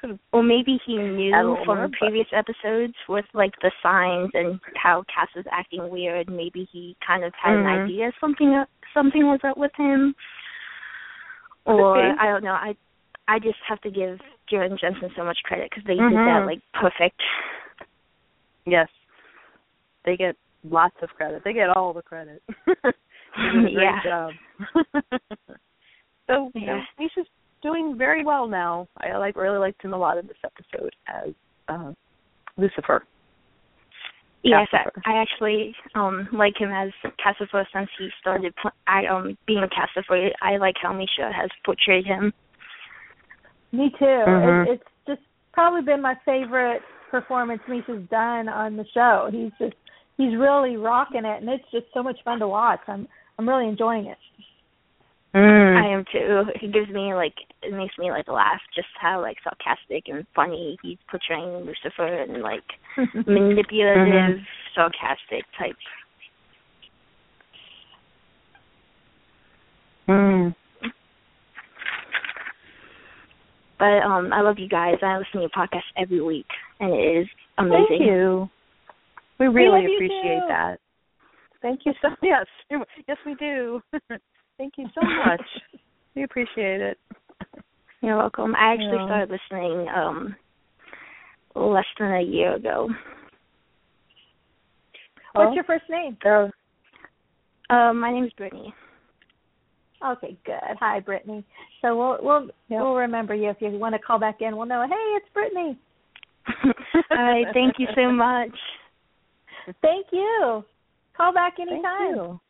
Could 0.00 0.18
Or 0.32 0.42
maybe 0.42 0.78
he 0.84 0.96
knew 0.98 1.30
from 1.64 1.78
more, 1.78 1.88
but- 1.88 1.98
previous 1.98 2.26
episodes 2.32 2.94
with 3.08 3.24
like 3.32 3.52
the 3.62 3.72
signs 3.82 4.30
and 4.34 4.60
how 4.74 5.04
Cass 5.12 5.28
was 5.34 5.46
acting 5.50 5.88
weird. 5.88 6.28
Maybe 6.30 6.64
he 6.70 6.96
kind 7.06 7.24
of 7.24 7.32
had 7.34 7.52
Mhm. 7.54 7.60
an 7.60 7.66
idea 7.84 8.12
something 8.20 8.64
something 8.92 9.26
was 9.26 9.40
up 9.44 9.56
with 9.56 9.74
him. 9.76 10.14
Or. 11.64 11.96
I 11.98 12.26
don't 12.26 12.44
know. 12.44 12.52
I 12.52 12.76
I 13.28 13.38
just 13.40 13.58
have 13.68 13.80
to 13.80 13.90
give 13.90 14.20
Jared 14.48 14.70
and 14.70 14.78
Jensen 14.78 15.10
so 15.16 15.24
much 15.24 15.42
credit 15.44 15.68
because 15.70 15.84
they 15.84 15.94
did 15.96 16.02
Mhm. 16.12 16.24
that 16.40 16.46
like 16.46 16.60
perfect. 16.74 17.20
Yes. 18.66 18.88
They 20.04 20.16
get 20.16 20.36
lots 20.62 20.94
of 21.02 21.10
credit. 21.16 21.42
They 21.42 21.52
get 21.52 21.70
all 21.70 21.92
the 21.92 22.02
credit. 22.02 22.42
did 22.66 22.94
Yeah. 23.72 24.02
job. 24.02 24.32
so 26.26 26.50
you 26.54 26.66
know, 26.66 26.76
Yeah. 26.76 26.84
Misha's 26.98 27.26
doing 27.66 27.96
very 27.98 28.24
well 28.24 28.46
now. 28.46 28.86
I 28.98 29.16
like 29.16 29.36
really 29.36 29.58
liked 29.58 29.82
him 29.82 29.92
a 29.92 29.98
lot 29.98 30.18
in 30.18 30.26
this 30.26 30.36
episode 30.44 30.94
as 31.08 31.30
uh 31.68 31.92
Lucifer. 32.56 33.04
Yes, 34.42 34.68
Cassifer. 34.72 35.02
I, 35.04 35.12
I 35.12 35.22
actually 35.22 35.74
um 35.94 36.28
like 36.32 36.54
him 36.58 36.70
as 36.70 36.90
Cassifer 37.24 37.64
since 37.74 37.88
he 37.98 38.08
started 38.20 38.54
pl- 38.60 38.78
I, 38.86 39.06
um 39.06 39.36
being 39.46 39.64
Cassifer. 39.76 40.30
I 40.40 40.56
like 40.58 40.76
how 40.80 40.92
Misha 40.92 41.32
has 41.34 41.50
portrayed 41.64 42.06
him. 42.06 42.32
Me 43.72 43.90
too. 43.98 44.04
Mhm. 44.04 44.66
It, 44.66 44.72
it's 44.74 44.90
just 45.08 45.22
probably 45.52 45.82
been 45.82 46.00
my 46.00 46.14
favorite 46.24 46.82
performance 47.10 47.62
Misha's 47.68 48.08
done 48.10 48.48
on 48.48 48.76
the 48.76 48.84
show. 48.94 49.28
He's 49.32 49.50
just 49.58 49.76
he's 50.16 50.36
really 50.36 50.76
rocking 50.76 51.24
it, 51.24 51.40
and 51.42 51.48
it's 51.48 51.70
just 51.72 51.86
so 51.92 52.02
much 52.02 52.18
fun 52.24 52.38
to 52.38 52.48
watch. 52.48 52.80
I'm 52.86 53.08
I'm 53.38 53.48
really 53.48 53.68
enjoying 53.68 54.06
it. 54.06 54.18
Mm. 55.36 55.76
I 55.76 55.88
am 55.92 56.04
too. 56.10 56.44
He 56.60 56.68
gives 56.68 56.88
me 56.88 57.12
like 57.12 57.34
it 57.62 57.72
makes 57.74 57.96
me 57.98 58.10
like 58.10 58.26
laugh 58.26 58.60
just 58.74 58.88
how 58.98 59.20
like 59.20 59.36
sarcastic 59.44 60.04
and 60.08 60.26
funny 60.34 60.78
he's 60.82 60.96
portraying 61.10 61.66
Lucifer 61.66 62.22
and 62.22 62.42
like 62.42 62.64
manipulative, 63.26 64.38
Mhm. 64.38 64.44
sarcastic 64.74 65.44
type. 65.58 65.76
Mm. 70.08 70.54
But 73.78 74.02
um 74.02 74.32
I 74.32 74.40
love 74.40 74.58
you 74.58 74.68
guys. 74.68 74.94
I 75.02 75.18
listen 75.18 75.32
to 75.34 75.40
your 75.40 75.50
podcast 75.50 75.84
every 75.98 76.22
week 76.22 76.46
and 76.80 76.94
it 76.94 77.18
is 77.22 77.28
amazing. 77.58 77.86
Thank 77.88 78.00
you. 78.00 78.48
We 79.38 79.48
really 79.48 79.82
you 79.82 79.96
appreciate 79.96 80.42
that. 80.48 80.78
Thank 81.60 81.80
you 81.84 81.92
so 82.00 82.08
yes. 82.22 82.46
Yes 83.06 83.18
we 83.26 83.34
do. 83.34 83.82
Thank 84.58 84.74
you 84.78 84.86
so 84.94 85.02
much. 85.02 85.42
we 86.14 86.22
appreciate 86.24 86.80
it. 86.80 86.98
You're 88.02 88.16
welcome. 88.16 88.54
I 88.54 88.72
actually 88.72 88.98
Yeah. 88.98 89.06
started 89.06 89.30
listening 89.30 89.88
um 89.88 90.36
less 91.54 91.86
than 91.98 92.12
a 92.12 92.20
year 92.20 92.54
ago. 92.54 92.88
What's 95.32 95.50
Oh. 95.50 95.54
your 95.54 95.64
first 95.64 95.88
name? 95.88 96.16
So 96.22 96.50
Uh, 97.68 97.92
my 97.92 98.12
name 98.12 98.24
is 98.24 98.32
Brittany. 98.34 98.72
Okay, 100.04 100.36
good. 100.44 100.76
Hi, 100.78 101.00
Brittany. 101.00 101.42
So 101.80 101.96
we'll 101.96 102.18
we'll 102.22 102.42
Yep. 102.68 102.80
we'll 102.80 102.94
remember 102.94 103.34
you 103.34 103.50
if 103.50 103.60
you 103.60 103.70
want 103.70 103.94
to 103.94 103.98
call 103.98 104.18
back 104.18 104.40
in. 104.40 104.56
We'll 104.56 104.66
know. 104.66 104.86
Hey, 104.86 104.94
it's 105.16 105.28
Brittany. 105.30 105.76
All 107.10 107.24
right, 107.24 107.46
thank 107.52 107.78
you 107.78 107.88
so 107.94 108.10
much. 108.12 108.56
Thank 109.82 110.06
you. 110.12 110.64
Call 111.16 111.32
back 111.32 111.56
Thank 111.56 111.70
anytime. 111.70 112.14
you. 112.14 112.40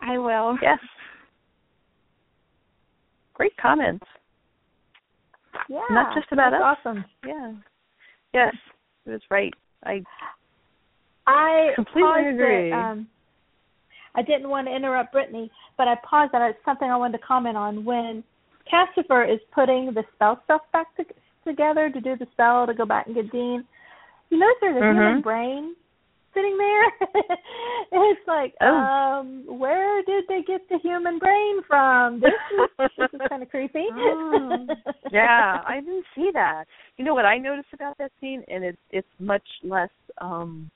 I 0.00 0.18
will. 0.18 0.58
Yes. 0.60 0.80
Great 3.42 3.56
comments. 3.56 4.06
Yeah. 5.68 5.80
Not 5.90 6.14
just 6.14 6.30
about 6.30 6.52
that's 6.52 6.62
us. 6.62 6.76
Awesome. 6.86 7.04
Yeah. 7.26 7.52
Yes. 8.32 8.54
It 9.04 9.10
was 9.10 9.20
right. 9.32 9.52
I 9.84 10.04
I 11.26 11.72
Completely 11.74 12.28
agree. 12.28 12.68
It, 12.68 12.72
um, 12.72 13.08
I 14.14 14.22
didn't 14.22 14.48
want 14.48 14.68
to 14.68 14.76
interrupt 14.76 15.10
Brittany, 15.10 15.50
but 15.76 15.88
I 15.88 15.96
paused 16.08 16.30
that. 16.34 16.50
It's 16.50 16.64
something 16.64 16.88
I 16.88 16.96
wanted 16.96 17.18
to 17.18 17.24
comment 17.24 17.56
on. 17.56 17.84
When 17.84 18.22
Cassifer 18.72 19.28
is 19.28 19.40
putting 19.52 19.86
the 19.86 20.04
spell 20.14 20.40
stuff 20.44 20.60
back 20.72 20.94
to, 20.98 21.04
together 21.44 21.90
to 21.90 22.00
do 22.00 22.16
the 22.16 22.28
spell 22.30 22.68
to 22.68 22.74
go 22.74 22.86
back 22.86 23.06
and 23.06 23.16
get 23.16 23.32
Dean, 23.32 23.64
you 24.30 24.38
notice 24.38 24.54
there's 24.60 24.76
a 24.76 24.86
human 24.86 25.18
Mhm. 25.18 25.22
brain 25.24 25.74
sitting 26.34 26.56
there. 26.58 26.84
it's 27.92 28.20
like, 28.26 28.54
Oh. 28.60 28.66
um, 28.66 29.44
where 29.58 30.02
did 30.04 30.24
they 30.28 30.42
get 30.42 30.68
the 30.68 30.78
human 30.82 31.18
brain 31.18 31.62
from? 31.66 32.20
This 32.20 32.32
is, 32.52 32.88
this 32.98 33.08
is 33.14 33.20
kind 33.28 33.42
of 33.42 33.50
creepy. 33.50 33.86
Oh. 33.92 34.66
yeah, 35.12 35.60
I 35.66 35.80
didn't 35.80 36.04
see 36.14 36.30
that. 36.34 36.64
You 36.96 37.04
know 37.04 37.14
what 37.14 37.24
I 37.24 37.38
noticed 37.38 37.72
about 37.72 37.98
that 37.98 38.12
scene, 38.20 38.42
and 38.48 38.64
it's 38.64 38.78
it's 38.90 39.08
much 39.18 39.42
less 39.62 39.90
um 40.20 40.70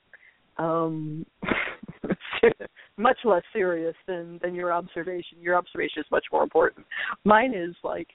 um 0.57 1.25
much 2.97 3.17
less 3.25 3.43
serious 3.53 3.95
than 4.07 4.39
than 4.41 4.55
your 4.55 4.71
observation. 4.73 5.37
Your 5.41 5.55
observation 5.55 6.01
is 6.01 6.05
much 6.11 6.25
more 6.31 6.43
important. 6.43 6.85
Mine 7.23 7.53
is 7.53 7.75
like, 7.83 8.07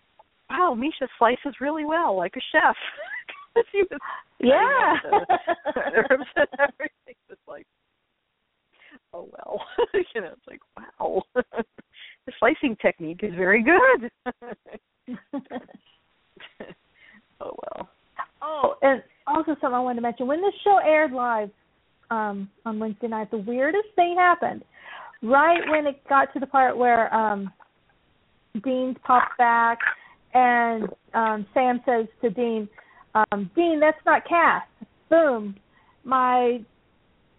wow, 0.51 0.74
Misha 0.74 1.09
slices 1.18 1.55
really 1.61 1.84
well, 1.84 2.16
like 2.16 2.34
a 2.36 2.40
chef. 2.53 2.76
'Cause 3.55 3.64
he 3.72 3.82
was 3.90 4.00
Yeah. 4.40 4.96
cutting 5.03 5.20
up 5.20 5.28
the 5.74 5.80
herbs 5.80 6.30
and 6.36 6.48
everything. 6.59 7.14
It's 7.28 7.48
like, 7.48 7.66
oh 9.12 9.28
well, 9.32 9.61
you 10.14 10.20
know, 10.20 10.32
it's 10.32 10.46
like 10.46 10.61
wow, 10.76 11.22
the 11.34 12.32
slicing 12.38 12.76
technique 12.76 13.20
is 13.22 13.34
very 13.34 13.62
good. 13.62 14.11
oh 17.40 17.55
well. 17.62 17.88
Oh, 18.40 18.74
and 18.82 19.03
also 19.26 19.53
something 19.61 19.74
I 19.74 19.80
wanted 19.80 19.96
to 19.96 20.03
mention. 20.03 20.26
When 20.26 20.40
this 20.40 20.55
show 20.64 20.78
aired 20.84 21.12
live 21.12 21.50
um 22.11 22.50
on 22.64 22.78
Wednesday 22.78 23.09
night, 23.09 23.30
the 23.30 23.38
weirdest 23.38 23.88
thing 23.96 24.16
happened. 24.18 24.62
Right 25.22 25.61
when 25.70 25.86
it 25.86 26.03
got 26.09 26.32
to 26.34 26.40
the 26.40 26.46
part 26.46 26.76
where 26.76 27.12
um 27.14 27.53
Dean 28.64 28.96
pops 29.05 29.32
back 29.38 29.78
and 30.34 30.88
um 31.14 31.46
Sam 31.55 31.80
says 31.86 32.07
to 32.22 32.30
Dean, 32.30 32.68
um, 33.14 33.50
Dean, 33.54 33.80
that's 33.80 33.98
not 34.06 34.26
Cass. 34.28 34.62
Boom. 35.10 35.56
My 36.04 36.60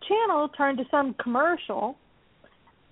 channel 0.08 0.50
turned 0.50 0.78
to 0.78 0.86
some 0.92 1.16
commercial 1.22 1.96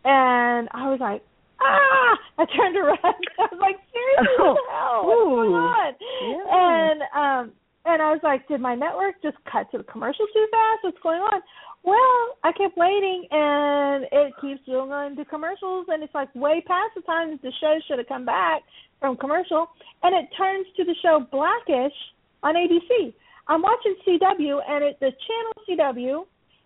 and 0.03 0.67
I 0.71 0.89
was 0.89 0.99
like, 0.99 1.23
Ah 1.61 2.17
I 2.39 2.45
turned 2.45 2.77
around 2.77 2.97
I 3.39 3.47
was 3.51 3.59
like, 3.61 3.77
Seriously, 3.93 4.35
what 4.39 4.57
the 4.57 4.71
hell? 4.71 5.05
What's 5.05 5.29
going 5.29 5.53
on? 5.53 5.93
Yeah. 6.21 6.43
And 6.51 7.01
um 7.13 7.53
and 7.83 8.01
I 8.01 8.11
was 8.11 8.21
like, 8.21 8.47
did 8.47 8.61
my 8.61 8.75
network 8.75 9.15
just 9.23 9.37
cut 9.51 9.69
to 9.71 9.79
the 9.79 9.83
commercial 9.83 10.25
too 10.33 10.47
fast? 10.51 10.83
What's 10.83 11.01
going 11.01 11.21
on? 11.21 11.41
Well, 11.83 12.37
I 12.43 12.51
kept 12.53 12.77
waiting 12.77 13.25
and 13.31 14.05
it 14.11 14.33
keeps 14.39 14.61
going 14.67 15.15
to 15.15 15.25
commercials 15.25 15.87
and 15.89 16.03
it's 16.03 16.13
like 16.13 16.33
way 16.35 16.61
past 16.61 16.93
the 16.95 17.01
time 17.01 17.31
that 17.31 17.41
the 17.41 17.51
show 17.59 17.79
should 17.87 17.97
have 17.97 18.07
come 18.07 18.25
back 18.25 18.61
from 18.99 19.17
commercial 19.17 19.67
and 20.03 20.13
it 20.13 20.29
turns 20.37 20.67
to 20.77 20.83
the 20.85 20.95
show 21.01 21.25
Blackish 21.31 21.97
on 22.43 22.55
ABC. 22.55 23.13
I'm 23.47 23.61
watching 23.61 23.95
CW 24.05 24.61
and 24.67 24.83
it's 24.83 24.99
the 24.99 25.11
channel 25.11 25.53
CW 25.93 26.25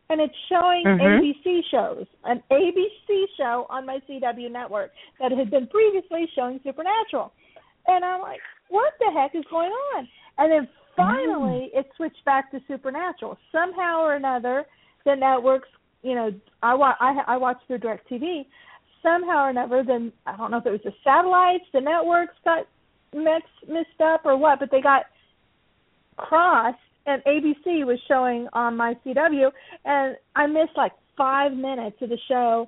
and 0.10 0.22
it's 0.22 0.36
showing 0.50 0.84
Mhm. 0.86 1.02
ABC 1.02 1.64
shows, 1.64 2.06
an 2.26 2.44
ABC 2.52 3.28
show 3.38 3.66
on 3.70 3.86
my 3.86 4.00
CW 4.08 4.50
network 4.50 4.92
that 5.20 5.32
had 5.32 5.50
been 5.50 5.68
previously 5.68 6.28
showing 6.36 6.60
Supernatural. 6.64 7.34
And 7.88 8.06
I'm 8.06 8.22
like, 8.22 8.42
what 8.70 8.94
the 9.00 9.12
heck 9.12 9.36
is 9.36 9.46
going 9.46 9.72
on? 9.72 10.08
And 10.38 10.52
then 10.52 10.68
finally 10.96 11.72
it 11.74 11.92
switched 11.96 12.24
back 12.26 12.52
to 12.52 12.62
Supernatural. 12.68 13.38
Somehow 13.52 14.02
or 14.02 14.14
another, 14.14 14.66
the 15.06 15.16
networks, 15.16 15.70
you 16.04 16.14
know, 16.14 16.32
I 16.62 16.74
wa- 16.76 16.98
I, 17.00 17.24
I 17.28 17.38
watched 17.38 17.66
through 17.68 17.80
DirecTV. 17.80 18.46
Somehow 19.02 19.46
or 19.46 19.50
another, 19.50 19.84
then 19.84 20.12
I 20.26 20.36
don't 20.36 20.52
know 20.52 20.58
if 20.58 20.66
it 20.66 20.72
was 20.72 20.82
the 20.84 20.94
satellites, 21.04 21.66
the 21.74 21.82
networks 21.82 22.36
got 22.44 22.68
mixed 23.14 23.68
mixed 23.68 24.02
up 24.02 24.26
or 24.26 24.36
what, 24.36 24.60
but 24.60 24.72
they 24.72 24.82
got 24.82 25.06
crossed 26.18 26.78
and 27.06 27.22
ABC 27.24 27.86
was 27.86 28.00
showing 28.08 28.48
on 28.54 28.76
my 28.76 28.96
CW 29.06 29.52
and 29.86 30.16
I 30.36 30.48
missed 30.48 30.76
like 30.76 30.92
five 31.18 31.54
minutes 31.54 31.98
of 32.02 32.10
the 32.10 32.18
show 32.28 32.68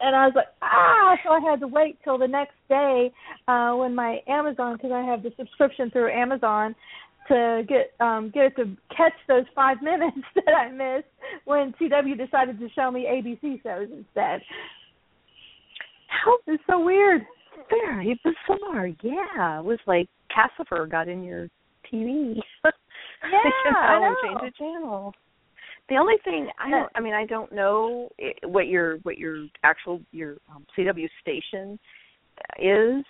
and 0.00 0.14
I 0.14 0.26
was 0.26 0.34
like, 0.36 0.46
ah, 0.62 1.16
so 1.24 1.32
I 1.32 1.40
had 1.40 1.60
to 1.60 1.66
wait 1.66 1.98
till 2.04 2.18
the 2.18 2.28
next 2.28 2.54
day 2.68 3.12
uh 3.46 3.72
when 3.74 3.94
my 3.94 4.20
Amazon 4.28 4.74
because 4.76 4.92
I 4.92 5.02
have 5.02 5.22
the 5.22 5.32
subscription 5.36 5.90
through 5.90 6.10
Amazon 6.12 6.74
to 7.28 7.62
get 7.68 7.92
um 8.00 8.30
get 8.32 8.46
it 8.46 8.56
to 8.56 8.76
catch 8.96 9.12
those 9.28 9.44
five 9.54 9.76
minutes 9.82 10.16
that 10.34 10.54
I 10.54 10.70
missed 10.70 11.08
when 11.44 11.74
CW 11.80 12.16
decided 12.16 12.58
to 12.58 12.68
show 12.74 12.90
me 12.90 13.06
ABC 13.06 13.62
shows 13.62 13.88
instead. 13.92 14.40
How 16.08 16.38
It's 16.46 16.62
so 16.66 16.80
weird. 16.82 17.22
very 17.68 18.18
bizarre. 18.24 18.86
Yeah, 19.02 19.58
it 19.58 19.64
was 19.64 19.78
like 19.86 20.08
Cassifer 20.34 20.90
got 20.90 21.08
in 21.08 21.22
your 21.22 21.48
TV. 21.92 22.40
Yeah, 23.20 23.40
you 23.44 23.72
know, 23.72 23.78
I 23.80 23.96
and 23.96 24.02
know. 24.02 24.16
changed 24.22 24.44
the 24.44 24.56
channel. 24.56 25.14
The 25.88 25.96
only 25.96 26.14
thing 26.22 26.48
I 26.58 26.70
don't, 26.70 26.90
I 26.94 27.00
mean, 27.00 27.14
I 27.14 27.26
don't 27.26 27.50
know 27.50 28.10
what 28.44 28.68
your 28.68 28.98
what 28.98 29.18
your 29.18 29.46
actual 29.64 30.00
your 30.12 30.36
um, 30.54 30.64
CW 30.76 31.08
station 31.20 31.78
is. 32.60 33.04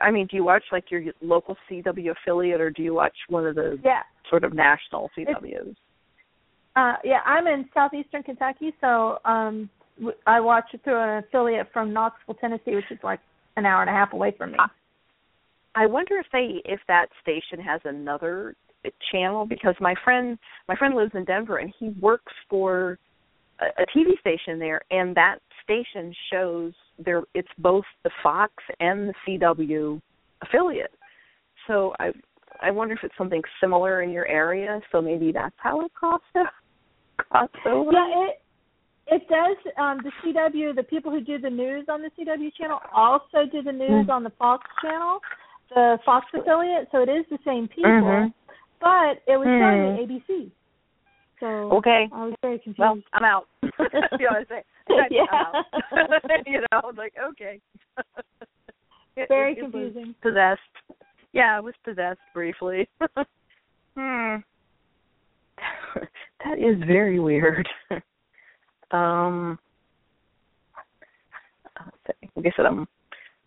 I 0.00 0.10
mean, 0.10 0.26
do 0.30 0.36
you 0.36 0.44
watch 0.44 0.64
like 0.72 0.90
your 0.90 1.02
local 1.22 1.56
CW 1.70 2.10
affiliate, 2.10 2.60
or 2.60 2.70
do 2.70 2.82
you 2.82 2.94
watch 2.94 3.16
one 3.28 3.46
of 3.46 3.54
the 3.54 3.78
Yeah. 3.82 4.02
sort 4.28 4.44
of 4.44 4.52
national 4.52 5.10
CWs? 5.16 5.76
Uh, 6.74 6.94
yeah, 7.04 7.20
I'm 7.24 7.46
in 7.46 7.68
southeastern 7.72 8.22
Kentucky, 8.22 8.74
so 8.80 9.18
um, 9.24 9.68
I 10.26 10.40
watch 10.40 10.64
it 10.72 10.82
through 10.84 10.98
an 10.98 11.24
affiliate 11.24 11.68
from 11.72 11.92
Knoxville, 11.92 12.34
Tennessee, 12.34 12.74
which 12.74 12.90
is 12.90 12.98
like 13.02 13.20
an 13.56 13.66
hour 13.66 13.82
and 13.82 13.90
a 13.90 13.92
half 13.92 14.12
away 14.12 14.32
from 14.36 14.52
me. 14.52 14.58
I 15.74 15.86
wonder 15.86 16.18
if 16.18 16.26
they 16.32 16.60
if 16.64 16.80
that 16.88 17.06
station 17.22 17.58
has 17.60 17.80
another 17.84 18.54
channel 19.10 19.46
because 19.46 19.74
my 19.80 19.94
friend 20.04 20.38
my 20.68 20.76
friend 20.76 20.94
lives 20.94 21.12
in 21.14 21.24
Denver 21.24 21.58
and 21.58 21.72
he 21.78 21.90
works 22.00 22.32
for 22.50 22.98
a, 23.60 23.82
a 23.82 23.86
TV 23.96 24.18
station 24.20 24.58
there 24.58 24.82
and 24.90 25.14
that 25.16 25.38
station 25.64 26.14
shows 26.32 26.72
there 26.98 27.22
it's 27.34 27.48
both 27.58 27.84
the 28.04 28.10
Fox 28.22 28.52
and 28.80 29.08
the 29.08 29.14
CW 29.26 30.00
affiliate. 30.42 30.92
So 31.66 31.94
I 32.00 32.10
I 32.60 32.70
wonder 32.70 32.94
if 32.94 33.00
it's 33.02 33.14
something 33.16 33.42
similar 33.60 34.02
in 34.02 34.10
your 34.10 34.26
area 34.26 34.80
so 34.90 35.00
maybe 35.00 35.32
that's 35.32 35.54
how 35.56 35.80
it 35.84 35.94
crossed 35.94 36.24
it. 36.34 36.46
crossover. 37.32 37.92
Yeah, 37.92 38.26
it 38.28 38.38
it 39.08 39.28
does. 39.28 39.56
Um, 39.78 39.98
the 40.04 40.12
CW, 40.22 40.74
the 40.76 40.82
people 40.84 41.10
who 41.10 41.20
do 41.20 41.38
the 41.38 41.50
news 41.50 41.86
on 41.88 42.02
the 42.02 42.10
CW 42.16 42.54
channel, 42.56 42.78
also 42.94 43.44
do 43.50 43.62
the 43.62 43.72
news 43.72 44.06
Mm. 44.06 44.10
on 44.10 44.22
the 44.22 44.30
Fox 44.30 44.64
channel, 44.80 45.20
the 45.74 45.98
Fox 46.04 46.26
affiliate. 46.34 46.88
So 46.92 47.02
it 47.02 47.08
is 47.08 47.24
the 47.30 47.38
same 47.44 47.68
people, 47.68 47.90
Mhm. 47.90 48.32
but 48.80 49.22
it 49.26 49.36
was 49.36 49.46
done 49.46 49.58
Mm. 49.58 49.94
at 49.94 50.00
ABC. 50.00 50.50
So 51.40 51.46
Okay. 51.78 52.08
I 52.12 52.24
was 52.26 52.34
very 52.42 52.58
confused. 52.58 52.78
Well, 52.78 53.00
I'm 53.12 53.24
out. 53.24 53.48
you 53.62 53.68
know 53.80 54.30
what 54.30 54.36
I'm 54.36 54.46
saying? 54.46 54.64
Yeah. 55.10 55.26
I'm 55.30 56.12
out. 56.12 56.46
you 56.46 56.60
know, 56.60 56.66
I 56.72 56.86
was 56.86 56.96
like, 56.96 57.14
okay. 57.18 57.60
It- 59.16 59.28
very 59.28 59.52
it- 59.52 59.58
it 59.58 59.60
confusing. 59.60 60.14
possessed. 60.22 60.60
Yeah, 61.32 61.56
I 61.56 61.60
was 61.60 61.74
possessed 61.84 62.20
briefly. 62.34 62.88
hmm. 63.96 64.36
that 66.44 66.58
is 66.58 66.76
very 66.86 67.18
weird. 67.18 67.68
um 68.90 69.58
I 71.76 72.50
said, 72.56 72.66
I'm 72.66 72.86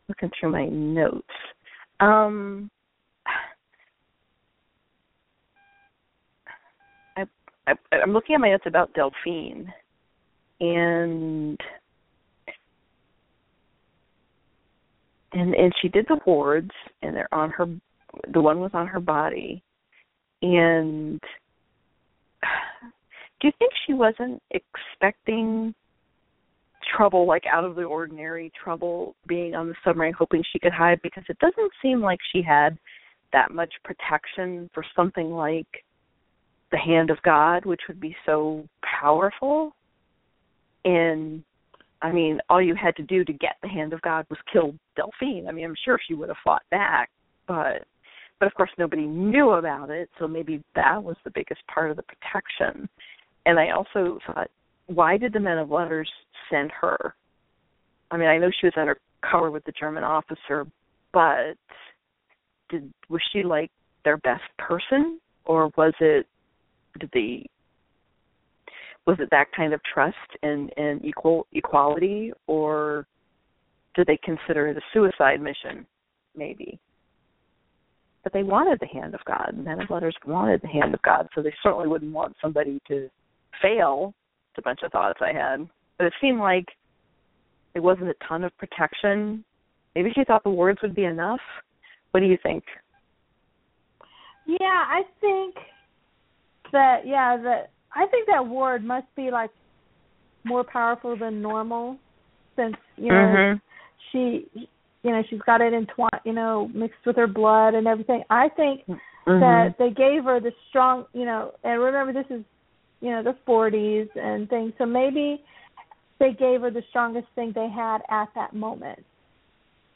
looking 0.08 0.30
through 0.40 0.52
my 0.52 0.66
notes. 0.68 1.28
Um 2.00 2.70
I, 7.18 7.26
I 7.68 7.74
I'm 7.92 8.14
looking 8.14 8.36
at 8.36 8.42
my 8.42 8.50
notes 8.50 8.64
about 8.66 8.94
Delphine 8.94 9.72
and 10.60 11.60
and 15.34 15.54
and 15.54 15.74
she 15.82 15.90
did 15.90 16.06
the 16.08 16.20
wards 16.26 16.72
and 17.02 17.16
they're 17.16 17.34
on 17.34 17.52
her 17.52 17.66
the 18.34 18.42
one 18.42 18.60
was 18.60 18.72
on 18.74 18.88
her 18.88 19.00
body 19.00 19.62
and 20.42 21.20
do 23.42 23.48
you 23.48 23.52
think 23.60 23.72
she 23.86 23.94
wasn't 23.94 24.42
expecting 24.52 25.74
trouble 26.96 27.28
like 27.28 27.44
out 27.52 27.64
of 27.64 27.76
the 27.76 27.84
ordinary 27.84 28.52
trouble 28.62 29.16
being 29.28 29.56
on 29.56 29.68
the 29.68 29.76
submarine 29.84 30.14
hoping 30.14 30.44
she 30.52 30.60
could 30.60 30.74
hide 30.74 31.00
because 31.02 31.24
it 31.30 31.40
doesn't 31.40 31.72
seem 31.82 32.02
like 32.02 32.20
she 32.32 32.42
had 32.42 32.78
that 33.34 33.52
much 33.52 33.74
protection 33.84 34.70
for 34.74 34.86
something 34.96 35.32
like 35.32 35.68
the 36.72 36.78
hand 36.78 37.10
of 37.10 37.22
god 37.24 37.66
which 37.66 37.82
would 37.88 38.00
be 38.00 38.16
so 38.26 38.68
powerful 39.02 39.74
and 40.84 41.44
I 42.02 42.12
mean, 42.12 42.40
all 42.50 42.62
you 42.62 42.76
had 42.76 42.96
to 42.98 43.04
do 43.04 43.24
to 43.24 43.34
get 43.34 43.56
the 43.64 43.68
hand 43.68 43.92
of 43.92 44.02
God 44.02 44.28
was 44.30 44.38
kill 44.52 44.76
Delphine. 44.96 45.48
I 45.48 45.52
mean, 45.52 45.66
I'm 45.66 45.76
sure 45.84 45.98
she 46.08 46.14
would 46.14 46.30
have 46.30 46.38
fought 46.44 46.62
back, 46.70 47.10
but 47.48 47.86
but 48.40 48.48
of 48.48 48.54
course 48.54 48.70
nobody 48.78 49.06
knew 49.06 49.52
about 49.52 49.90
it, 49.90 50.10
so 50.20 50.28
maybe 50.28 50.62
that 50.76 51.02
was 51.02 51.16
the 51.24 51.32
biggest 51.32 51.62
part 51.74 51.90
of 51.90 51.98
the 51.98 52.04
protection. 52.04 52.88
And 53.46 53.58
I 53.58 53.70
also 53.70 54.20
thought, 54.28 54.52
why 54.88 55.18
did 55.18 55.34
the 55.34 55.40
men 55.40 55.58
of 55.58 55.72
letters 55.72 56.10
send 56.50 56.72
her? 56.82 57.16
I 58.12 58.18
mean, 58.18 58.28
I 58.28 58.38
know 58.38 58.52
she 58.60 58.68
was 58.68 58.74
undercover 58.78 59.52
with 59.52 59.66
the 59.66 59.74
German 59.80 60.04
officer, 60.04 60.66
but 61.12 61.58
did 62.70 62.92
was 63.10 63.22
she 63.32 63.44
like 63.44 63.72
their 64.04 64.18
best 64.18 64.44
person, 64.58 65.20
or 65.46 65.72
was 65.78 65.94
it 66.00 66.28
did 67.00 67.10
they 67.14 67.46
was 69.06 69.18
it 69.20 69.30
that 69.32 69.48
kind 69.56 69.74
of 69.74 69.82
trust 69.92 70.16
and 70.44 70.72
and 70.78 71.04
equal 71.04 71.48
equality? 71.54 72.32
Or 72.48 73.08
did 73.96 74.08
they 74.08 74.20
consider 74.24 74.68
it 74.68 74.78
a 74.78 74.82
suicide 74.94 75.42
mission? 75.42 75.86
Maybe. 76.36 76.80
But 78.24 78.34
they 78.34 78.44
wanted 78.44 78.80
the 78.80 78.88
hand 78.88 79.14
of 79.14 79.22
god. 79.26 79.56
Men 79.56 79.82
of 79.82 79.90
letters 79.90 80.16
wanted 80.26 80.62
the 80.62 80.68
hand 80.68 80.94
of 80.94 81.02
god. 81.02 81.28
So 81.36 81.42
they 81.42 81.54
certainly 81.62 81.88
wouldn't 81.88 82.14
want 82.14 82.36
somebody 82.42 82.82
to 82.88 83.10
fail 83.62 84.14
a 84.58 84.62
bunch 84.62 84.80
of 84.84 84.92
thoughts 84.92 85.20
i 85.22 85.32
had 85.32 85.68
but 85.98 86.08
it 86.08 86.14
seemed 86.22 86.40
like 86.40 86.66
there 87.74 87.82
wasn't 87.82 88.10
a 88.10 88.16
ton 88.28 88.44
of 88.44 88.56
protection 88.58 89.44
maybe 89.96 90.12
she 90.14 90.24
thought 90.24 90.44
the 90.44 90.50
wards 90.50 90.80
would 90.82 90.96
be 90.96 91.06
enough 91.06 91.42
what 92.12 92.20
do 92.22 92.26
you 92.28 92.38
think 92.42 92.64
Yeah, 94.48 94.58
I 95.00 95.02
think 95.22 95.56
that 96.72 97.02
yeah 97.06 97.38
that 97.38 97.72
I 97.96 98.06
think 98.08 98.28
that 98.28 98.46
ward 98.46 98.84
must 98.84 99.08
be 99.16 99.32
like 99.32 99.50
more 100.44 100.64
powerful 100.64 101.16
than 101.18 101.42
normal, 101.42 101.98
since 102.56 102.76
you 102.98 103.10
know 103.10 103.16
Mhm. 103.16 103.62
she 104.12 104.48
you 104.54 105.12
know 105.12 105.24
she's 105.30 105.42
got 105.42 105.62
it 105.62 105.74
in 105.74 105.88
twi- 105.88 106.22
you 106.24 106.34
know 106.34 106.70
mixed 106.74 107.06
with 107.06 107.16
her 107.16 107.28
blood 107.28 107.74
and 107.74 107.88
everything. 107.88 108.24
I 108.30 108.50
think 108.50 108.86
Mhm. 108.88 109.40
that 109.40 109.78
they 109.80 109.90
gave 109.90 110.24
her 110.26 110.40
the 110.40 110.54
strong 110.70 111.06
you 111.14 111.26
know 111.26 111.54
and 111.64 111.82
remember 111.82 112.14
this 112.14 112.30
is 112.30 112.44
you 113.06 113.12
know 113.12 113.24
the 113.24 113.38
40s 113.48 114.10
and 114.16 114.50
things 114.50 114.74
so 114.80 114.86
maybe 114.86 115.44
they 116.20 116.32
gave 116.32 116.62
her 116.62 116.72
the 116.72 116.82
strongest 116.90 117.28
thing 117.36 117.52
they 117.54 117.70
had 117.70 118.00
at 118.10 118.30
that 118.36 118.54
moment. 118.54 119.06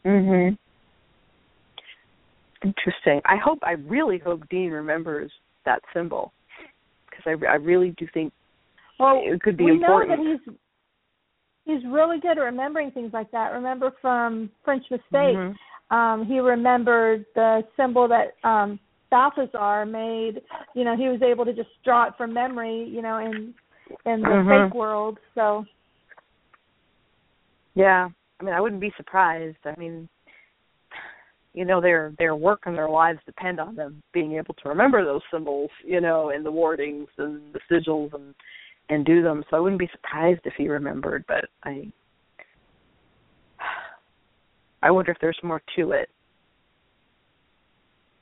Mhm. 0.05 0.57
Interesting. 2.63 3.21
I 3.25 3.37
hope. 3.37 3.59
I 3.63 3.71
really 3.71 4.19
hope 4.19 4.47
Dean 4.49 4.71
remembers 4.71 5.31
that 5.65 5.81
symbol 5.93 6.33
because 7.09 7.23
I, 7.25 7.45
I 7.45 7.55
really 7.55 7.91
do 7.97 8.05
think 8.13 8.33
Well, 8.99 9.21
it 9.23 9.41
could 9.41 9.57
be 9.57 9.65
we 9.65 9.71
important. 9.71 10.09
know 10.09 10.15
that 10.17 10.39
he's 10.45 10.55
he's 11.65 11.91
really 11.91 12.19
good 12.19 12.37
at 12.37 12.41
remembering 12.41 12.91
things 12.91 13.13
like 13.13 13.31
that. 13.31 13.53
Remember 13.53 13.91
from 14.01 14.51
French 14.65 14.83
Mistake, 14.91 15.37
Mhm. 15.37 15.55
um, 15.89 16.25
he 16.25 16.39
remembered 16.39 17.25
the 17.33 17.63
symbol 17.77 18.07
that 18.09 18.35
um 18.47 18.79
Balthazar 19.11 19.85
made. 19.85 20.41
You 20.73 20.83
know, 20.83 20.95
he 20.95 21.09
was 21.09 21.21
able 21.21 21.45
to 21.45 21.53
just 21.53 21.69
draw 21.83 22.07
it 22.07 22.13
from 22.17 22.33
memory. 22.33 22.85
You 22.89 23.01
know, 23.01 23.17
in 23.17 23.53
in 24.05 24.21
the 24.21 24.27
Mhm. 24.27 24.67
fake 24.67 24.75
world. 24.75 25.19
So 25.35 25.65
Yeah. 27.75 28.09
I 28.39 28.43
mean, 28.43 28.53
I 28.53 28.61
wouldn't 28.61 28.81
be 28.81 28.93
surprised. 28.97 29.57
I 29.65 29.75
mean, 29.77 30.07
you 31.53 31.65
know, 31.65 31.81
their 31.81 32.13
their 32.17 32.35
work 32.35 32.61
and 32.65 32.75
their 32.75 32.89
lives 32.89 33.19
depend 33.25 33.59
on 33.59 33.75
them 33.75 34.01
being 34.13 34.33
able 34.33 34.53
to 34.55 34.69
remember 34.69 35.03
those 35.03 35.21
symbols, 35.31 35.71
you 35.83 35.99
know, 35.99 36.29
and 36.29 36.45
the 36.45 36.51
wardings 36.51 37.09
and 37.17 37.53
the 37.53 37.59
sigils 37.69 38.13
and 38.13 38.33
and 38.89 39.05
do 39.05 39.21
them. 39.21 39.43
So 39.49 39.57
I 39.57 39.59
wouldn't 39.59 39.79
be 39.79 39.89
surprised 39.91 40.41
if 40.45 40.53
he 40.57 40.67
remembered, 40.69 41.25
but 41.27 41.45
I 41.63 41.91
I 44.83 44.91
wonder 44.91 45.11
if 45.11 45.17
there's 45.19 45.39
more 45.43 45.61
to 45.75 45.91
it. 45.91 46.09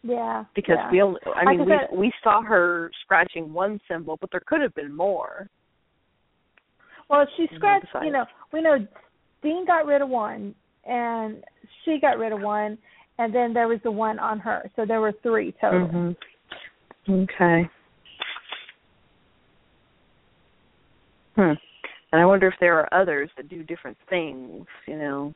Yeah, 0.08 0.45
because 0.55 0.78
yeah. 0.80 0.91
we 0.91 1.01
only 1.01 1.20
I 1.26 1.43
Like 1.43 1.60
mean 1.60 1.62
I 1.62 1.64
we 1.64 1.72
said- 1.72 1.97
we 1.97 2.14
saw 2.24 2.41
her 2.41 2.89
scratching 3.03 3.53
one 3.53 3.80
symbol, 3.88 4.18
but 4.20 4.32
there 4.32 4.41
could 4.45 4.62
have 4.62 4.74
been 4.74 4.95
more. 4.95 5.49
Well, 7.10 7.26
she 7.36 7.47
scratched. 7.55 7.88
You 8.03 8.12
know, 8.12 8.26
we 8.51 8.62
know 8.62 8.78
Dean 9.41 9.66
got 9.66 9.86
rid 9.86 10.01
of 10.01 10.10
one, 10.10 10.53
and 10.86 11.43
she 11.84 11.99
got 11.99 12.18
rid 12.18 12.32
of 12.32 12.41
one, 12.41 12.78
and 13.18 13.34
then 13.34 13.53
there 13.53 13.68
was 13.68 13.80
the 13.84 13.91
one 13.91 14.20
on 14.20 14.39
her. 14.39 14.70
So 14.76 14.86
there 14.86 15.01
were 15.01 15.14
three 15.24 15.53
total. 15.62 15.88
Mm-hmm. 15.88 17.14
Okay. 17.14 17.70
Hmm. 21.36 21.53
And 22.12 22.22
I 22.22 22.26
wonder 22.26 22.47
if 22.47 22.55
there 22.60 22.80
are 22.80 22.93
others 22.93 23.30
that 23.38 23.47
do 23.47 23.64
different 23.64 23.97
things, 24.10 24.66
you 24.88 24.97
know. 24.97 25.34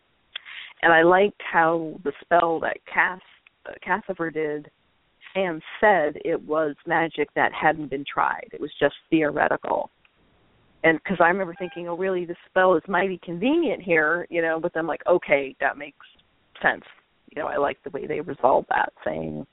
And 0.82 0.92
I 0.92 1.04
liked 1.04 1.42
how 1.52 2.00
the 2.04 2.12
spell 2.22 2.60
that 2.62 2.78
Cass 2.92 3.20
uh, 3.20 3.41
Cassifer 3.86 4.34
did. 4.34 4.70
Sam 5.34 5.62
said 5.80 6.18
it 6.26 6.42
was 6.42 6.76
magic 6.86 7.30
that 7.36 7.52
hadn't 7.54 7.90
been 7.90 8.06
tried. 8.12 8.50
It 8.52 8.60
was 8.60 8.72
just 8.80 8.96
theoretical. 9.10 9.90
And 10.84 11.00
because 11.04 11.18
I 11.22 11.28
remember 11.28 11.56
thinking, 11.58 11.88
oh, 11.88 11.96
really, 11.96 12.26
this 12.26 12.38
spell 12.50 12.76
is 12.76 12.82
mighty 12.88 13.20
convenient 13.24 13.82
here, 13.82 14.26
you 14.30 14.42
know. 14.42 14.60
But 14.60 14.74
then, 14.74 14.88
like, 14.88 15.02
okay, 15.08 15.56
that 15.60 15.78
makes 15.78 16.06
sense. 16.62 16.84
You 17.34 17.42
know, 17.42 17.48
I 17.48 17.58
like 17.58 17.78
the 17.84 17.92
way 17.92 18.08
they 18.08 18.20
resolved 18.20 18.68
that, 18.70 18.92
saying 19.06 19.46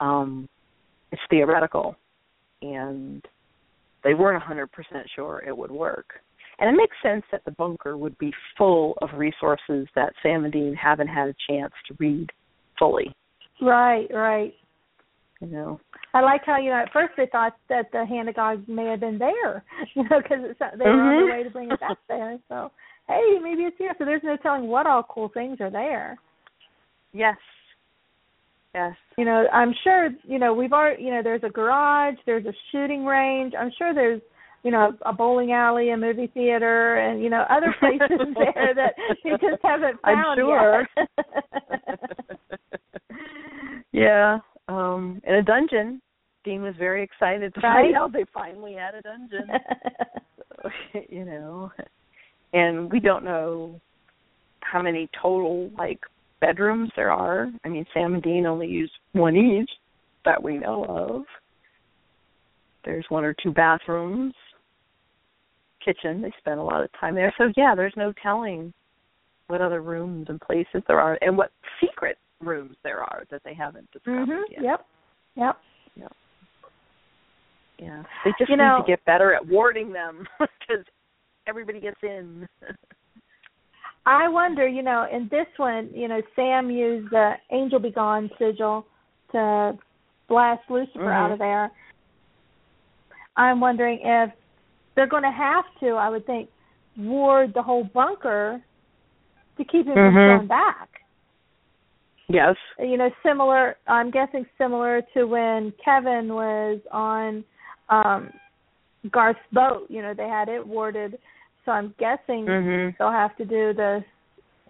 um, 0.00 0.48
it's 1.12 1.22
theoretical, 1.30 1.96
and 2.62 3.22
they 4.02 4.14
weren't 4.14 4.42
a 4.42 4.46
100% 4.46 4.66
sure 5.14 5.42
it 5.46 5.56
would 5.56 5.70
work. 5.70 6.14
And 6.58 6.70
it 6.70 6.78
makes 6.78 6.96
sense 7.02 7.22
that 7.32 7.44
the 7.44 7.50
bunker 7.52 7.98
would 7.98 8.16
be 8.18 8.32
full 8.56 8.96
of 9.02 9.10
resources 9.14 9.86
that 9.94 10.14
Sam 10.22 10.44
and 10.44 10.52
Dean 10.52 10.74
haven't 10.74 11.08
had 11.08 11.28
a 11.28 11.34
chance 11.50 11.72
to 11.88 11.96
read 11.98 12.30
fully. 12.78 13.14
Right, 13.60 14.06
right. 14.12 14.54
You 15.40 15.48
know. 15.48 15.80
I 16.14 16.20
like 16.22 16.42
how 16.46 16.56
you 16.58 16.70
know 16.70 16.76
at 16.76 16.92
first 16.92 17.12
they 17.16 17.26
thought 17.30 17.56
that 17.68 17.90
the 17.92 18.06
hand 18.06 18.28
of 18.28 18.36
God 18.36 18.66
may 18.68 18.86
have 18.86 19.00
been 19.00 19.18
there, 19.18 19.62
you 19.94 20.02
know, 20.04 20.20
because 20.22 20.54
they 20.78 20.84
were 20.84 20.90
on 21.02 21.14
Mhm. 21.14 21.26
their 21.28 21.36
way 21.36 21.42
to 21.42 21.50
bring 21.50 21.70
it 21.70 21.80
back 21.80 21.98
there. 22.08 22.38
So 22.48 22.70
hey, 23.08 23.38
maybe 23.42 23.62
it's 23.62 23.76
here. 23.78 23.94
So 23.98 24.04
there's 24.04 24.22
no 24.24 24.36
telling 24.38 24.66
what 24.68 24.86
all 24.86 25.02
cool 25.02 25.28
things 25.28 25.60
are 25.60 25.70
there. 25.70 26.16
Yes. 27.12 27.36
Yes. 28.74 28.94
You 29.16 29.24
know, 29.24 29.46
I'm 29.52 29.72
sure. 29.84 30.10
You 30.24 30.38
know, 30.38 30.52
we've 30.54 30.72
already. 30.72 31.02
You 31.02 31.10
know, 31.10 31.22
there's 31.22 31.44
a 31.44 31.48
garage, 31.50 32.16
there's 32.26 32.44
a 32.46 32.52
shooting 32.72 33.04
range. 33.06 33.54
I'm 33.58 33.70
sure 33.78 33.94
there's 33.94 34.20
you 34.62 34.70
know 34.70 34.92
a 35.04 35.12
bowling 35.12 35.52
alley, 35.52 35.90
a 35.90 35.96
movie 35.96 36.26
theater, 36.28 36.96
and 36.96 37.22
you 37.22 37.30
know 37.30 37.44
other 37.50 37.74
places 37.78 38.08
there 38.34 38.74
that 38.74 38.94
we 39.24 39.30
just 39.32 39.62
haven't 39.62 40.00
found 40.02 40.40
I'm 40.40 40.46
sure. 40.46 40.86
yet. 40.96 41.08
Yeah. 43.96 44.38
Um 44.68 45.20
in 45.26 45.34
a 45.34 45.42
dungeon. 45.42 46.00
Dean 46.44 46.62
was 46.62 46.74
very 46.78 47.02
excited 47.02 47.52
to 47.54 47.60
Right. 47.60 47.86
find 47.86 47.96
out 47.96 48.12
they 48.12 48.24
finally 48.32 48.74
had 48.74 48.94
a 48.94 49.02
dungeon. 49.02 49.48
So, 50.62 50.70
you 51.08 51.24
know, 51.24 51.72
and 52.52 52.90
we 52.92 53.00
don't 53.00 53.24
know 53.24 53.80
how 54.60 54.80
many 54.80 55.08
total 55.20 55.70
like 55.76 55.98
bedrooms 56.40 56.90
there 56.94 57.10
are. 57.10 57.48
I 57.64 57.68
mean, 57.68 57.84
Sam 57.92 58.14
and 58.14 58.22
Dean 58.22 58.46
only 58.46 58.68
use 58.68 58.90
one 59.12 59.34
each 59.36 59.70
that 60.24 60.40
we 60.40 60.58
know 60.58 60.84
of. 60.84 61.24
There's 62.84 63.06
one 63.08 63.24
or 63.24 63.34
two 63.42 63.50
bathrooms, 63.50 64.34
kitchen. 65.84 66.22
They 66.22 66.32
spend 66.38 66.60
a 66.60 66.62
lot 66.62 66.82
of 66.84 66.90
time 67.00 67.14
there. 67.16 67.34
So 67.38 67.52
yeah, 67.56 67.74
there's 67.74 67.94
no 67.96 68.12
telling 68.22 68.72
what 69.48 69.60
other 69.60 69.82
rooms 69.82 70.26
and 70.28 70.40
places 70.40 70.82
there 70.86 71.00
are, 71.00 71.18
and 71.22 71.36
what 71.36 71.50
secret 71.80 72.18
rooms 72.40 72.76
there 72.84 73.00
are 73.00 73.24
that 73.30 73.42
they 73.44 73.54
haven't 73.54 73.90
discovered 73.92 74.28
mhm. 74.28 74.42
yet. 74.50 74.62
Yep. 74.62 74.86
Yep. 75.36 75.56
Yeah, 77.78 78.02
they 78.24 78.30
just 78.38 78.48
You 78.48 78.56
need 78.56 78.62
know- 78.64 78.80
to 78.80 78.86
get 78.86 79.04
better 79.04 79.34
at 79.34 79.46
warding 79.46 79.92
them 79.92 80.26
because 80.38 80.84
everybody 81.46 81.78
gets 81.78 81.98
in. 82.02 82.48
I 84.06 84.28
wonder, 84.28 84.66
you 84.66 84.82
know, 84.82 85.06
in 85.12 85.28
this 85.30 85.46
one, 85.58 85.90
you 85.92 86.08
know, 86.08 86.22
Sam 86.34 86.70
used 86.70 87.10
the 87.10 87.34
Angel 87.50 87.78
Be 87.78 87.90
Gone 87.90 88.30
sigil 88.38 88.86
to 89.32 89.76
blast 90.28 90.62
Lucifer 90.70 91.00
Mhm. 91.00 91.12
out 91.12 91.32
of 91.32 91.38
there. 91.38 91.70
I'm 93.36 93.60
wondering 93.60 94.00
if 94.02 94.30
they're 94.94 95.06
going 95.08 95.24
to 95.24 95.30
have 95.30 95.64
to, 95.80 95.90
I 95.96 96.08
would 96.08 96.24
think, 96.24 96.48
ward 96.96 97.52
the 97.52 97.62
whole 97.62 97.84
bunker 97.84 98.62
to 99.58 99.64
keep 99.64 99.86
him 99.86 99.92
from 99.94 100.14
Mhm. 100.14 100.36
going 100.38 100.46
back. 100.46 100.88
Yes. 102.28 102.56
You 102.78 102.96
know, 102.96 103.10
similar. 103.24 103.76
I'm 103.86 104.10
guessing 104.10 104.46
similar 104.58 105.02
to 105.14 105.24
when 105.24 105.72
Kevin 105.84 106.28
was 106.34 106.80
on 106.92 107.44
um 107.88 108.30
Garth's 109.10 109.38
boat. 109.52 109.86
You 109.88 110.02
know, 110.02 110.14
they 110.14 110.28
had 110.28 110.48
it 110.48 110.66
warded. 110.66 111.18
So 111.64 111.72
I'm 111.72 111.94
guessing 111.98 112.46
Mhm. 112.46 112.96
they'll 112.98 113.10
have 113.10 113.36
to 113.36 113.44
do 113.44 113.72
the 113.72 114.04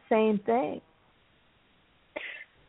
same 0.09 0.39
thing. 0.41 0.81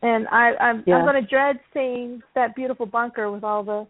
And 0.02 0.28
I, 0.28 0.54
I'm 0.60 0.84
Yeah. 0.86 0.96
I'm 0.96 1.04
going 1.04 1.22
to 1.22 1.28
dread 1.28 1.58
seeing 1.74 2.22
that 2.34 2.54
beautiful 2.54 2.86
bunker 2.86 3.30
with 3.30 3.42
all 3.42 3.64
the 3.64 3.86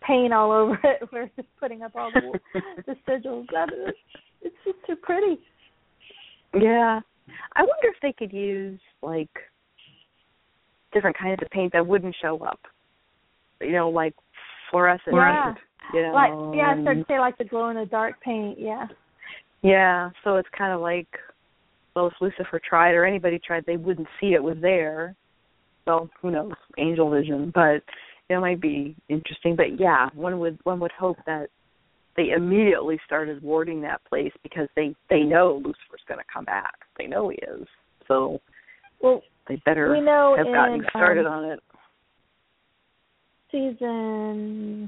paint 0.00 0.32
all 0.32 0.52
over 0.52 0.78
it. 0.84 1.08
We're 1.12 1.30
just 1.36 1.48
putting 1.58 1.82
up 1.82 1.92
all 1.96 2.10
the 2.12 2.38
the 2.86 2.96
sigils. 3.08 3.46
That 3.52 3.72
is, 3.72 3.94
it's 4.42 4.56
just 4.64 4.78
too 4.86 4.96
pretty. 4.96 5.38
Yeah. 6.54 7.00
I 7.56 7.60
wonder 7.60 7.88
if 7.88 7.96
they 8.02 8.12
could 8.12 8.32
use 8.32 8.80
like 9.02 9.30
different 10.92 11.16
kinds 11.16 11.40
of 11.42 11.50
paint 11.50 11.72
that 11.72 11.86
wouldn't 11.86 12.16
show 12.20 12.38
up. 12.44 12.60
You 13.60 13.72
know, 13.72 13.88
like 13.88 14.14
fluorescent 14.70 15.14
Yeah. 15.14 15.54
You 15.92 16.02
know, 16.02 16.12
Like 16.12 16.56
yeah, 16.56 16.74
I 16.76 16.82
started 16.82 17.00
to 17.00 17.06
say 17.08 17.18
like 17.18 17.38
the 17.38 17.44
glow 17.44 17.68
in 17.70 17.76
the 17.76 17.86
dark 17.86 18.20
paint. 18.20 18.58
Yeah. 18.58 18.86
Yeah, 19.62 20.10
so 20.24 20.36
it's 20.36 20.48
kind 20.56 20.72
of 20.72 20.80
like, 20.80 21.06
well, 21.94 22.08
if 22.08 22.14
Lucifer 22.20 22.60
tried 22.68 22.92
or 22.92 23.04
anybody 23.04 23.38
tried, 23.38 23.64
they 23.64 23.76
wouldn't 23.76 24.08
see 24.20 24.34
it 24.34 24.42
was 24.42 24.56
there. 24.60 25.14
Well, 25.86 26.10
who 26.20 26.32
knows, 26.32 26.52
angel 26.78 27.10
vision, 27.10 27.52
but 27.54 27.82
it 28.28 28.40
might 28.40 28.60
be 28.60 28.96
interesting. 29.08 29.54
But 29.56 29.78
yeah, 29.78 30.08
one 30.14 30.38
would 30.40 30.58
one 30.64 30.80
would 30.80 30.92
hope 30.92 31.18
that 31.26 31.48
they 32.16 32.30
immediately 32.30 32.98
started 33.06 33.42
warding 33.42 33.80
that 33.82 34.04
place 34.04 34.32
because 34.42 34.68
they 34.74 34.94
they 35.10 35.20
know 35.20 35.56
Lucifer's 35.56 36.02
going 36.08 36.18
to 36.18 36.32
come 36.32 36.44
back. 36.44 36.74
They 36.98 37.06
know 37.06 37.28
he 37.28 37.36
is, 37.36 37.66
so 38.08 38.40
Well, 39.00 39.22
they 39.48 39.56
better 39.64 39.92
we 39.92 40.00
know 40.00 40.34
have 40.36 40.46
gotten 40.46 40.84
started 40.90 41.26
um, 41.26 41.32
on 41.32 41.44
it. 41.50 41.60
season. 43.50 44.86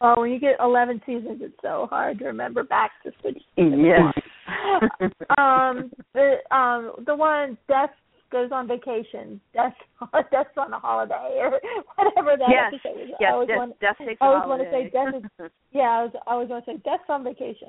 Oh, 0.00 0.20
when 0.20 0.30
you 0.30 0.38
get 0.38 0.56
eleven 0.60 1.00
seasons, 1.06 1.40
it's 1.40 1.54
so 1.62 1.86
hard 1.88 2.18
to 2.18 2.26
remember 2.26 2.64
back 2.64 2.90
to 3.04 3.12
switch. 3.20 3.42
Yes. 3.56 4.12
um, 5.38 5.90
the 6.12 6.36
um 6.50 6.92
the 7.06 7.14
one 7.14 7.56
Death 7.68 7.90
goes 8.30 8.50
on 8.52 8.68
vacation. 8.68 9.40
Death 9.54 9.74
Death's 10.30 10.56
on 10.56 10.72
a 10.72 10.78
holiday 10.78 11.38
or 11.38 11.60
whatever 11.96 12.36
that 12.36 12.48
yes, 12.50 12.72
episode 12.74 13.00
is. 13.00 13.10
I 13.12 13.16
yes, 13.20 13.30
always 13.32 13.48
death, 13.48 13.56
want, 13.56 13.80
death 13.80 13.96
takes 13.98 14.18
I 14.20 14.26
a 14.26 14.28
always 14.28 14.48
want 14.48 14.62
to 14.62 14.70
say 14.70 14.90
death 14.90 15.14
is 15.16 15.50
yeah. 15.72 15.82
I 15.82 16.02
was 16.02 16.12
I 16.26 16.30
always 16.32 16.48
want 16.48 16.64
to 16.64 16.70
say 16.72 16.76
Death's 16.78 17.08
on 17.08 17.24
vacation. 17.24 17.68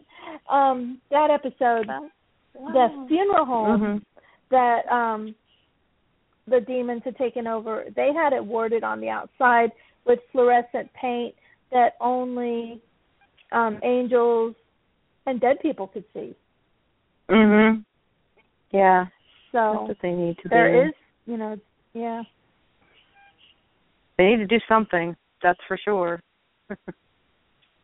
Um, 0.50 1.00
that 1.12 1.30
episode, 1.32 1.88
the 2.74 3.06
funeral 3.08 3.46
home 3.46 3.82
Mhm. 3.82 4.06
that 4.50 4.92
um 4.92 5.36
the 6.48 6.62
demons 6.62 7.04
had 7.04 7.18
taken 7.18 7.46
over. 7.46 7.86
They 7.96 8.14
had 8.14 8.32
it 8.34 8.44
warded 8.44 8.84
on 8.84 9.02
the 9.02 9.10
outside 9.10 9.72
with 10.06 10.20
fluorescent 10.32 10.92
paint 10.94 11.36
that 11.72 11.96
only 12.00 12.82
um 13.52 13.80
angels 13.84 14.56
and 15.26 15.40
dead 15.42 15.60
people 15.60 15.88
could 15.88 16.06
see. 16.14 16.36
Mhm. 17.30 17.84
Yeah, 18.72 19.08
So 19.52 19.74
that's 19.74 19.88
what 19.90 20.00
they 20.02 20.14
need 20.14 20.38
to 20.38 20.44
do. 20.44 20.50
there 20.50 20.88
is, 20.88 20.94
you 21.26 21.38
know, 21.38 21.60
yeah. 21.94 22.24
they 24.18 24.26
need 24.26 24.38
to 24.38 24.48
do 24.48 24.60
something 24.68 25.16
that's 25.42 25.60
for 25.68 25.78
sure 25.78 26.22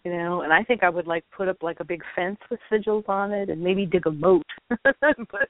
you 0.03 0.11
know 0.11 0.41
and 0.41 0.51
i 0.51 0.63
think 0.63 0.83
i 0.83 0.89
would 0.89 1.07
like 1.07 1.23
put 1.35 1.47
up 1.47 1.57
like 1.61 1.79
a 1.79 1.83
big 1.83 2.01
fence 2.15 2.37
with 2.51 2.59
sigils 2.71 3.07
on 3.07 3.31
it 3.31 3.49
and 3.49 3.61
maybe 3.61 3.85
dig 3.85 4.05
a 4.05 4.11
moat 4.11 4.45
and 4.69 5.29
put 5.29 5.41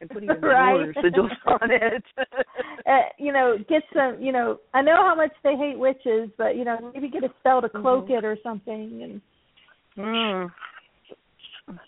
and 0.00 0.10
put 0.10 0.22
even 0.22 0.40
Right. 0.42 0.94
more 0.94 1.02
sigils 1.02 1.30
on 1.46 1.70
it 1.70 2.04
Uh, 2.86 2.98
you 3.18 3.32
know, 3.32 3.56
get 3.68 3.82
some, 3.94 4.20
you 4.20 4.30
know, 4.30 4.58
I 4.74 4.82
know 4.82 4.96
how 4.96 5.14
much 5.14 5.30
they 5.42 5.56
hate 5.56 5.78
witches, 5.78 6.28
but 6.36 6.56
you 6.56 6.64
know, 6.64 6.90
maybe 6.92 7.08
get 7.08 7.24
a 7.24 7.30
spell 7.40 7.62
to 7.62 7.68
cloak 7.68 8.08
Mhm. 8.08 8.18
it 8.18 8.24
or 8.24 8.36
something 8.42 9.02
and 9.02 9.20
mm. 9.96 10.52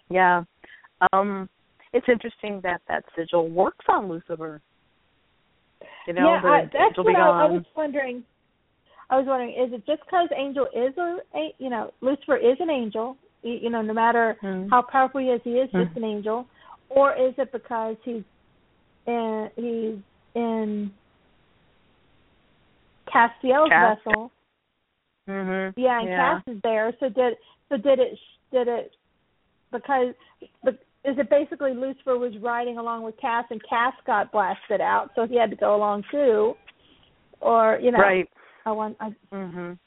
yeah 0.09 0.43
um 1.12 1.49
it's 1.93 2.09
interesting 2.09 2.61
that 2.62 2.81
that 2.89 3.05
sigil 3.17 3.49
works 3.49 3.85
on 3.89 4.09
lucifer 4.09 4.62
you 6.07 6.12
know 6.14 6.23
yeah, 6.23 6.41
I, 6.43 6.61
that's 6.73 6.97
what 6.97 7.17
I, 7.17 7.29
I 7.29 7.51
was 7.51 7.64
wondering. 7.77 8.25
I 9.09 9.17
was 9.19 9.27
wondering, 9.27 9.51
is 9.51 9.73
it 9.73 9.87
just 9.87 10.03
because 10.05 10.29
Angel 10.37 10.67
is 10.75 10.97
a, 10.99 11.19
a, 11.35 11.55
you 11.59 11.71
know, 11.71 11.93
Lucifer 12.01 12.37
is 12.37 12.57
an 12.61 12.71
angel, 12.71 13.17
you 13.43 13.71
know, 13.71 13.83
no 13.83 13.93
matter 13.93 14.37
Mhm. 14.43 14.69
how 14.71 14.83
powerful 14.83 15.21
he 15.21 15.31
is, 15.31 15.41
he 15.45 15.59
is 15.61 15.71
just 15.71 15.93
Mhm. 15.93 15.97
an 15.97 16.05
angel, 16.05 16.47
or 16.89 17.15
is 17.15 17.39
it 17.39 17.53
because 17.53 17.97
he's 18.03 18.25
in 19.07 19.51
he's 19.57 19.99
in 20.35 20.93
Castiel's 23.07 23.69
Cass. 23.69 23.99
vessel? 24.05 24.31
mhm 25.29 25.73
Yeah, 25.77 26.01
and 26.01 26.09
yeah. 26.09 26.17
Cass 26.17 26.43
is 26.49 26.61
there. 26.63 26.93
So 26.99 27.09
did 27.09 27.37
so 27.69 27.77
did 27.77 28.01
it 28.01 28.19
did 28.51 28.69
it 28.69 28.97
because 29.71 30.15
but 30.65 30.75
is 31.05 31.17
it 31.19 31.31
basically 31.31 31.73
Lucifer 31.73 32.19
was 32.19 32.37
riding 32.39 32.79
along 32.79 33.05
with 33.05 33.17
Cass 33.19 33.45
and 33.51 33.63
Cass 33.63 33.95
got 34.05 34.33
blasted 34.33 34.81
out, 34.81 35.13
so 35.15 35.27
he 35.27 35.37
had 35.37 35.51
to 35.51 35.57
go 35.57 35.77
along 35.77 36.03
too, 36.11 36.57
or 37.41 37.79
you 37.81 37.93
know? 37.93 37.99
right 37.99 38.29
I 38.67 38.73
want. 38.73 38.97
I, 39.01 39.14
Mhm. 39.33 39.79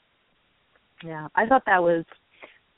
Yeah, 1.02 1.28
I 1.34 1.46
thought 1.46 1.64
that 1.66 1.82
was 1.82 2.04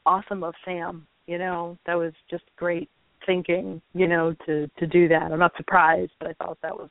awesome 0.04 0.42
of 0.42 0.54
Sam. 0.64 1.06
You 1.26 1.38
know, 1.38 1.78
that 1.86 1.94
was 1.94 2.12
just 2.28 2.44
great 2.56 2.90
thinking. 3.24 3.80
You 3.94 4.08
know, 4.08 4.34
to 4.46 4.66
to 4.66 4.86
do 4.86 5.08
that. 5.08 5.32
I'm 5.32 5.38
not 5.38 5.56
surprised, 5.56 6.12
but 6.18 6.28
I 6.28 6.32
thought 6.34 6.60
that 6.62 6.76
was 6.76 6.90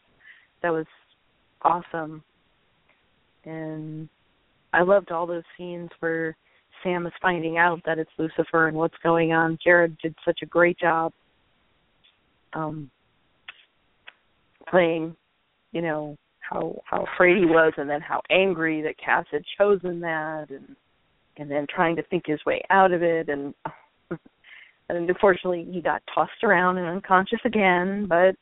that 0.62 0.72
was 0.72 0.88
awesome. 1.62 2.24
And 3.44 4.08
I 4.74 4.82
loved 4.82 5.12
all 5.12 5.26
those 5.28 5.44
scenes 5.58 5.90
where 6.00 6.38
Sam 6.84 7.06
is 7.06 7.14
finding 7.22 7.58
out 7.58 7.82
that 7.86 8.00
it's 8.00 8.12
Lucifer 8.18 8.68
and 8.68 8.78
what's 8.78 8.98
going 9.04 9.34
on. 9.34 9.58
Jared 9.64 9.98
did 9.98 10.16
such 10.24 10.40
a 10.42 10.46
great 10.46 10.80
job 10.80 11.12
um 12.54 12.90
playing, 14.70 15.16
you 15.74 15.82
know, 15.82 16.18
how 16.52 16.82
how 16.86 17.06
afraid 17.14 17.38
he 17.38 17.46
was 17.46 17.74
and 17.78 17.90
then 17.90 18.02
how 18.02 18.22
angry 18.30 18.82
that 18.82 18.98
Cass 18.98 19.26
had 19.32 19.44
chosen 19.58 20.00
that 20.02 20.48
and 20.50 20.76
and 21.38 21.50
then 21.50 21.66
trying 21.74 21.96
to 21.96 22.04
think 22.04 22.24
his 22.26 22.40
way 22.46 22.62
out 22.70 22.92
of 22.92 23.02
it 23.02 23.30
and 23.30 23.54
and 24.90 25.10
unfortunately 25.10 25.68
he 25.72 25.82
got 25.82 26.02
tossed 26.14 26.44
around 26.44 26.78
and 26.78 26.88
unconscious 26.88 27.40
again, 27.46 28.06
but 28.08 28.36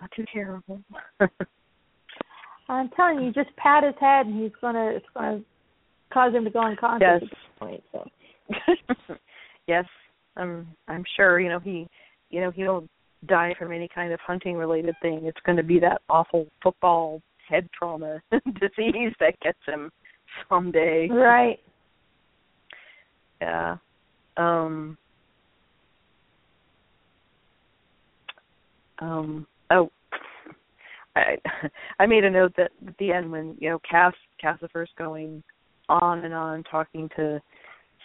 not 0.00 0.10
too 0.16 0.24
terrible. 0.32 0.80
I'm 2.68 2.88
telling 2.90 3.24
you, 3.24 3.32
just 3.32 3.54
pat 3.56 3.84
his 3.84 3.94
head 4.00 4.26
and 4.26 4.42
he's 4.42 4.52
gonna 4.60 4.92
it's 4.94 5.06
gonna 5.14 5.42
cause 6.12 6.32
him 6.32 6.44
to 6.44 6.50
go 6.50 6.60
unconscious 6.60 7.22
Yes. 7.22 7.22
at 7.22 7.28
this 7.30 7.38
point. 7.58 7.82
So 7.92 9.14
yes, 9.66 9.84
I'm 10.36 10.68
I'm 10.88 11.04
sure, 11.16 11.40
you 11.40 11.50
know, 11.50 11.58
he 11.60 11.86
you 12.30 12.40
know, 12.40 12.50
he 12.50 12.62
will 12.62 12.88
die 13.26 13.54
from 13.58 13.72
any 13.72 13.88
kind 13.88 14.12
of 14.12 14.20
hunting 14.20 14.56
related 14.56 14.94
thing. 15.02 15.20
It's 15.24 15.40
gonna 15.44 15.62
be 15.62 15.78
that 15.80 16.02
awful 16.08 16.46
football 16.62 17.22
head 17.48 17.68
trauma 17.76 18.20
disease 18.60 19.12
that 19.20 19.38
gets 19.40 19.58
him 19.66 19.90
someday. 20.48 21.08
right. 21.08 21.58
Yeah. 23.42 23.78
Um 24.36 24.98
um 28.98 29.46
oh 29.70 29.90
I 31.16 31.36
I 31.98 32.04
made 32.04 32.24
a 32.24 32.30
note 32.30 32.52
that 32.58 32.72
at 32.86 32.98
the 32.98 33.12
end 33.12 33.32
when 33.32 33.56
you 33.58 33.70
know 33.70 33.78
Cass 33.90 34.12
Cassifer's 34.38 34.90
going 34.98 35.42
on 35.88 36.24
and 36.26 36.34
on 36.34 36.62
talking 36.64 37.08
to 37.16 37.40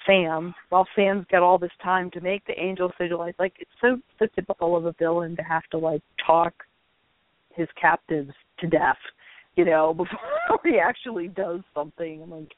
Sam 0.05 0.53
while 0.69 0.87
Sam's 0.95 1.25
got 1.31 1.43
all 1.43 1.57
this 1.57 1.71
time 1.83 2.11
to 2.11 2.21
make 2.21 2.45
the 2.45 2.59
angel 2.59 2.91
sigil. 2.97 3.27
Like 3.39 3.53
it's 3.59 3.71
so 3.81 3.97
so 4.19 4.27
typical 4.35 4.75
of 4.75 4.85
a 4.85 4.93
villain 4.93 5.35
to 5.35 5.41
have 5.43 5.63
to 5.71 5.77
like 5.77 6.01
talk 6.25 6.53
his 7.55 7.67
captives 7.79 8.31
to 8.59 8.67
death, 8.67 8.97
you 9.55 9.65
know, 9.65 9.93
before 9.97 10.59
he 10.63 10.77
actually 10.77 11.27
does 11.29 11.61
something. 11.73 12.21
I'm 12.21 12.31
like, 12.31 12.51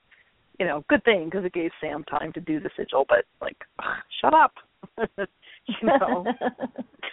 you 0.60 0.66
know, 0.66 0.84
good 0.90 1.04
thing 1.04 1.26
because 1.26 1.46
it 1.46 1.54
gave 1.54 1.72
Sam 1.80 2.04
time 2.04 2.34
to 2.34 2.42
do 2.42 2.60
the 2.60 2.70
sigil, 2.78 3.06
but 3.08 3.26
like, 3.42 3.58
shut 4.22 4.34
up, 4.34 4.54
you 4.98 5.76
know, 5.84 6.26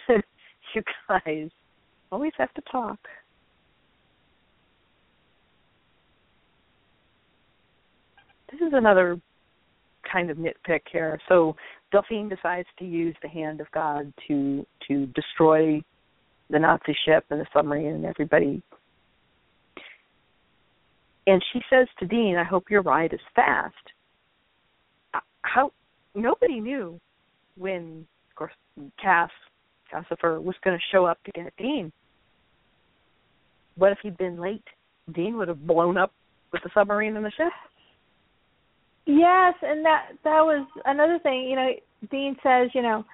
you 0.09 0.83
guys 1.07 1.49
always 2.11 2.33
have 2.37 2.53
to 2.55 2.61
talk. 2.71 2.99
This 8.51 8.61
is 8.61 8.73
another 8.73 9.19
kind 10.15 10.31
of 10.31 10.37
nitpick 10.37 10.81
here. 10.89 11.19
So 11.27 11.55
Delphine 11.91 12.29
decides 12.29 12.67
to 12.79 12.85
use 12.85 13.15
the 13.21 13.27
hand 13.27 13.59
of 13.59 13.67
God 13.73 14.13
to 14.27 14.65
to 14.87 15.07
destroy 15.07 15.81
the 16.49 16.59
Nazi 16.59 16.95
ship 17.05 17.25
and 17.29 17.41
the 17.41 17.45
submarine 17.53 17.87
and 17.87 18.05
everybody. 18.05 18.61
And 21.27 21.43
she 21.51 21.59
says 21.69 21.87
to 21.99 22.05
Dean, 22.05 22.37
"I 22.37 22.43
hope 22.43 22.69
your 22.69 22.81
ride 22.81 23.13
is 23.13 23.19
fast." 23.35 23.75
Uh, 25.13 25.19
how 25.41 25.71
nobody 26.13 26.61
knew 26.61 26.99
when, 27.57 28.07
of 28.29 28.35
course, 28.35 28.53
Cass 29.01 29.31
Cassifer 29.91 30.41
was 30.41 30.55
going 30.63 30.77
to 30.77 30.83
show 30.91 31.05
up 31.05 31.21
to 31.25 31.31
get 31.31 31.53
Dean. 31.57 31.91
What 33.75 33.91
if 33.91 33.97
he'd 34.01 34.17
been 34.17 34.39
late? 34.39 34.67
Dean 35.13 35.35
would 35.37 35.49
have 35.49 35.67
blown 35.67 35.97
up 35.97 36.13
with 36.53 36.63
the 36.63 36.69
submarine 36.73 37.17
and 37.17 37.25
the 37.25 37.31
ship. 37.31 37.51
Yes, 39.05 39.53
and 39.61 39.85
that 39.85 40.09
that 40.23 40.41
was 40.41 40.67
another 40.85 41.19
thing. 41.19 41.47
You 41.49 41.55
know, 41.55 41.69
Dean 42.11 42.35
says, 42.41 42.69
you 42.73 42.81
know, 42.81 43.05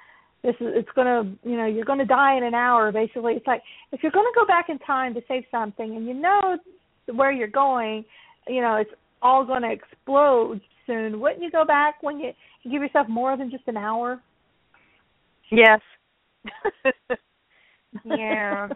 this 0.43 0.55
is 0.59 0.67
it's 0.75 0.89
gonna, 0.95 1.23
you 1.43 1.57
know, 1.57 1.65
you're 1.65 1.85
gonna 1.85 2.05
die 2.05 2.37
in 2.37 2.43
an 2.43 2.53
hour. 2.53 2.91
Basically, 2.91 3.33
it's 3.33 3.47
like 3.47 3.61
if 3.91 4.01
you're 4.01 4.11
gonna 4.11 4.29
go 4.35 4.45
back 4.45 4.69
in 4.69 4.79
time 4.79 5.13
to 5.13 5.21
save 5.27 5.43
something, 5.51 5.95
and 5.95 6.07
you 6.07 6.13
know 6.13 6.57
where 7.13 7.31
you're 7.31 7.47
going, 7.47 8.05
you 8.47 8.61
know, 8.61 8.77
it's 8.77 8.91
all 9.21 9.45
gonna 9.45 9.71
explode 9.71 10.61
soon. 10.87 11.19
Wouldn't 11.19 11.41
you 11.41 11.51
go 11.51 11.65
back 11.65 12.01
when 12.01 12.19
you, 12.19 12.31
you 12.63 12.71
give 12.71 12.81
yourself 12.81 13.07
more 13.07 13.37
than 13.37 13.51
just 13.51 13.67
an 13.67 13.77
hour? 13.77 14.21
Yes. 15.51 15.79
yeah. 18.05 18.69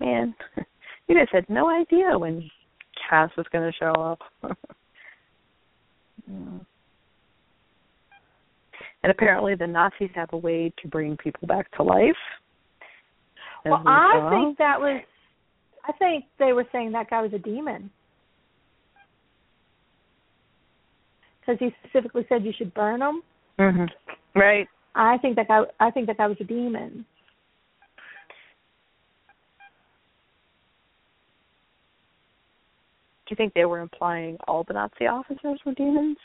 Man, 0.00 0.34
you 1.08 1.14
guys 1.14 1.28
had 1.32 1.48
no 1.48 1.70
idea 1.70 2.18
when 2.18 2.48
Cass 3.08 3.30
was 3.36 3.46
going 3.52 3.70
to 3.70 3.78
show 3.78 3.92
up. 3.92 4.20
And 6.28 6.60
apparently, 9.04 9.54
the 9.54 9.66
Nazis 9.66 10.10
have 10.14 10.32
a 10.32 10.36
way 10.36 10.72
to 10.82 10.88
bring 10.88 11.16
people 11.16 11.46
back 11.46 11.70
to 11.72 11.82
life. 11.82 12.16
Well, 13.64 13.82
I 13.86 14.30
think 14.30 14.58
that 14.58 14.80
was. 14.80 15.02
I 15.88 15.92
think 15.92 16.24
they 16.38 16.52
were 16.52 16.66
saying 16.72 16.92
that 16.92 17.10
guy 17.10 17.22
was 17.22 17.32
a 17.32 17.38
demon. 17.38 17.90
Because 21.40 21.58
he 21.60 21.72
specifically 21.84 22.26
said 22.28 22.44
you 22.44 22.52
should 22.52 22.74
burn 22.74 23.00
him. 23.00 23.22
Mhm. 23.58 23.88
Right. 24.34 24.68
I 24.96 25.18
think 25.18 25.36
that 25.36 25.46
guy. 25.46 25.64
I 25.78 25.90
think 25.92 26.08
that 26.08 26.16
guy 26.16 26.26
was 26.26 26.40
a 26.40 26.44
demon. 26.44 27.04
Do 33.26 33.32
you 33.32 33.36
think 33.36 33.54
they 33.54 33.64
were 33.64 33.80
implying 33.80 34.36
all 34.46 34.62
the 34.62 34.74
Nazi 34.74 35.06
officers 35.06 35.58
were 35.66 35.74
demons? 35.74 36.16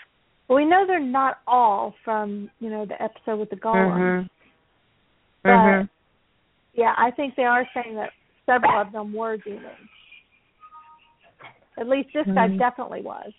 Well, 0.48 0.58
we 0.58 0.66
know 0.66 0.86
they're 0.86 1.00
not 1.00 1.40
all 1.48 1.96
from 2.06 2.50
you 2.60 2.70
know 2.70 2.86
the 2.86 3.02
episode 3.02 3.40
with 3.40 3.50
the 3.50 3.56
golem. 3.56 3.98
Mhm. 3.98 4.30
But 5.44 5.50
Mhm. 5.50 5.90
yeah, 6.74 6.94
I 6.98 7.10
think 7.10 7.36
they 7.36 7.46
are 7.46 7.68
saying 7.74 7.96
that 7.96 8.14
several 8.46 8.78
of 8.78 8.92
them 8.92 9.14
were 9.14 9.38
demons. 9.38 9.90
At 11.78 11.88
least 11.88 12.14
this 12.14 12.28
guy 12.28 12.50
Mhm. 12.50 12.60
definitely 12.60 13.02
was. 13.02 13.34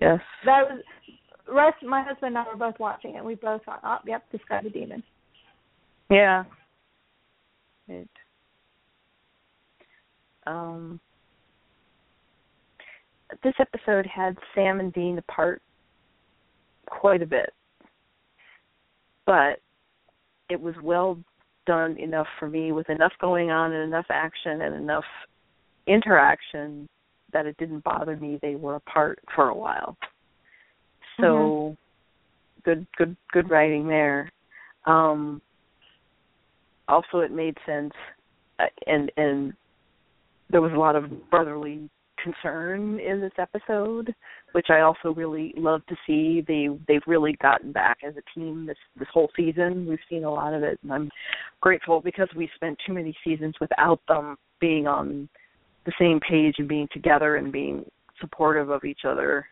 Yes. 0.00 0.22
That 0.44 0.70
was 0.70 0.82
Russ, 1.46 1.74
my 1.82 2.00
husband 2.00 2.36
and 2.36 2.38
I 2.38 2.50
were 2.50 2.56
both 2.56 2.78
watching 2.78 3.16
it. 3.16 3.24
We 3.24 3.34
both 3.34 3.62
thought, 3.64 3.80
oh, 3.84 3.98
yep, 4.06 4.28
this 4.30 4.42
guy's 4.44 4.64
a 4.64 4.70
demon. 4.70 5.02
Yeah. 6.08 6.44
It. 7.86 8.08
Um. 10.46 11.00
This 13.42 13.54
episode 13.58 14.06
had 14.06 14.36
Sam 14.54 14.80
and 14.80 14.92
Dean 14.92 15.18
apart 15.18 15.62
quite 16.86 17.22
a 17.22 17.26
bit, 17.26 17.52
but 19.26 19.60
it 20.50 20.60
was 20.60 20.74
well 20.82 21.18
done 21.66 21.96
enough 21.98 22.26
for 22.38 22.48
me 22.48 22.72
with 22.72 22.88
enough 22.90 23.12
going 23.20 23.50
on 23.50 23.72
and 23.72 23.82
enough 23.82 24.06
action 24.10 24.62
and 24.62 24.74
enough 24.74 25.04
interaction 25.86 26.88
that 27.32 27.46
it 27.46 27.56
didn't 27.56 27.82
bother 27.84 28.16
me 28.16 28.38
they 28.40 28.54
were 28.54 28.76
apart 28.76 29.18
for 29.34 29.48
a 29.48 29.54
while. 29.54 29.96
So 31.20 31.76
good 32.64 32.86
good 32.96 33.16
good 33.32 33.50
writing 33.50 33.86
there. 33.86 34.30
Um 34.86 35.40
also 36.88 37.20
it 37.20 37.32
made 37.32 37.56
sense 37.66 37.92
uh, 38.58 38.64
and 38.86 39.10
and 39.16 39.52
there 40.50 40.60
was 40.60 40.72
a 40.72 40.78
lot 40.78 40.96
of 40.96 41.30
brotherly 41.30 41.88
concern 42.24 42.98
in 42.98 43.20
this 43.20 43.32
episode 43.38 44.14
which 44.52 44.66
i 44.70 44.80
also 44.80 45.12
really 45.14 45.52
love 45.56 45.82
to 45.86 45.96
see. 46.06 46.42
They 46.48 46.68
they've 46.88 47.06
really 47.06 47.36
gotten 47.42 47.70
back 47.72 47.98
as 48.06 48.14
a 48.16 48.38
team 48.38 48.66
this 48.66 48.78
this 48.98 49.08
whole 49.12 49.30
season. 49.36 49.86
We've 49.86 49.98
seen 50.08 50.24
a 50.24 50.30
lot 50.30 50.54
of 50.54 50.62
it 50.62 50.78
and 50.82 50.92
i'm 50.92 51.10
grateful 51.60 52.00
because 52.00 52.28
we 52.34 52.48
spent 52.56 52.78
too 52.86 52.94
many 52.94 53.14
seasons 53.22 53.54
without 53.60 54.00
them 54.08 54.36
being 54.60 54.86
on 54.86 55.28
the 55.84 55.92
same 55.98 56.20
page 56.20 56.54
and 56.58 56.68
being 56.68 56.88
together 56.92 57.36
and 57.36 57.52
being 57.52 57.84
supportive 58.20 58.70
of 58.70 58.84
each 58.84 59.00
other. 59.06 59.46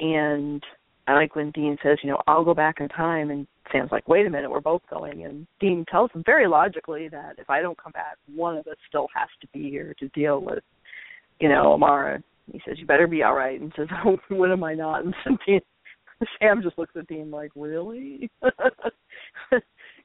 And 0.00 0.62
I 1.06 1.14
like 1.14 1.36
when 1.36 1.50
Dean 1.52 1.76
says, 1.82 1.98
you 2.02 2.10
know, 2.10 2.20
I'll 2.26 2.44
go 2.44 2.54
back 2.54 2.76
in 2.80 2.88
time, 2.88 3.30
and 3.30 3.46
Sam's 3.70 3.92
like, 3.92 4.08
wait 4.08 4.26
a 4.26 4.30
minute, 4.30 4.50
we're 4.50 4.60
both 4.60 4.82
going, 4.90 5.24
and 5.24 5.46
Dean 5.60 5.84
tells 5.90 6.10
him 6.12 6.22
very 6.24 6.46
logically 6.46 7.08
that 7.08 7.34
if 7.38 7.50
I 7.50 7.60
don't 7.60 7.80
come 7.80 7.92
back, 7.92 8.16
one 8.34 8.56
of 8.56 8.66
us 8.66 8.76
still 8.88 9.08
has 9.14 9.28
to 9.40 9.48
be 9.52 9.70
here 9.70 9.94
to 9.98 10.08
deal 10.08 10.40
with, 10.40 10.62
you 11.42 11.48
know, 11.48 11.72
Amara. 11.72 12.22
He 12.52 12.60
says, 12.64 12.78
you 12.78 12.86
better 12.86 13.08
be 13.08 13.24
all 13.24 13.34
right, 13.34 13.60
and 13.60 13.72
says, 13.76 13.88
oh, 14.06 14.16
when 14.28 14.52
am 14.52 14.62
I 14.62 14.74
not? 14.74 15.04
And 15.04 15.14
Dean, 15.44 15.60
Sam 16.38 16.62
just 16.62 16.78
looks 16.78 16.94
at 16.96 17.08
Dean 17.08 17.30
like, 17.32 17.50
really? 17.56 18.30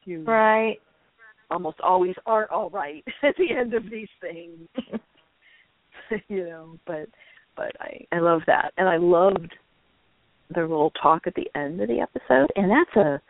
you 0.06 0.24
Right. 0.24 0.78
almost 1.52 1.80
always 1.82 2.16
are 2.26 2.50
all 2.52 2.72
right 2.72 3.04
at 3.24 3.36
the 3.38 3.56
end 3.56 3.76
of 3.76 3.84
these 3.92 4.08
things, 4.20 4.68
you 6.28 6.46
know. 6.46 6.80
But 6.88 7.08
but 7.56 7.72
I 7.80 8.04
I 8.12 8.20
love 8.20 8.42
that, 8.48 8.72
and 8.78 8.90
I 8.90 8.98
loved 8.98 9.54
the 10.54 10.62
little 10.62 10.92
talk 11.02 11.28
at 11.28 11.36
the 11.36 11.48
end 11.56 11.82
of 11.82 11.88
the 11.88 12.00
episode, 12.00 12.50
and 12.56 12.72
that's 12.72 12.96
a 12.96 13.22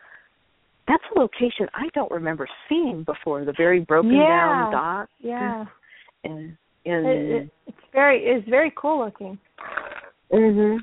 that's 0.86 1.04
a 1.14 1.18
location 1.18 1.66
I 1.74 1.88
don't 1.94 2.10
remember 2.10 2.48
seeing 2.68 3.02
before. 3.04 3.44
The 3.44 3.52
very 3.56 3.80
broken 3.80 4.12
Yeah. 4.16 4.26
down 4.28 4.70
dock, 4.72 5.08
Yeah. 5.18 5.64
and 6.24 6.32
and 6.32 6.56
It, 6.90 7.42
it, 7.42 7.50
it's 7.66 7.76
very 7.92 8.22
it's 8.24 8.48
very 8.48 8.72
cool 8.76 9.04
looking. 9.04 9.38
mhm, 10.32 10.78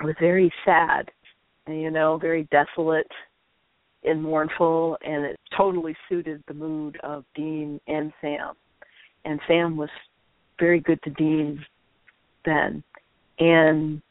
it 0.00 0.04
was 0.04 0.14
very 0.20 0.52
sad, 0.64 1.10
and 1.66 1.80
you 1.80 1.90
know, 1.90 2.18
very 2.18 2.48
desolate 2.50 3.10
and 4.04 4.22
mournful, 4.22 4.98
and 5.02 5.24
it 5.24 5.38
totally 5.56 5.94
suited 6.08 6.42
the 6.48 6.54
mood 6.54 6.98
of 7.04 7.24
Dean 7.34 7.80
and 7.86 8.12
Sam. 8.20 8.54
And 9.24 9.38
Sam 9.46 9.76
was 9.76 9.90
very 10.58 10.80
good 10.80 11.00
to 11.04 11.10
Dean 11.10 11.64
then, 12.44 12.82
and 13.38 14.02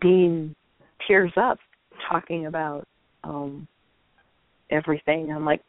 Dean 0.00 0.54
tears 1.06 1.32
up 1.36 1.58
talking 2.08 2.46
about 2.46 2.86
um 3.24 3.66
everything. 4.70 5.32
I'm 5.32 5.44
like, 5.44 5.62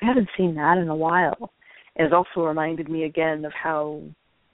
I 0.00 0.06
haven't 0.06 0.28
seen 0.36 0.54
that 0.56 0.78
in 0.78 0.88
a 0.88 0.96
while. 0.96 1.52
And 1.96 2.06
it 2.06 2.12
also 2.12 2.40
reminded 2.40 2.88
me 2.88 3.04
again 3.04 3.44
of 3.44 3.52
how 3.52 4.00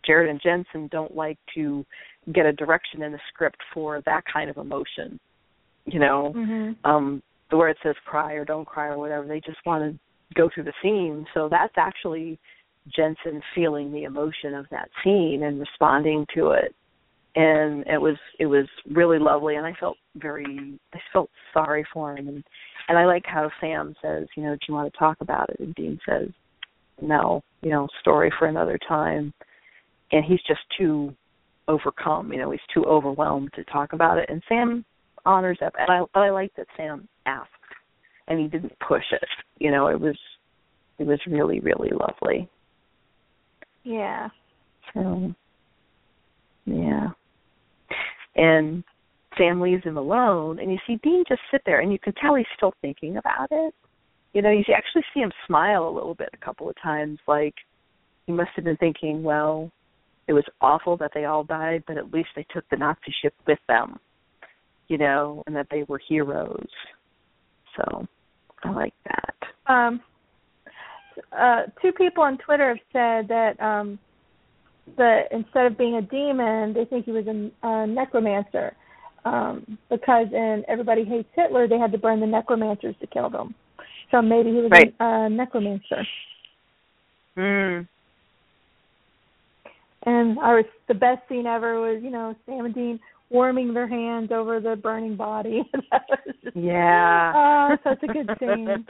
Jared 0.05 0.31
and 0.31 0.41
Jensen 0.41 0.89
don't 0.89 1.15
like 1.15 1.39
to 1.55 1.85
get 2.33 2.47
a 2.47 2.53
direction 2.53 3.03
in 3.03 3.13
the 3.13 3.21
script 3.33 3.59
for 3.73 4.03
that 4.07 4.25
kind 4.33 4.51
of 4.51 4.57
emotion. 4.57 5.19
You 5.87 6.01
know, 6.01 6.33
Mhm. 6.35 6.77
um 6.85 7.23
the 7.51 7.57
where 7.57 7.69
it 7.69 7.79
says 7.83 7.97
cry 8.05 8.35
or 8.35 8.45
don't 8.45 8.67
cry 8.67 8.89
or 8.89 8.99
whatever, 8.99 9.27
they 9.27 9.41
just 9.41 9.65
want 9.65 9.83
to 9.83 9.99
go 10.35 10.49
through 10.49 10.65
the 10.65 10.75
scene. 10.83 11.27
So 11.33 11.49
that's 11.49 11.77
actually 11.79 12.39
Jensen 12.89 13.43
feeling 13.55 13.93
the 13.93 14.05
emotion 14.05 14.55
of 14.55 14.69
that 14.71 14.91
scene 15.03 15.45
and 15.45 15.61
responding 15.61 16.27
to 16.35 16.51
it. 16.51 16.75
And 17.37 17.87
it 17.87 18.01
was 18.01 18.17
it 18.39 18.47
was 18.47 18.67
really 18.91 19.19
lovely 19.19 19.57
and 19.57 19.67
I 19.67 19.73
felt 19.75 19.97
very 20.17 20.79
I 20.93 21.01
felt 21.13 21.31
sorry 21.53 21.85
for 21.93 22.17
him 22.17 22.29
and 22.29 22.45
and 22.89 22.99
I 22.99 23.05
like 23.05 23.27
how 23.27 23.51
Sam 23.61 23.95
says, 24.03 24.27
you 24.37 24.43
know, 24.43 24.55
do 24.55 24.61
you 24.69 24.75
want 24.75 24.93
to 24.93 24.99
talk 24.99 25.19
about 25.21 25.51
it? 25.51 25.61
And 25.61 25.75
Dean 25.75 26.01
says, 26.09 26.29
no, 27.01 27.43
you 27.63 27.71
know, 27.71 27.89
story 28.01 28.33
for 28.39 28.47
another 28.47 28.79
time. 28.89 29.33
And 30.11 30.25
he's 30.25 30.41
just 30.47 30.61
too 30.79 31.15
overcome, 31.69 32.33
you 32.33 32.39
know, 32.39 32.51
he's 32.51 32.61
too 32.73 32.85
overwhelmed 32.85 33.51
to 33.55 33.65
talk 33.65 33.93
about 33.93 34.19
it. 34.19 34.29
And 34.31 34.43
Sam 34.49 34.85
honors 35.27 35.59
that. 35.61 35.75
And 35.79 35.91
I, 35.91 36.19
I 36.19 36.31
like 36.31 36.53
that 36.57 36.67
Sam 36.77 37.07
asked 37.27 37.51
and 38.27 38.41
he 38.41 38.47
didn't 38.47 38.73
push 38.87 39.05
it. 39.13 39.29
You 39.59 39.71
know, 39.71 39.89
it 39.89 40.01
was 40.01 40.17
it 40.99 41.07
was 41.07 41.21
really, 41.27 41.61
really 41.61 41.91
lovely. 41.91 42.49
Yeah. 43.85 44.29
So 44.95 45.35
yeah. 46.65 47.09
And 48.37 48.85
Sam 49.37 49.61
leaves 49.61 49.85
him 49.85 49.97
alone 49.97 50.59
and 50.59 50.71
you 50.71 50.79
see 50.87 50.99
Dean 51.03 51.25
just 51.29 51.41
sit 51.51 51.63
there 51.67 51.81
and 51.81 51.93
you 51.93 51.99
can 51.99 52.15
tell 52.15 52.35
he's 52.35 52.47
still 52.57 52.73
thinking 52.81 53.19
about 53.19 53.49
it. 53.51 53.75
You 54.33 54.43
know, 54.43 54.51
you 54.51 54.63
actually 54.75 55.05
see 55.15 55.21
him 55.21 55.33
smile 55.47 55.89
a 55.89 55.91
little 55.91 56.15
bit 56.15 56.29
a 56.33 56.45
couple 56.45 56.69
of 56.69 56.77
times, 56.83 57.19
like 57.27 57.55
he 58.27 58.33
must 58.33 58.51
have 58.57 58.65
been 58.65 58.77
thinking, 58.77 59.23
Well, 59.23 59.71
it 60.27 60.33
was 60.35 60.45
awful 60.61 60.97
that 60.99 61.13
they 61.15 61.25
all 61.25 61.45
died, 61.45 61.85
but 61.87 61.97
at 61.97 62.13
least 62.13 62.29
they 62.37 62.47
took 62.53 62.69
the 62.69 62.77
Nazi 62.77 63.15
ship 63.23 63.35
with 63.47 63.59
them, 63.67 63.99
you 64.89 64.99
know, 64.99 65.43
and 65.47 65.57
that 65.57 65.69
they 65.71 65.85
were 65.85 66.01
heroes. 66.07 66.69
So 67.77 68.07
I 68.65 68.71
like 68.71 68.95
that. 69.05 69.73
Um, 69.73 70.01
uh, 71.37 71.63
two 71.81 71.93
people 71.93 72.23
on 72.23 72.39
Twitter 72.39 72.69
have 72.69 72.79
said 72.93 73.29
that 73.29 73.61
um, 73.61 73.99
that 74.97 75.29
instead 75.33 75.67
of 75.67 75.77
being 75.77 75.97
a 75.97 76.03
demon, 76.03 76.73
they 76.73 76.85
think 76.85 77.05
he 77.05 77.13
was 77.13 77.27
a, 77.27 77.67
a 77.67 77.87
necromancer 77.87 78.75
um, 79.25 79.79
because 79.91 80.29
in 80.33 80.65
Everybody 80.69 81.05
Hates 81.05 81.29
Hitler, 81.35 81.69
they 81.69 81.79
had 81.79 81.93
to 81.93 81.99
burn 81.99 82.21
the 82.21 82.27
necromancers 82.27 82.95
to 83.01 83.07
kill 83.07 83.31
them. 83.31 83.55
So 84.11 84.23
maybe 84.23 84.51
he 84.51 84.57
was 84.57 84.71
right. 84.71 84.95
a 85.01 85.29
necromancer. 85.29 86.07
Mm. 87.37 87.89
And 90.05 90.39
our 90.39 90.63
the 90.87 90.95
best 90.95 91.21
scene 91.29 91.47
ever 91.47 91.81
was, 91.81 92.01
you 92.03 92.11
know, 92.11 92.35
Sam 92.47 92.65
and 92.65 92.75
Dean 92.75 93.01
warming 93.31 93.75
their 93.75 93.89
hands 93.89 94.31
over 94.33 94.61
the 94.61 94.77
burning 94.77 95.17
body. 95.17 95.63
that 95.91 96.03
was 96.09 96.35
just, 96.43 96.57
yeah. 96.57 97.33
Oh, 97.35 97.77
such 97.85 98.03
a 98.03 98.07
good 98.07 98.31
scene. 98.39 98.67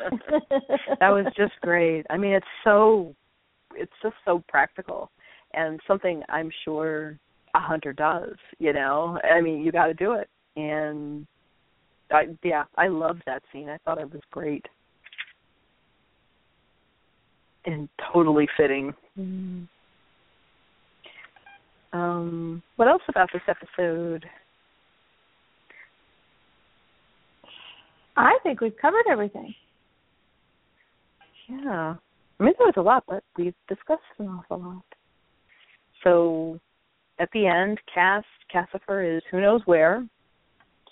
that 1.00 1.08
was 1.08 1.26
just 1.36 1.54
great. 1.60 2.06
I 2.10 2.16
mean, 2.16 2.32
it's 2.32 2.46
so 2.64 3.14
it's 3.74 3.92
just 4.02 4.14
so 4.24 4.42
practical 4.48 5.10
and 5.54 5.80
something 5.86 6.22
I'm 6.28 6.50
sure 6.64 7.18
a 7.54 7.60
hunter 7.60 7.92
does, 7.92 8.36
you 8.58 8.72
know. 8.72 9.18
I 9.24 9.40
mean, 9.40 9.62
you 9.62 9.72
got 9.72 9.86
to 9.86 9.94
do 9.94 10.12
it. 10.12 10.28
And 10.56 11.26
I 12.10 12.24
yeah, 12.42 12.64
I 12.76 12.88
loved 12.88 13.22
that 13.26 13.42
scene. 13.52 13.68
I 13.68 13.78
thought 13.78 13.98
it 13.98 14.12
was 14.12 14.22
great. 14.30 14.66
And 17.68 17.86
totally 18.14 18.48
fitting. 18.56 18.94
Mm. 19.18 19.68
Um, 21.92 22.62
what 22.76 22.88
else 22.88 23.02
about 23.08 23.28
this 23.30 23.42
episode? 23.46 24.24
I 28.16 28.38
think 28.42 28.62
we've 28.62 28.76
covered 28.80 29.04
everything. 29.10 29.54
Yeah. 31.46 31.96
I 32.40 32.42
mean, 32.42 32.54
there 32.58 32.66
was 32.66 32.74
a 32.78 32.80
lot, 32.80 33.04
but 33.06 33.22
we've 33.36 33.54
discussed 33.68 34.00
an 34.18 34.28
awful 34.28 34.60
lot. 34.60 34.84
So, 36.02 36.58
at 37.18 37.28
the 37.34 37.46
end, 37.46 37.78
Cass, 37.92 38.24
Cassifer 38.50 39.16
is 39.18 39.22
who 39.30 39.42
knows 39.42 39.60
where. 39.66 40.06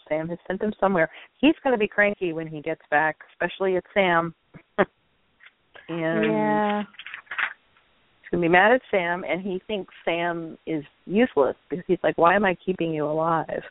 Sam 0.09 0.29
has 0.29 0.39
sent 0.47 0.63
him 0.63 0.75
somewhere. 0.79 1.11
He's 1.41 1.55
going 1.65 1.73
to 1.73 1.79
be 1.79 1.89
cranky 1.89 2.35
when 2.35 2.47
he 2.47 2.61
gets 2.61 2.83
back, 2.91 3.17
especially 3.33 3.77
at 3.77 3.85
Sam. 3.95 4.35
And 5.89 6.25
yeah 6.25 6.83
going 8.37 8.43
to 8.43 8.49
be 8.49 8.53
mad 8.53 8.73
at 8.73 8.83
Sam, 8.91 9.25
and 9.25 9.41
he 9.41 9.61
thinks 9.67 9.93
Sam 10.05 10.59
is 10.67 10.85
useless 11.07 11.57
because 11.69 11.85
he's 11.87 11.99
like, 12.03 12.19
"Why 12.19 12.35
am 12.35 12.45
I 12.45 12.57
keeping 12.65 12.93
you 12.93 13.07
alive?" 13.07 13.63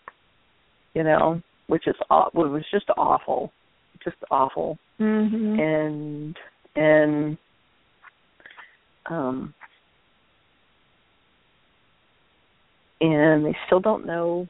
You 0.93 1.03
know, 1.03 1.41
which 1.67 1.87
is 1.87 1.95
aw- 2.09 2.29
was 2.33 2.65
just 2.71 2.89
awful, 2.97 3.51
just 4.03 4.17
awful. 4.31 4.77
Mm-hmm. 4.99 5.59
And 5.59 6.37
and 6.75 7.37
um 9.07 9.53
and 13.01 13.45
they 13.45 13.55
still 13.65 13.79
don't 13.79 14.05
know 14.05 14.47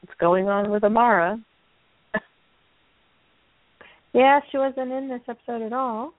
what's 0.00 0.18
going 0.20 0.48
on 0.48 0.70
with 0.70 0.84
Amara. 0.84 1.38
yeah, 4.14 4.40
she 4.50 4.56
wasn't 4.56 4.92
in 4.92 5.08
this 5.08 5.22
episode 5.28 5.62
at 5.62 5.72
all. 5.72 6.12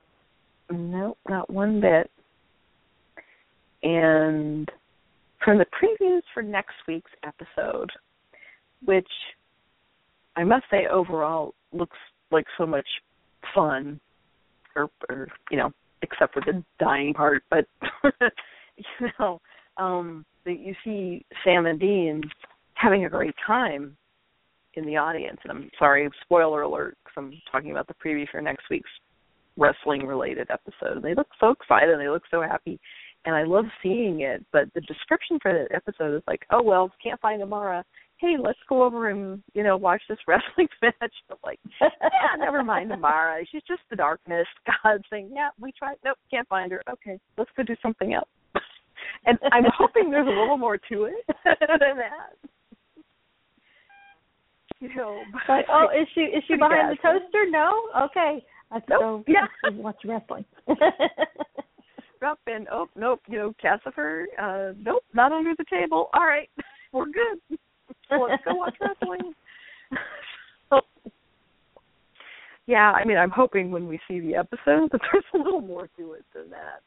No, 0.69 1.15
not 1.29 1.49
one 1.49 1.79
bit. 1.81 2.09
And 3.83 4.69
from 5.43 5.57
the 5.57 5.65
previews 5.65 6.21
for 6.33 6.41
next 6.43 6.75
week's 6.87 7.11
episode, 7.23 7.89
which 8.85 9.07
I 10.35 10.43
must 10.43 10.65
say 10.69 10.87
overall 10.87 11.53
looks 11.71 11.97
like 12.31 12.45
so 12.57 12.65
much 12.65 12.87
fun, 13.55 13.99
or, 14.75 14.89
or 15.09 15.27
you 15.49 15.57
know, 15.57 15.71
except 16.01 16.33
for 16.33 16.41
the 16.41 16.63
dying 16.79 17.13
part, 17.13 17.43
but 17.49 17.65
you 18.77 19.07
know, 19.19 19.39
um, 19.77 20.25
that 20.45 20.59
you 20.59 20.75
see 20.83 21.25
Sam 21.43 21.65
and 21.65 21.79
Dean 21.79 22.21
having 22.73 23.05
a 23.05 23.09
great 23.09 23.35
time 23.45 23.95
in 24.75 24.85
the 24.85 24.97
audience. 24.97 25.39
And 25.43 25.51
I'm 25.51 25.69
sorry, 25.79 26.09
spoiler 26.23 26.61
alert, 26.61 26.97
because 27.03 27.13
I'm 27.17 27.33
talking 27.51 27.71
about 27.71 27.87
the 27.87 27.95
preview 27.95 28.27
for 28.29 28.41
next 28.41 28.65
week's 28.69 28.89
wrestling 29.57 30.05
related 30.05 30.49
episode. 30.51 30.97
And 30.97 31.03
They 31.03 31.15
look 31.15 31.27
so 31.39 31.49
excited, 31.49 31.89
and 31.89 32.01
they 32.01 32.09
look 32.09 32.23
so 32.29 32.41
happy, 32.41 32.79
and 33.25 33.35
I 33.35 33.43
love 33.43 33.65
seeing 33.83 34.21
it. 34.21 34.45
But 34.51 34.73
the 34.73 34.81
description 34.81 35.39
for 35.41 35.51
the 35.51 35.75
episode 35.75 36.15
is 36.15 36.23
like, 36.27 36.45
oh 36.51 36.61
well, 36.61 36.91
can't 37.03 37.19
find 37.19 37.41
Amara. 37.41 37.83
Hey, 38.17 38.35
let's 38.41 38.59
go 38.67 38.83
over 38.83 39.09
and 39.09 39.43
you 39.53 39.63
know 39.63 39.77
watch 39.77 40.01
this 40.09 40.17
wrestling 40.27 40.67
match. 40.81 41.13
I'm 41.29 41.37
like, 41.43 41.59
yeah, 41.81 42.37
never 42.37 42.63
mind 42.63 42.91
Amara. 42.91 43.43
She's 43.51 43.63
just 43.67 43.81
the 43.89 43.95
darkness. 43.95 44.47
God 44.83 45.01
saying, 45.09 45.31
yeah, 45.33 45.49
we 45.59 45.71
tried. 45.71 45.97
Nope, 46.05 46.17
can't 46.31 46.47
find 46.47 46.71
her. 46.71 46.81
Okay, 46.89 47.19
let's 47.37 47.51
go 47.57 47.63
do 47.63 47.75
something 47.81 48.13
else. 48.13 48.29
and 49.25 49.37
I'm 49.51 49.65
hoping 49.77 50.09
there's 50.09 50.27
a 50.27 50.29
little 50.29 50.57
more 50.57 50.77
to 50.77 51.05
it 51.05 51.25
than 51.45 51.97
that. 51.97 52.49
You 54.79 54.93
know, 54.95 55.19
like, 55.49 55.65
oh, 55.71 55.87
is 55.89 56.07
she 56.13 56.21
is 56.21 56.43
she 56.47 56.53
behind 56.55 56.91
the 56.91 57.01
toaster? 57.01 57.45
No, 57.49 57.89
okay, 58.05 58.45
let's 58.71 58.85
nope. 58.89 58.99
go. 58.99 59.23
Yeah, 59.27 59.47
let's 59.63 59.75
watch 59.77 59.97
wrestling. 60.05 60.45
up 62.23 62.39
and 62.47 62.67
oh 62.71 62.87
nope, 62.95 63.21
you 63.27 63.37
know, 63.37 63.53
Cassifer, 63.63 64.25
uh 64.39 64.73
nope, 64.83 65.03
not 65.13 65.31
under 65.31 65.53
the 65.57 65.65
table. 65.69 66.09
All 66.13 66.25
right, 66.25 66.49
we're 66.91 67.05
good. 67.05 67.59
Let's 68.09 68.43
go 68.43 68.55
watch 68.55 68.75
wrestling. 68.81 69.33
so, 70.69 70.81
yeah, 72.65 72.91
I 72.91 73.05
mean 73.05 73.17
I'm 73.17 73.29
hoping 73.29 73.71
when 73.71 73.87
we 73.87 73.99
see 74.07 74.19
the 74.19 74.35
episode 74.35 74.91
that 74.91 75.01
there's 75.11 75.25
a 75.33 75.37
little 75.37 75.61
more 75.61 75.89
to 75.97 76.13
it 76.13 76.25
than 76.33 76.49
that. 76.51 76.81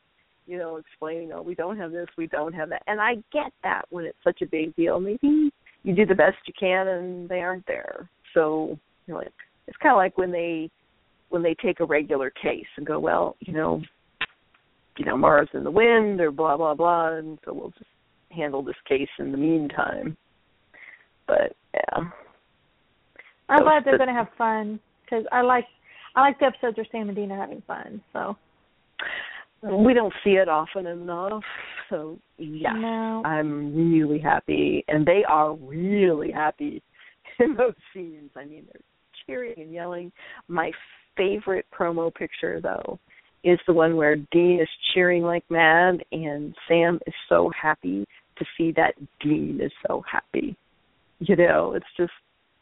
You 0.46 0.58
know, 0.58 0.76
explaining, 0.76 1.32
oh, 1.32 1.42
we 1.42 1.54
don't 1.54 1.76
have 1.76 1.92
this, 1.92 2.08
we 2.18 2.26
don't 2.26 2.54
have 2.54 2.70
that. 2.70 2.82
And 2.88 3.00
I 3.00 3.16
get 3.32 3.52
that 3.62 3.84
when 3.90 4.04
it's 4.04 4.18
such 4.24 4.42
a 4.42 4.46
big 4.46 4.74
deal. 4.74 4.98
Maybe 4.98 5.52
you 5.84 5.94
do 5.94 6.06
the 6.06 6.14
best 6.14 6.38
you 6.46 6.54
can 6.58 6.88
and 6.88 7.28
they 7.28 7.40
aren't 7.40 7.66
there. 7.66 8.08
So, 8.34 8.76
you 9.06 9.14
know, 9.14 9.20
like 9.20 9.32
it's 9.68 9.76
kinda 9.78 9.96
like 9.96 10.18
when 10.18 10.32
they 10.32 10.70
when 11.30 11.42
they 11.42 11.54
take 11.54 11.80
a 11.80 11.84
regular 11.84 12.30
case 12.30 12.66
and 12.76 12.86
go, 12.86 12.98
well, 12.98 13.36
you 13.40 13.52
know, 13.52 13.80
you 14.98 15.04
know, 15.04 15.16
Mars 15.16 15.48
in 15.54 15.64
the 15.64 15.70
wind 15.70 16.20
or 16.20 16.30
blah 16.30 16.56
blah 16.56 16.74
blah, 16.74 17.14
and 17.14 17.38
so 17.44 17.54
we'll 17.54 17.70
just 17.70 17.90
handle 18.30 18.62
this 18.62 18.76
case 18.86 19.08
in 19.18 19.32
the 19.32 19.38
meantime. 19.38 20.16
But 21.26 21.56
yeah, 21.72 22.04
I'm 23.48 23.58
so, 23.58 23.64
glad 23.64 23.84
they're 23.84 23.96
going 23.96 24.08
to 24.08 24.14
have 24.14 24.28
fun 24.36 24.78
because 25.04 25.24
I 25.32 25.42
like 25.42 25.64
I 26.14 26.20
like 26.20 26.38
the 26.38 26.46
episodes 26.46 26.76
where 26.76 26.86
Sam 26.92 27.08
and 27.08 27.16
Dean 27.16 27.32
are 27.32 27.40
having 27.40 27.62
fun. 27.66 28.02
So 28.12 28.36
we 29.62 29.94
don't 29.94 30.12
see 30.24 30.30
it 30.30 30.48
often 30.48 30.86
enough. 30.86 31.42
So 31.88 32.18
yeah, 32.38 32.72
no. 32.72 33.22
I'm 33.24 33.74
really 33.74 34.18
happy, 34.18 34.84
and 34.88 35.06
they 35.06 35.22
are 35.28 35.54
really 35.54 36.32
happy 36.32 36.82
in 37.38 37.54
those 37.54 37.74
scenes. 37.94 38.30
I 38.36 38.44
mean, 38.44 38.66
they're 38.72 38.82
cheering 39.26 39.60
and 39.60 39.72
yelling. 39.72 40.12
My 40.48 40.72
favorite 41.16 41.66
promo 41.76 42.14
picture 42.14 42.60
though 42.60 42.98
is 43.42 43.58
the 43.66 43.72
one 43.72 43.96
where 43.96 44.16
Dean 44.16 44.60
is 44.60 44.68
cheering 44.92 45.22
like 45.22 45.44
mad 45.50 46.04
and 46.12 46.54
Sam 46.68 46.98
is 47.06 47.14
so 47.28 47.50
happy 47.60 48.04
to 48.38 48.44
see 48.56 48.72
that 48.72 48.94
Dean 49.20 49.60
is 49.62 49.72
so 49.86 50.02
happy. 50.10 50.56
You 51.20 51.36
know, 51.36 51.74
it's 51.74 51.86
just 51.96 52.12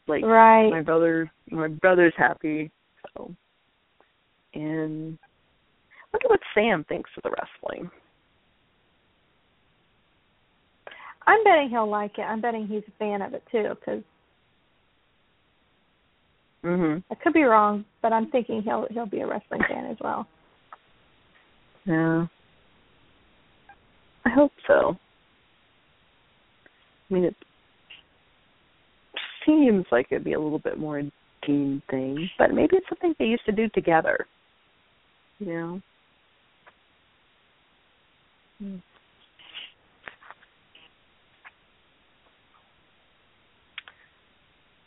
like 0.07 0.23
right. 0.23 0.69
my 0.69 0.81
brother 0.81 1.31
my 1.49 1.67
brother's 1.67 2.13
happy. 2.17 2.71
So 3.15 3.33
and 4.53 5.17
look 6.13 6.23
at 6.23 6.29
what 6.29 6.39
Sam 6.53 6.85
thinks 6.87 7.09
of 7.17 7.23
the 7.23 7.31
wrestling. 7.31 7.89
I'm 11.27 11.43
betting 11.43 11.69
he'll 11.69 11.89
like 11.89 12.17
it. 12.17 12.21
I'm 12.23 12.41
betting 12.41 12.67
he's 12.67 12.83
a 12.87 12.97
fan 12.97 13.21
of 13.21 13.33
it 13.33 13.43
too 13.51 13.69
because 13.79 14.01
Mhm. 16.63 17.03
I 17.09 17.15
could 17.15 17.33
be 17.33 17.43
wrong, 17.43 17.85
but 18.01 18.11
I'm 18.11 18.29
thinking 18.31 18.61
he'll 18.61 18.87
he'll 18.91 19.05
be 19.05 19.21
a 19.21 19.27
wrestling 19.27 19.61
fan 19.69 19.85
as 19.85 19.97
well. 20.01 20.27
Yeah. 21.85 22.27
I 24.25 24.29
hope 24.29 24.51
so. 24.67 24.97
I 27.09 27.13
mean, 27.13 27.23
it 27.23 27.35
seems 29.45 29.85
like 29.91 30.07
it'd 30.11 30.23
be 30.23 30.33
a 30.33 30.39
little 30.39 30.59
bit 30.59 30.77
more 30.77 31.01
team 31.45 31.81
thing, 31.89 32.29
but 32.37 32.53
maybe 32.53 32.75
it's 32.75 32.89
something 32.89 33.15
they 33.17 33.25
used 33.25 33.45
to 33.45 33.51
do 33.51 33.69
together. 33.69 34.27
You 35.39 35.53
know. 35.53 35.81
Hmm. 38.59 38.75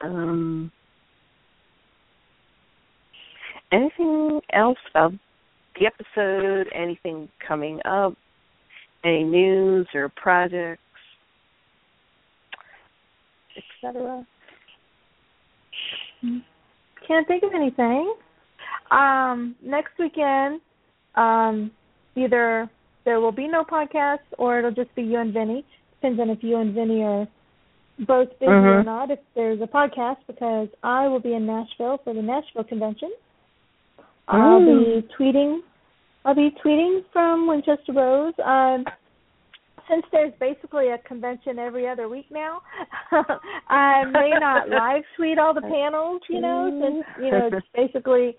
Um, 0.03 0.73
anything 3.73 4.41
else 4.53 4.79
about 4.91 5.13
the 5.79 5.87
episode? 5.87 6.69
Anything 6.75 7.29
coming 7.47 7.81
up? 7.85 8.15
Any 9.05 9.25
news 9.25 9.87
or 9.95 10.09
projects, 10.11 10.81
etc.? 13.57 14.25
Can't 17.07 17.27
think 17.27 17.43
of 17.43 17.53
anything. 17.55 18.15
Um, 18.93 19.57
next 19.63 19.99
weekend, 19.99 20.61
um, 21.17 21.73
either 22.15 22.71
there 23.05 23.21
will 23.21 23.33
be 23.33 23.49
no 23.49 23.65
podcast 23.65 24.21
or 24.39 24.59
it'll 24.59 24.71
just 24.71 24.95
be 24.95 25.03
you 25.03 25.19
and 25.19 25.33
Vinny. 25.33 25.65
Depends 26.01 26.21
on 26.21 26.31
if 26.31 26.43
you 26.43 26.59
and 26.59 26.75
Vinny 26.75 27.03
are 27.03 27.27
both 28.07 28.29
busy 28.39 28.53
or 28.53 28.83
Mhm. 28.83 28.85
not. 28.85 29.11
If 29.11 29.19
there's 29.35 29.61
a 29.61 29.67
podcast, 29.67 30.19
because 30.27 30.69
I 30.83 31.09
will 31.09 31.21
be 31.21 31.35
in 31.35 31.47
Nashville 31.47 31.99
for 31.99 32.15
the 32.15 32.23
Nashville 32.23 32.65
convention. 32.65 33.13
I'll 34.29 34.61
be 34.61 35.07
tweeting. 35.19 35.61
I'll 36.25 36.35
be 36.35 36.51
tweeting 36.65 37.01
from 37.13 37.47
Winchester 37.47 37.93
Bros. 37.93 38.35
Um, 38.45 38.85
since 39.89 40.05
there's 40.13 40.33
basically 40.39 40.89
a 40.89 40.99
convention 40.99 41.59
every 41.59 41.89
other 41.89 42.09
week 42.09 42.27
now, 42.31 42.63
I 43.69 44.05
may 44.05 44.33
not 44.39 44.69
live 44.69 45.03
tweet 45.17 45.39
all 45.39 45.53
the 45.53 45.61
panels. 45.61 46.23
You 46.29 46.41
know, 46.41 46.81
since 46.81 47.25
you 47.25 47.31
know 47.31 47.51
it's 47.53 47.67
basically 47.75 48.37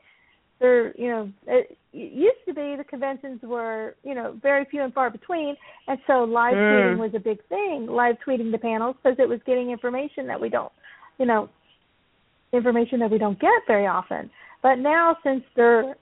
they're 0.60 0.96
you 0.98 1.10
know 1.10 1.30
it, 1.48 1.78
it 1.92 2.14
used 2.14 2.38
to 2.48 2.54
be 2.54 2.76
the 2.78 2.86
conventions 2.88 3.42
were 3.44 3.96
you 4.04 4.16
know 4.16 4.40
very 4.42 4.66
few 4.66 4.82
and 4.84 4.94
far 4.94 5.10
between, 5.10 5.56
and 5.88 6.00
so 6.08 6.24
live 6.24 6.56
Mm. 6.56 6.72
tweeting 6.72 6.98
was 6.98 7.12
a 7.16 7.20
big 7.20 7.44
thing. 7.50 7.88
Live 7.88 8.16
tweeting 8.26 8.52
the 8.52 8.58
panels 8.58 8.96
because 9.04 9.20
it 9.20 9.28
was 9.28 9.40
getting 9.46 9.72
information 9.72 10.26
that 10.28 10.40
we 10.40 10.50
don't, 10.50 10.72
you 11.20 11.26
know, 11.26 11.50
information 12.54 13.00
that 13.00 13.12
we 13.12 13.18
don't 13.18 13.40
get 13.40 13.52
very 13.68 13.88
often. 13.88 14.30
But 14.64 14.76
now 14.76 15.18
since 15.24 15.44
they're 15.56 15.96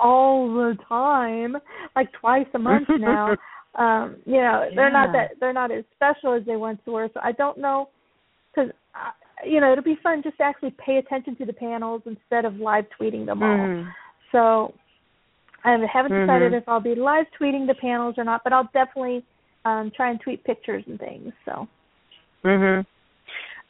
all 0.00 0.52
the 0.52 0.76
time, 0.88 1.56
like 1.94 2.12
twice 2.20 2.46
a 2.54 2.58
month 2.58 2.88
now, 2.98 3.36
um, 3.76 4.16
you 4.26 4.38
know, 4.38 4.68
they're 4.74 4.90
not 4.90 5.12
that 5.12 5.36
they're 5.38 5.52
not 5.52 5.70
as 5.70 5.84
special 5.94 6.34
as 6.34 6.44
they 6.44 6.56
once 6.56 6.80
were. 6.86 7.08
So 7.14 7.20
I 7.22 7.32
don't 7.32 7.58
know 7.58 7.88
because 8.52 8.70
you 9.46 9.60
know 9.60 9.72
it'll 9.72 9.84
be 9.84 9.98
fun 10.02 10.22
just 10.22 10.36
to 10.38 10.42
actually 10.42 10.74
pay 10.84 10.96
attention 10.96 11.36
to 11.36 11.46
the 11.46 11.52
panels 11.52 12.02
instead 12.04 12.44
of 12.44 12.56
live 12.56 12.84
tweeting 13.00 13.24
them 13.24 13.42
all. 13.42 13.48
Mhm. 13.48 13.94
So 14.32 14.74
I 15.62 15.76
haven't 15.92 16.12
decided 16.12 16.52
Mhm. 16.52 16.56
if 16.56 16.68
I'll 16.68 16.80
be 16.80 16.96
live 16.96 17.26
tweeting 17.38 17.66
the 17.66 17.74
panels 17.74 18.18
or 18.18 18.24
not, 18.24 18.42
but 18.42 18.52
I'll 18.52 18.68
definitely 18.72 19.24
um 19.64 19.92
try 19.92 20.10
and 20.10 20.20
tweet 20.20 20.42
pictures 20.42 20.84
and 20.88 20.98
things. 20.98 21.32
So 21.44 21.68
Mhm. 22.44 22.84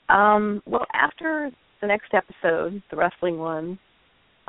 Um, 0.09 0.62
well, 0.67 0.87
after 0.93 1.53
the 1.81 1.87
next 1.87 2.12
episode, 2.15 2.83
the 2.91 2.97
wrestling 2.97 3.39
one, 3.39 3.79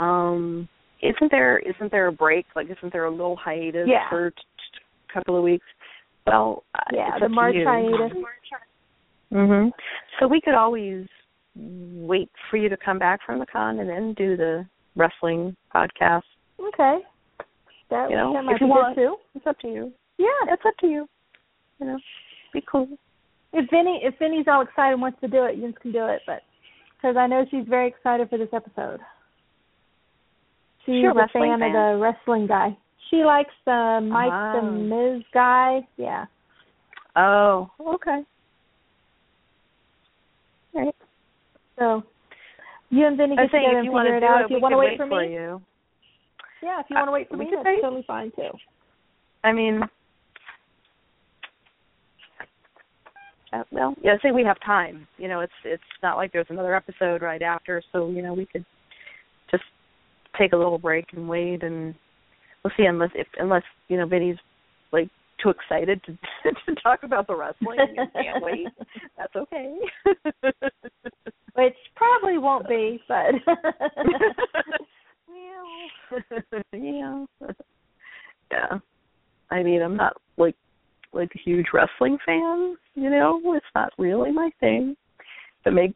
um, 0.02 0.68
isn't 1.02 1.32
there 1.32 1.60
isn't 1.60 1.92
there 1.92 2.08
a 2.08 2.12
break? 2.12 2.46
Like, 2.56 2.68
isn't 2.70 2.92
there 2.94 3.06
a 3.06 3.12
little 3.12 3.36
hiatus 3.36 3.88
Yeah. 3.88 4.10
for 4.10 4.32
t- 4.32 4.36
t- 4.38 4.82
a 5.10 5.14
couple 5.14 5.38
of 5.38 5.44
weeks? 5.44 5.66
Well, 6.28 6.64
uh, 6.76 6.80
yeah, 6.94 7.18
the 7.20 7.30
March 7.30 7.56
you. 7.56 7.66
hiatus. 7.66 8.18
Mhm. 9.32 9.72
So 10.20 10.28
we 10.28 10.42
could 10.42 10.54
always 10.56 11.08
wait 11.56 12.30
for 12.50 12.58
you 12.58 12.70
to 12.70 12.78
come 12.78 13.00
back 13.00 13.22
from 13.26 13.40
the 13.40 13.46
con 13.46 13.80
and 13.80 13.90
then 13.90 14.14
do 14.14 14.36
the 14.38 14.66
wrestling 14.96 15.56
podcast. 15.74 16.24
Okay. 16.60 17.00
That, 17.90 18.10
You 18.10 18.16
know, 18.18 18.34
that 18.34 18.44
might 18.44 18.56
if 18.56 18.62
you 18.62 18.68
be 18.68 18.72
want. 18.72 18.96
too. 18.96 19.18
It's 19.36 19.48
up 19.48 19.58
to 19.60 19.68
you. 19.68 19.92
Yeah. 20.18 20.28
It's 20.54 20.66
up 20.66 20.76
to 20.78 20.88
you. 20.88 21.10
You 21.80 21.88
know, 21.88 22.00
be 22.54 22.62
cool. 22.62 22.88
If 23.54 23.70
Vinny 23.70 24.00
if 24.04 24.18
Vinny's 24.20 24.48
all 24.48 24.62
excited 24.62 24.94
and 24.94 25.02
wants 25.02 25.20
to 25.22 25.28
do 25.28 25.44
it, 25.46 25.58
Yins 25.58 25.76
can 25.82 25.92
do 25.92 26.06
it, 26.08 26.22
but 26.26 26.44
because 26.96 27.18
I 27.18 27.28
know 27.28 27.46
she's 27.50 27.66
very 27.68 27.88
excited 27.88 28.30
for 28.30 28.38
this 28.38 28.54
episode. 28.54 29.02
She's 30.86 31.02
She 31.02 31.06
a 31.06 31.14
fan, 31.32 31.60
fan? 31.60 31.62
of 31.64 31.74
the 31.74 32.00
wrestling 32.02 32.48
guy. 32.48 32.76
She 33.10 33.18
likes 33.24 33.54
the 33.66 34.00
Mike 34.04 34.32
the 34.54 34.60
Oh. 34.60 34.72
Miz 34.72 35.24
guy. 35.34 35.88
Yeah. 35.98 36.26
Oh, 37.16 37.70
okay. 37.80 38.22
All 40.74 40.86
right. 40.86 40.96
So 41.78 42.04
you 42.90 43.06
and 43.06 43.18
Vinny 43.18 43.36
get 43.36 43.44
together 43.52 43.82
you 43.84 43.96
and 43.98 44.06
figure 44.06 44.18
it 44.18 44.24
out. 44.24 44.42
it, 44.42 44.46
if 44.46 44.52
you 44.52 44.60
want 44.62 44.74
to 44.74 44.78
wait 44.78 44.92
wait 44.92 44.98
for 44.98 45.08
for 45.08 45.22
me, 45.22 45.34
you. 45.34 45.62
yeah, 46.64 46.80
if 46.80 46.86
you 46.90 46.96
want 46.96 47.08
to 47.08 47.12
wait 47.12 47.28
for 47.30 47.36
Uh, 47.36 47.40
me, 47.40 47.48
that's 47.52 47.66
wait. 47.66 47.82
totally 47.82 48.04
fine 48.08 48.32
too. 48.36 48.50
I 49.44 49.52
mean, 49.52 49.82
uh, 53.54 53.64
well, 53.72 53.94
yeah. 54.02 54.16
Say 54.24 54.32
we 54.32 54.44
have 54.46 54.58
time. 54.66 55.08
You 55.18 55.28
know, 55.28 55.42
it's 55.42 55.52
it's 55.66 55.84
not 56.02 56.16
like 56.16 56.32
there's 56.32 56.48
another 56.50 56.74
episode 56.76 57.22
right 57.22 57.42
after, 57.42 57.82
so 57.92 58.10
you 58.10 58.22
know 58.22 58.34
we 58.34 58.46
could 58.46 58.66
take 60.38 60.54
a 60.54 60.58
little 60.58 60.78
break 60.78 61.06
and 61.14 61.28
wait, 61.28 61.64
and 61.64 61.96
we'll 62.64 62.74
see. 62.78 62.86
Unless 62.86 63.12
if 63.16 63.28
unless 63.38 63.64
you 63.88 63.98
know 63.98 64.06
Vinny's 64.06 64.38
like 64.92 65.10
too 65.42 65.50
excited 65.50 66.02
to 66.06 66.18
to 66.66 66.76
talk 66.82 67.04
about 67.04 67.28
the 67.28 67.36
wrestling 67.36 67.80
and 67.80 68.14
can't 68.14 68.44
wait, 68.44 68.68
that's 69.18 69.36
okay. 69.36 69.76
Which 71.54 71.76
probably 71.96 72.38
won't 72.38 72.68
be, 72.68 73.02
but 73.08 73.34
well, 75.28 76.66
yeah, 76.74 77.26
yeah. 78.52 78.78
I 79.50 79.64
mean, 79.64 79.82
I'm 79.82 79.98
not 79.98 80.16
like 80.38 80.56
like 81.14 81.32
a 81.36 81.40
huge 81.40 81.68
wrestling 81.74 82.18
fan. 82.26 82.78
You 82.96 83.10
know, 83.10 83.42
it's 83.56 83.66
not 83.76 83.92
really 83.98 84.32
my 84.32 84.50
thing. 84.60 84.96
If 85.62 85.68
it 85.68 85.72
makes 85.72 85.96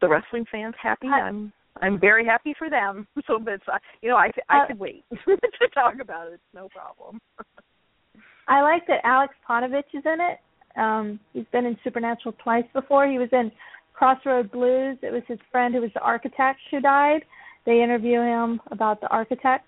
the 0.00 0.08
wrestling 0.08 0.44
fans 0.50 0.74
happy, 0.80 1.08
I- 1.08 1.20
I'm 1.20 1.52
I'm 1.80 1.98
very 2.00 2.24
happy 2.24 2.54
for 2.58 2.70
them. 2.70 3.06
So, 3.26 3.38
but 3.38 3.60
uh, 3.72 3.78
you 4.00 4.08
know, 4.08 4.16
I 4.16 4.30
I 4.48 4.60
Uh, 4.60 4.66
could 4.68 4.78
wait 4.78 5.04
to 5.26 5.68
talk 5.74 5.94
about 6.00 6.28
it. 6.28 6.34
It's 6.34 6.54
no 6.54 6.68
problem. 6.68 7.20
I 8.48 8.62
like 8.62 8.86
that 8.86 9.00
Alex 9.04 9.34
Paunovic 9.46 9.84
is 9.92 10.04
in 10.06 10.18
it. 10.20 10.38
Um, 10.78 11.20
he's 11.34 11.44
been 11.52 11.66
in 11.66 11.76
Supernatural 11.84 12.34
twice 12.42 12.64
before. 12.72 13.06
He 13.06 13.18
was 13.18 13.28
in 13.32 13.52
Crossroad 13.92 14.50
Blues. 14.50 14.96
It 15.02 15.12
was 15.12 15.22
his 15.28 15.38
friend 15.52 15.74
who 15.74 15.82
was 15.82 15.90
the 15.92 16.00
architect 16.00 16.60
who 16.70 16.80
died. 16.80 17.24
They 17.66 17.82
interview 17.82 18.20
him 18.20 18.60
about 18.70 19.00
the 19.02 19.08
architect, 19.08 19.66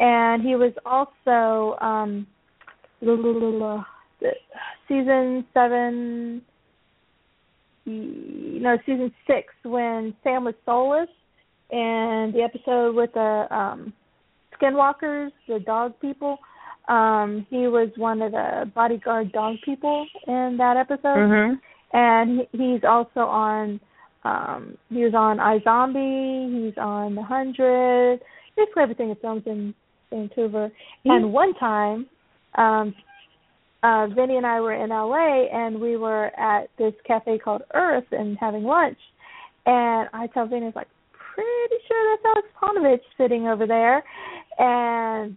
and 0.00 0.42
he 0.42 0.56
was 0.56 0.72
also 0.84 1.78
um, 1.84 2.26
season 4.88 5.46
seven, 5.54 6.42
no, 7.84 8.78
season 8.86 9.12
six 9.26 9.52
when 9.62 10.14
Sam 10.24 10.44
was 10.44 10.54
soulless, 10.64 11.08
and 11.70 12.32
the 12.34 12.42
episode 12.42 12.94
with 12.94 13.12
the 13.14 13.46
um, 13.50 13.92
skinwalkers, 14.60 15.32
the 15.48 15.60
dog 15.60 15.94
people. 16.00 16.38
Um, 16.88 17.46
he 17.50 17.66
was 17.66 17.88
one 17.96 18.22
of 18.22 18.32
the 18.32 18.70
bodyguard 18.74 19.32
dog 19.32 19.56
people 19.64 20.06
in 20.26 20.56
that 20.58 20.76
episode, 20.76 21.16
Mhm. 21.16 21.60
and 21.92 22.40
he, 22.52 22.72
he's 22.72 22.84
also 22.84 23.20
on. 23.20 23.80
Um, 24.24 24.76
he 24.88 25.04
was 25.04 25.14
on 25.14 25.38
iZombie. 25.38 26.64
He's 26.64 26.78
on 26.78 27.14
The 27.14 27.22
Hundred. 27.22 28.20
Basically 28.56 28.82
everything 28.82 29.08
that 29.10 29.20
films 29.20 29.42
in 29.46 29.72
Vancouver. 30.10 30.70
And 31.04 31.32
one 31.32 31.54
time, 31.54 32.06
um, 32.56 32.94
uh, 33.84 34.08
Vinny 34.08 34.36
and 34.36 34.46
I 34.46 34.60
were 34.60 34.72
in 34.72 34.90
LA, 34.90 35.46
and 35.52 35.80
we 35.80 35.96
were 35.96 36.26
at 36.36 36.68
this 36.76 36.94
cafe 37.06 37.38
called 37.38 37.62
Earth 37.74 38.06
and 38.10 38.36
having 38.38 38.64
lunch. 38.64 38.98
And 39.64 40.08
I 40.12 40.26
tell 40.28 40.46
Vinny, 40.46 40.72
like, 40.74 40.88
pretty 41.36 41.76
sure 41.86 42.16
that's 42.16 42.24
Alex 42.34 42.48
Paunovic 42.60 43.00
sitting 43.18 43.46
over 43.46 43.66
there. 43.66 44.02
And 44.58 45.36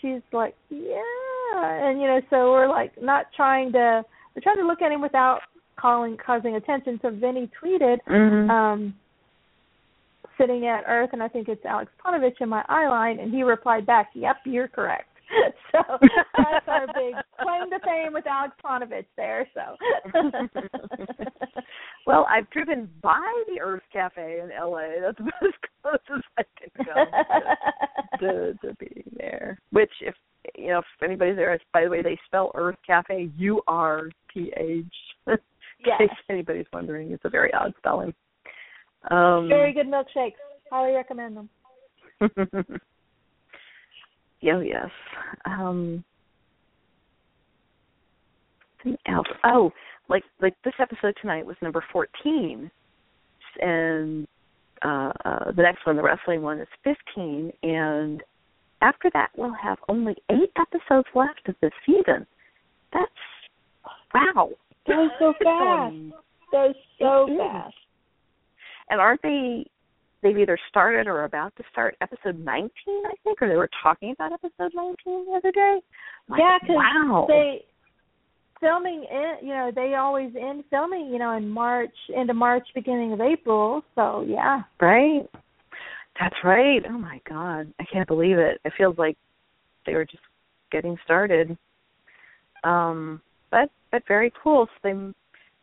she's 0.00 0.22
like, 0.32 0.54
yeah. 0.70 1.88
And, 1.88 2.00
you 2.00 2.06
know, 2.06 2.20
so 2.30 2.52
we're 2.52 2.68
like 2.68 2.92
not 3.02 3.26
trying 3.34 3.72
to, 3.72 4.04
we're 4.34 4.42
trying 4.42 4.56
to 4.58 4.66
look 4.66 4.80
at 4.82 4.92
him 4.92 5.02
without 5.02 5.40
calling, 5.76 6.16
causing 6.24 6.54
attention. 6.56 6.98
So 7.02 7.10
Vinny 7.10 7.50
tweeted, 7.60 7.98
Mhm. 8.08 8.48
um, 8.50 8.94
sitting 10.38 10.66
at 10.66 10.84
Earth, 10.88 11.10
and 11.12 11.22
I 11.22 11.28
think 11.28 11.48
it's 11.48 11.64
Alex 11.64 11.92
Paunovic 12.04 12.40
in 12.40 12.48
my 12.48 12.64
eye 12.68 12.88
line, 12.88 13.18
and 13.20 13.32
he 13.32 13.42
replied 13.42 13.84
back, 13.84 14.10
"Yep, 14.14 14.36
you're 14.46 14.66
correct." 14.66 15.08
so 15.72 15.82
that's 16.36 16.66
our 16.68 16.86
big 16.94 17.14
claim 17.42 17.68
to 17.70 17.78
fame 17.84 18.12
with 18.14 18.26
Alex 18.26 18.54
Paunovic 18.64 19.04
there. 19.16 19.46
So. 19.54 19.76
well, 22.06 22.26
I've 22.28 22.48
driven 22.50 22.88
by 23.02 23.20
the 23.48 23.60
Earth 23.60 23.82
Cafe 23.92 24.40
in 24.42 24.50
LA. 24.50 25.00
That's 25.00 25.20
about 25.20 25.32
as 25.42 25.52
close 25.82 25.98
as 26.16 26.22
I 26.38 26.42
can 26.58 26.84
go 26.84 27.04
to, 28.20 28.54
to, 28.58 28.58
to 28.58 28.74
being 28.78 29.10
there. 29.16 29.58
Which, 29.70 29.92
if 30.00 30.14
you 30.56 30.68
know, 30.68 30.78
if 30.78 30.84
anybody's 31.02 31.36
there, 31.36 31.58
by 31.72 31.84
the 31.84 31.90
way, 31.90 32.02
they 32.02 32.18
spell 32.26 32.50
Earth 32.54 32.76
Cafe 32.86 33.30
U 33.36 33.62
R 33.66 34.08
T 34.32 34.52
H. 34.56 34.84
In 35.28 35.38
Yes. 35.88 35.98
case 35.98 36.18
anybody's 36.30 36.66
wondering, 36.72 37.10
it's 37.10 37.24
a 37.24 37.28
very 37.28 37.52
odd 37.54 37.74
spelling. 37.78 38.14
Um, 39.10 39.48
Very 39.48 39.72
good 39.72 39.86
milkshakes. 39.86 40.34
Highly 40.70 40.92
recommend 40.94 41.36
them. 41.36 41.48
yeah, 44.40 44.60
yes. 44.60 44.90
Um, 45.44 46.04
something 48.82 48.96
else. 49.06 49.26
Oh, 49.44 49.72
like 50.12 50.24
like 50.40 50.54
this 50.64 50.74
episode 50.78 51.14
tonight 51.20 51.44
was 51.44 51.56
number 51.62 51.82
fourteen, 51.92 52.70
and 53.60 54.28
uh, 54.84 55.12
uh 55.24 55.50
the 55.56 55.62
next 55.62 55.84
one, 55.86 55.96
the 55.96 56.02
wrestling 56.02 56.42
one, 56.42 56.60
is 56.60 56.68
fifteen, 56.84 57.50
and 57.62 58.22
after 58.82 59.10
that 59.14 59.30
we'll 59.36 59.54
have 59.54 59.78
only 59.88 60.14
eight 60.30 60.52
episodes 60.60 61.08
left 61.14 61.48
of 61.48 61.56
this 61.62 61.72
season. 61.86 62.26
That's 62.92 63.10
wow. 64.14 64.50
Goes 64.86 65.10
so 65.18 65.32
fast. 65.42 65.94
Goes 66.52 66.74
so 66.98 67.26
It 67.28 67.32
is. 67.32 67.38
fast. 67.38 67.74
And 68.90 69.00
aren't 69.00 69.22
they? 69.22 69.64
They've 70.22 70.38
either 70.38 70.58
started 70.68 71.08
or 71.08 71.24
about 71.24 71.52
to 71.56 71.64
start 71.72 71.96
episode 72.00 72.38
nineteen, 72.44 73.02
I 73.06 73.14
think, 73.24 73.40
or 73.42 73.48
they 73.48 73.56
were 73.56 73.70
talking 73.82 74.12
about 74.12 74.32
episode 74.32 74.72
nineteen 74.74 75.26
the 75.26 75.32
other 75.36 75.50
day. 75.50 75.78
Like, 76.28 76.40
Yeah, 76.40 76.58
'cause 76.60 76.76
wow. 76.76 77.24
They 77.28 77.64
filming 78.62 79.04
in 79.10 79.46
you 79.46 79.52
know, 79.52 79.70
they 79.74 79.96
always 79.96 80.30
end 80.40 80.64
filming, 80.70 81.10
you 81.12 81.18
know, 81.18 81.36
in 81.36 81.46
March 81.46 81.94
into 82.16 82.32
March, 82.32 82.66
beginning 82.74 83.12
of 83.12 83.20
April. 83.20 83.82
So 83.94 84.24
yeah. 84.26 84.62
Right. 84.80 85.28
That's 86.18 86.36
right. 86.42 86.82
Oh 86.88 86.98
my 86.98 87.20
god. 87.28 87.72
I 87.78 87.84
can't 87.92 88.08
believe 88.08 88.38
it. 88.38 88.58
It 88.64 88.72
feels 88.78 88.96
like 88.96 89.18
they 89.84 89.94
were 89.94 90.06
just 90.06 90.22
getting 90.70 90.96
started. 91.04 91.58
Um 92.64 93.20
but 93.50 93.68
but 93.90 94.02
very 94.08 94.32
cool. 94.42 94.66
So 94.66 94.72
they 94.82 95.12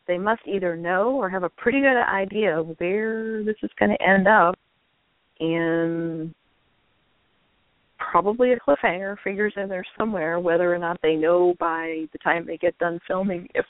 they 0.06 0.18
must 0.18 0.42
either 0.46 0.76
know 0.76 1.10
or 1.10 1.30
have 1.30 1.42
a 1.42 1.48
pretty 1.48 1.80
good 1.80 1.96
idea 1.96 2.58
of 2.58 2.68
where 2.78 3.42
this 3.42 3.56
is 3.62 3.70
going 3.78 3.96
to 3.96 4.02
end 4.02 4.28
up 4.28 4.56
and 5.40 6.34
probably 8.10 8.52
a 8.52 8.58
cliffhanger 8.58 9.16
figures 9.22 9.52
in 9.56 9.68
there 9.68 9.84
somewhere 9.98 10.40
whether 10.40 10.72
or 10.74 10.78
not 10.78 10.98
they 11.02 11.14
know 11.14 11.54
by 11.58 12.04
the 12.12 12.18
time 12.18 12.46
they 12.46 12.56
get 12.56 12.76
done 12.78 12.98
filming 13.06 13.46
if 13.54 13.64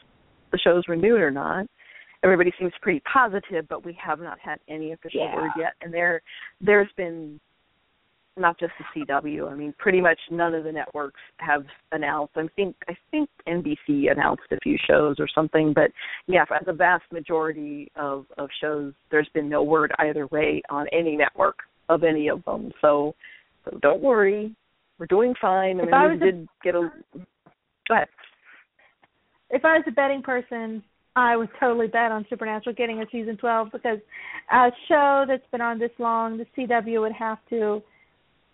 the 0.53 0.59
show's 0.59 0.85
renewed 0.89 1.21
or 1.21 1.31
not 1.31 1.67
everybody 2.23 2.53
seems 2.59 2.73
pretty 2.83 3.03
positive, 3.13 3.67
but 3.69 3.85
we 3.85 3.95
have 4.03 4.21
not 4.21 4.39
had 4.39 4.59
any 4.69 4.93
official 4.93 5.21
Yeah. 5.21 5.35
word 5.35 5.51
yet. 5.57 5.75
And 5.81 5.93
there, 5.93 6.23
there's 6.61 6.93
been 6.93 7.41
not 8.37 8.59
just 8.59 8.73
the 8.79 8.85
CW. 8.95 9.51
I 9.51 9.55
mean, 9.55 9.75
pretty 9.79 10.01
much 10.01 10.19
none 10.31 10.55
of 10.55 10.65
the 10.65 10.73
networks 10.73 11.21
have 11.39 11.67
announced. 11.93 12.37
I 12.37 12.47
think 12.57 12.77
I 12.89 12.97
think 13.11 13.29
NBC 13.47 14.11
announced 14.11 14.45
a 14.51 14.59
few 14.63 14.79
shows 14.87 15.17
or 15.19 15.27
something, 15.29 15.73
but 15.75 15.91
yeah, 16.27 16.45
for 16.45 16.59
the 16.65 16.73
vast 16.73 17.05
majority 17.13 17.91
of 17.97 18.27
of 18.39 18.49
shows, 18.61 18.95
there's 19.11 19.29
been 19.35 19.49
no 19.49 19.63
word 19.63 19.93
either 19.99 20.27
way 20.29 20.63
on 20.71 20.87
any 20.93 21.17
network 21.17 21.59
of 21.89 22.05
any 22.05 22.29
of 22.29 22.45
them. 22.45 22.73
So, 22.81 23.15
so 23.65 23.79
don't 23.83 24.03
worry, 24.03 24.55
we're 24.99 25.07
doing 25.07 25.35
fine. 25.41 25.79
I 25.81 25.83
If 25.83 25.87
mean, 25.87 25.95
I 25.95 26.07
we 26.07 26.13
was 26.15 26.23
a- 26.23 26.25
did 26.25 26.49
get 26.63 26.75
a. 26.75 26.91
Go 27.89 27.95
ahead. 27.95 28.09
If 29.51 29.65
I 29.65 29.75
was 29.79 29.85
a 29.89 29.91
betting 29.91 30.23
person, 30.23 30.83
I 31.17 31.37
would 31.37 31.49
totally 31.59 31.89
bet 31.89 32.13
on 32.13 32.25
Supernatural 32.31 32.75
getting 32.77 33.01
a 33.03 33.07
season 33.11 33.37
12 33.37 33.73
because 33.73 33.99
a 34.53 34.71
show 34.89 35.25
that's 35.27 35.47
been 35.51 35.61
on 35.61 35.79
this 35.79 35.91
long, 35.99 36.39
the 36.39 36.47
CW 36.57 37.01
would 37.01 37.13
have 37.13 37.39
to, 37.51 37.83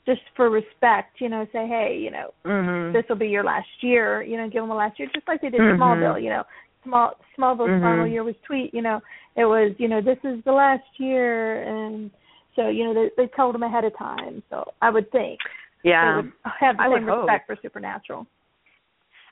just 0.07 0.23
for 0.37 0.49
respect, 0.49 1.21
you 1.21 1.29
know, 1.29 1.47
say, 1.53 1.67
hey, 1.67 1.99
you 2.01 2.11
know, 2.11 2.33
Mm-hmm. 2.47 2.93
this 2.95 3.05
will 3.09 3.17
be 3.17 3.29
your 3.29 3.45
last 3.45 3.69
year, 3.83 4.23
you 4.23 4.39
know, 4.39 4.49
give 4.49 4.63
them 4.63 4.71
a 4.71 4.75
last 4.75 4.99
year, 4.99 5.09
just 5.15 5.29
like 5.29 5.43
they 5.43 5.51
did 5.51 5.61
Mhm. 5.61 5.77
Smallville, 5.79 6.23
you 6.23 6.31
know. 6.31 6.45
Small 6.85 7.19
Smallville's 7.37 7.71
Mhm. 7.73 7.83
final 7.83 8.07
year 8.07 8.25
was 8.25 8.37
tweet, 8.43 8.73
you 8.73 8.81
know, 8.81 9.03
it 9.35 9.45
was, 9.45 9.75
you 9.79 9.89
know, 9.89 10.01
this 10.01 10.19
is 10.25 10.43
the 10.45 10.53
last 10.53 10.99
year, 10.99 11.63
and 11.65 12.11
so 12.57 12.69
you 12.69 12.85
know 12.85 12.95
they 12.95 13.11
they 13.17 13.29
told 13.37 13.55
them 13.55 13.63
ahead 13.63 13.85
of 13.85 13.97
time. 13.97 14.43
So 14.51 14.73
I 14.83 14.91
would 14.91 15.11
think 15.13 15.39
yeah. 15.85 16.11
they 16.11 16.17
would 16.17 16.33
have 16.59 16.77
the 16.79 16.83
I 16.83 16.95
same 16.97 17.07
hope. 17.07 17.29
respect 17.29 17.47
for 17.47 17.57
Supernatural. 17.63 18.27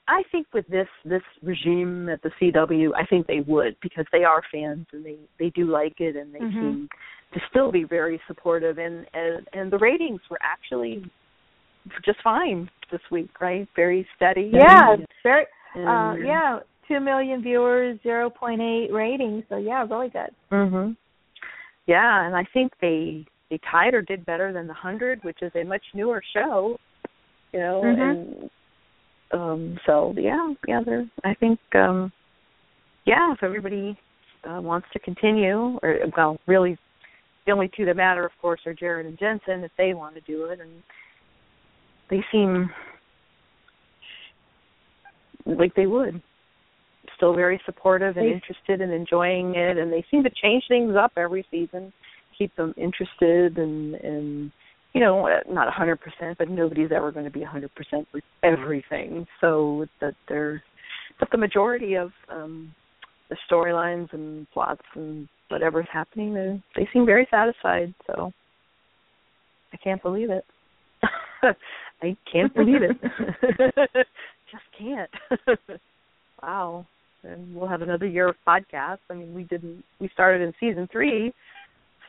I 0.07 0.23
think 0.31 0.47
with 0.53 0.67
this 0.69 0.89
this 1.05 1.23
regime 1.43 2.09
at 2.11 2.23
the 2.23 2.31
CW, 2.41 2.91
I 2.95 3.07
think 3.07 3.27
they 3.27 3.41
would 3.41 3.75
because 3.81 4.05
they 4.13 4.23
are 4.23 4.43
fans 4.53 4.87
and 4.93 5.05
they 5.05 5.17
they 5.39 5.51
do 5.51 5.65
like 5.65 5.99
it 6.01 6.15
and 6.15 6.35
they 6.35 6.41
Mhm. 6.41 6.53
seem 6.61 6.89
to 7.33 7.41
still 7.49 7.73
be 7.73 7.85
very 7.85 8.21
supportive 8.27 8.79
and 8.79 9.07
and 9.15 9.49
and 9.55 9.71
the 9.73 9.79
ratings 9.79 10.21
were 10.31 10.39
actually 10.43 11.11
just 12.05 12.21
fine 12.23 12.69
this 12.91 13.01
week, 13.11 13.41
right? 13.41 13.67
Very 13.75 14.07
steady. 14.17 14.51
Yeah, 14.53 14.93
and, 14.93 15.07
very. 15.23 15.47
and, 15.75 15.89
Uh, 15.89 16.15
yeah, 16.19 16.61
two 16.87 17.01
million 17.01 17.41
viewers, 17.43 17.99
zero 18.03 18.29
point 18.29 18.61
eight 18.61 18.93
rating. 18.93 19.43
So 19.49 19.57
yeah, 19.57 19.87
really 19.89 20.11
good. 20.11 20.35
Mhm. 20.51 20.97
Yeah, 21.87 22.27
and 22.27 22.35
I 22.35 22.45
think 22.53 22.73
they 22.81 23.27
they 23.51 23.59
tied 23.71 23.95
or 23.95 24.03
did 24.03 24.25
better 24.25 24.53
than 24.53 24.67
the 24.67 24.75
Hundred, 24.75 25.23
which 25.23 25.43
is 25.43 25.53
a 25.55 25.65
much 25.65 25.83
newer 25.95 26.23
show. 26.33 26.79
You 27.53 27.61
know, 27.61 27.83
Mhm. 27.83 28.01
and 28.01 28.51
um 29.33 29.81
so 29.87 30.15
yeah, 30.17 30.55
yeah, 30.67 30.81
they're 30.85 31.09
I 31.25 31.35
think 31.35 31.59
um 31.75 32.13
yeah, 33.05 33.33
if 33.33 33.43
everybody 33.43 33.97
uh, 34.45 34.61
wants 34.61 34.89
to 34.93 34.99
continue 34.99 35.79
or 35.83 35.99
well, 36.17 36.39
really 36.47 36.79
the 37.47 37.53
only 37.53 37.69
two 37.69 37.85
that 37.85 37.97
matter 37.97 38.25
of 38.25 38.33
course 38.41 38.61
are 38.67 38.75
Jared 38.75 39.07
and 39.07 39.19
Jensen 39.19 39.65
if 39.65 39.73
they 39.77 39.95
want 39.95 40.15
to 40.15 40.21
do 40.23 40.47
it 40.47 40.61
and 40.61 40.83
they 42.09 42.25
seem 42.33 42.71
like 45.47 45.75
they 45.75 45.87
would 45.87 46.23
still 47.17 47.35
very 47.35 47.61
supportive 47.65 48.17
and 48.17 48.27
interested 48.27 48.81
and 48.81 48.93
enjoying 48.93 49.55
it 49.55 49.79
and 49.79 49.93
they 49.93 50.05
seem 50.11 50.23
to 50.23 50.31
change 50.43 50.65
things 50.69 50.95
up 50.97 51.13
every 51.17 51.45
season 51.51 51.93
keep 52.37 52.55
them 52.57 52.75
interested 52.77 53.57
and 53.59 53.95
and 53.95 54.53
you 54.93 55.01
know 55.01 55.29
not 55.49 55.69
a 55.69 55.71
hundred 55.71 56.01
percent 56.01 56.37
but 56.39 56.49
nobody's 56.49 56.93
ever 56.95 57.13
going 57.13 57.25
to 57.25 57.31
be 57.31 57.43
a 57.43 57.47
hundred 57.47 57.71
percent 57.75 58.07
with 58.13 58.25
everything. 58.43 59.27
So 59.41 59.87
that 60.01 60.15
they're 60.29 60.63
but 61.19 61.29
the 61.31 61.39
majority 61.39 61.95
of 61.95 62.11
um 62.31 62.75
the 63.31 63.37
storylines 63.51 64.13
and 64.13 64.47
plots 64.53 64.83
and 64.95 65.29
whatever's 65.49 65.87
happening 65.93 66.35
they 66.35 66.63
they 66.77 66.89
seem 66.93 67.07
very 67.07 67.27
satisfied 67.31 67.95
so. 68.07 68.33
I 69.73 69.77
can't 69.79 70.01
believe 70.03 70.31
it. 70.31 70.45
I 71.43 72.17
can't 72.33 72.55
believe 72.55 72.83
it. 72.83 72.97
Just 74.53 74.63
can't. 74.79 75.11
Wow 76.43 76.87
and 77.25 77.55
we'll 77.55 77.69
have 77.69 77.83
another 77.83 78.07
year 78.07 78.29
of 78.29 78.37
podcasts. 78.47 78.99
I 79.11 79.15
mean 79.15 79.35
we 79.35 79.45
didn't 79.45 79.85
we 80.01 80.09
started 80.09 80.43
in 80.43 80.53
season 80.61 80.89
three 80.91 81.33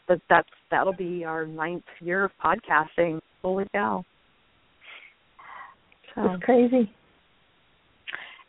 but 0.07 0.19
that's 0.29 0.49
that'll 0.71 0.93
be 0.93 1.23
our 1.23 1.45
ninth 1.45 1.83
year 1.99 2.25
of 2.25 2.31
podcasting. 2.43 3.19
Holy 3.41 3.65
cow. 3.71 4.03
So. 6.13 6.33
It's 6.33 6.43
crazy. 6.43 6.91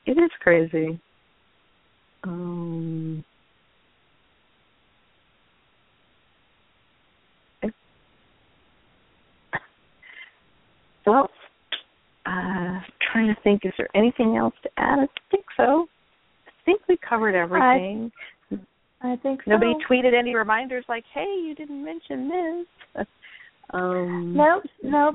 it 0.06 0.12
is 0.12 0.30
crazy. 0.40 1.00
Um 2.24 3.24
well 11.06 11.30
uh 12.26 12.80
trying 13.12 13.28
to 13.28 13.36
think 13.42 13.64
is 13.64 13.72
there 13.78 13.88
anything 13.94 14.36
else 14.36 14.54
to 14.62 14.70
add? 14.76 14.98
I 14.98 15.06
think 15.30 15.44
so 15.56 15.86
think 16.66 16.82
we 16.88 16.98
covered 17.08 17.34
everything 17.34 18.12
I 19.00 19.16
think 19.22 19.40
so. 19.44 19.52
nobody 19.52 19.72
tweeted 19.88 20.12
any 20.12 20.34
reminders 20.34 20.84
like 20.88 21.04
hey 21.14 21.40
you 21.42 21.54
didn't 21.54 21.82
mention 21.82 22.28
this 22.96 23.06
um 23.72 24.34
Nope, 24.36 24.64
nope. 24.82 25.14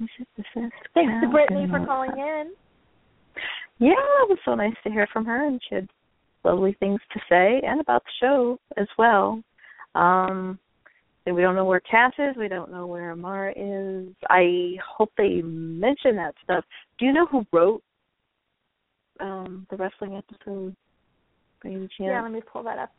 is 0.00 0.08
it 0.18 0.28
the 0.36 0.44
first 0.54 0.72
Thanks 0.94 1.12
to 1.22 1.28
Brittany 1.28 1.66
for 1.70 1.84
calling 1.86 2.10
in. 2.10 2.52
Yeah, 3.80 3.90
it 3.92 4.28
was 4.28 4.38
so 4.44 4.54
nice 4.56 4.74
to 4.84 4.90
hear 4.90 5.06
from 5.12 5.24
her, 5.24 5.46
and 5.46 5.60
she 5.68 5.76
had 5.76 5.88
lovely 6.44 6.76
things 6.80 7.00
to 7.12 7.20
say, 7.28 7.60
and 7.64 7.80
about 7.80 8.02
the 8.04 8.10
show 8.20 8.58
as 8.76 8.88
well. 8.98 9.40
Um, 9.94 10.58
we 11.26 11.42
don't 11.42 11.54
know 11.54 11.64
where 11.64 11.80
Cass 11.80 12.12
is. 12.18 12.36
We 12.36 12.48
don't 12.48 12.72
know 12.72 12.86
where 12.86 13.12
Amara 13.12 13.52
is. 13.54 14.08
I 14.30 14.76
hope 14.84 15.12
they 15.16 15.42
mention 15.42 16.16
that 16.16 16.34
stuff. 16.42 16.64
Do 16.98 17.04
you 17.04 17.12
know 17.12 17.26
who 17.26 17.44
wrote 17.52 17.82
um 19.20 19.66
the 19.70 19.76
wrestling 19.76 20.16
episode? 20.16 20.74
By 21.62 21.70
any 21.70 21.80
chance? 21.80 21.90
Yeah, 21.98 22.22
let 22.22 22.32
me 22.32 22.40
pull 22.40 22.62
that 22.64 22.78
up. 22.78 22.92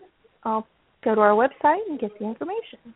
I'll 0.44 0.68
go 1.04 1.16
to 1.16 1.22
our 1.22 1.32
website 1.32 1.80
and 1.88 2.00
get 2.00 2.18
the 2.20 2.26
information. 2.26 2.94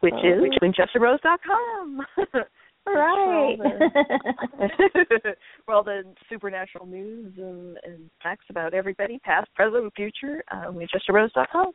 Which 0.00 0.14
is 0.14 0.40
which- 0.40 0.54
WinchesterBros.com. 0.62 2.00
Right. 2.86 3.56
where 5.64 5.76
all 5.76 5.82
the 5.82 6.02
supernatural 6.28 6.86
news 6.86 7.32
and, 7.38 7.78
and 7.82 8.10
facts 8.22 8.44
about 8.50 8.74
everybody, 8.74 9.18
past, 9.20 9.48
present, 9.54 9.84
and 9.84 9.92
future, 9.94 10.44
uh, 10.50 10.66
WinchesterBros.com. 10.66 11.72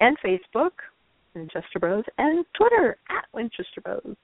And 0.00 0.16
Facebook, 0.18 0.72
Winchester 1.34 1.78
Bros, 1.78 2.04
and 2.18 2.44
Twitter, 2.54 2.98
at 3.08 3.24
Winchester 3.32 3.80
Bros. 3.82 4.16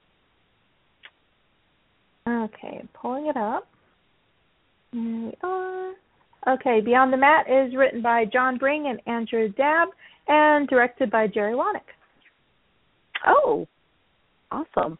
Okay, 2.27 2.83
pulling 2.93 3.27
it 3.27 3.37
up. 3.37 3.67
There 4.93 5.01
we 5.01 5.33
are. 5.43 5.93
Okay, 6.47 6.79
Beyond 6.81 7.11
the 7.11 7.17
Mat 7.17 7.45
is 7.49 7.75
written 7.75 8.01
by 8.01 8.25
John 8.25 8.57
Bring 8.57 8.87
and 8.87 9.01
Andrew 9.05 9.49
Dabb 9.49 9.89
and 10.27 10.67
directed 10.67 11.11
by 11.11 11.27
Jerry 11.27 11.53
Wanek. 11.53 11.81
Oh, 13.25 13.67
awesome. 14.51 14.97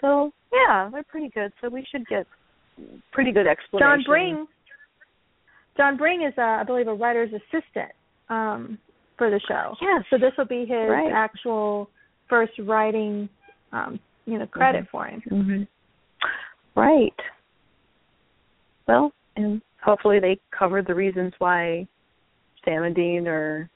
So 0.00 0.32
yeah, 0.52 0.88
they're 0.92 1.02
pretty 1.04 1.30
good. 1.30 1.52
So 1.60 1.68
we 1.68 1.84
should 1.90 2.06
get 2.06 2.26
pretty 3.12 3.32
good 3.32 3.46
explanation. 3.46 3.88
John 3.88 4.04
Bring. 4.06 4.46
John 5.76 5.96
Bring 5.96 6.22
is, 6.22 6.32
uh, 6.38 6.42
I 6.42 6.62
believe, 6.64 6.86
a 6.88 6.94
writer's 6.94 7.30
assistant 7.32 7.90
um, 8.28 8.78
for 9.18 9.30
the 9.30 9.40
show. 9.48 9.74
Yes. 9.80 10.04
So 10.10 10.16
this 10.18 10.32
will 10.38 10.46
be 10.46 10.60
his 10.60 10.88
Right. 10.88 11.12
actual 11.12 11.90
first 12.28 12.52
writing, 12.60 13.28
um, 13.72 13.98
you 14.26 14.38
know, 14.38 14.46
credit 14.46 14.84
Mhm. 14.84 14.88
for 14.90 15.04
him. 15.06 15.20
hmm 15.28 15.62
Right. 16.80 17.14
Well, 18.86 19.12
and 19.36 19.60
hopefully 19.82 20.20
they 20.20 20.38
covered 20.56 20.86
the 20.86 20.94
reasons 20.94 21.32
why 21.38 21.86
Sam 22.64 22.82
and 22.82 22.94
Dean 22.94 23.26
are 23.28 23.68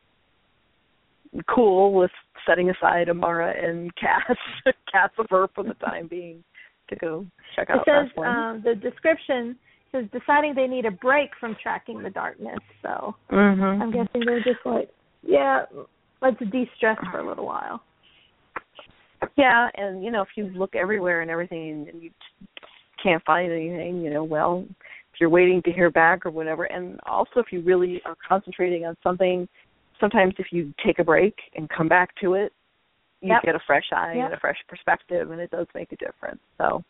cool 1.49 1.93
with 1.93 2.11
setting 2.47 2.71
aside 2.71 3.09
Amara 3.09 3.55
and 3.63 3.95
Cass, 3.97 4.37
Cassifer 4.95 5.49
for 5.55 5.65
the 5.65 5.75
time 5.75 6.09
being 6.09 6.43
to 6.89 6.97
go 6.97 7.27
check 7.55 7.71
out. 7.71 7.87
It 7.87 8.09
says 8.09 8.25
um, 8.25 8.63
the 8.65 8.75
description 8.75 9.57
says 9.93 10.05
deciding 10.13 10.55
they 10.55 10.67
need 10.67 10.87
a 10.87 10.91
break 10.91 11.31
from 11.39 11.57
tracking 11.63 12.03
the 12.03 12.11
darkness. 12.11 12.59
So 12.83 13.15
mm-hmm. 13.31 13.83
I'm 13.83 13.91
guessing 13.91 14.23
they're 14.25 14.39
just 14.39 14.65
like, 14.65 14.91
yeah, 15.23 15.63
let's 16.23 16.37
de-stress 16.51 16.99
for 17.11 17.21
a 17.21 17.29
little 17.29 17.47
while. 17.47 17.83
Yeah, 19.37 19.69
and 19.75 20.03
you 20.03 20.11
know, 20.11 20.23
if 20.23 20.29
you 20.37 20.47
look 20.47 20.75
everywhere 20.75 21.21
and 21.21 21.31
everything 21.31 21.87
and 21.93 22.03
you 22.03 22.11
can't 23.03 23.23
find 23.25 23.53
anything, 23.53 24.01
you 24.01 24.11
know, 24.11 24.25
well, 24.25 24.65
you're 25.21 25.31
waiting 25.31 25.63
to 25.63 25.73
hear 25.73 25.91
back 25.91 26.25
or 26.25 26.31
whatever, 26.31 26.65
and 26.65 26.99
also 27.07 27.39
if 27.41 27.47
you 27.53 27.61
really 27.61 28.01
are 28.07 28.17
concentrating 28.27 28.87
on 28.87 28.97
something, 29.03 29.47
sometimes 30.01 30.35
if 30.39 30.47
you 30.51 30.73
take 30.85 30.99
a 30.99 31.05
break 31.05 31.35
and 31.55 31.69
come 31.69 31.89
back 31.89 32.15
to 32.23 32.35
it, 32.35 32.53
you 33.21 33.29
Yep. 33.29 33.43
get 33.43 33.55
a 33.55 33.61
fresh 33.67 33.93
eye 33.93 34.15
Yep. 34.15 34.25
and 34.25 34.35
a 34.35 34.41
fresh 34.41 34.59
perspective, 34.67 35.31
and 35.31 35.41
it 35.41 35.51
does 35.51 35.67
make 35.75 35.93
a 35.93 35.97
difference. 35.97 36.41
So, 36.57 36.83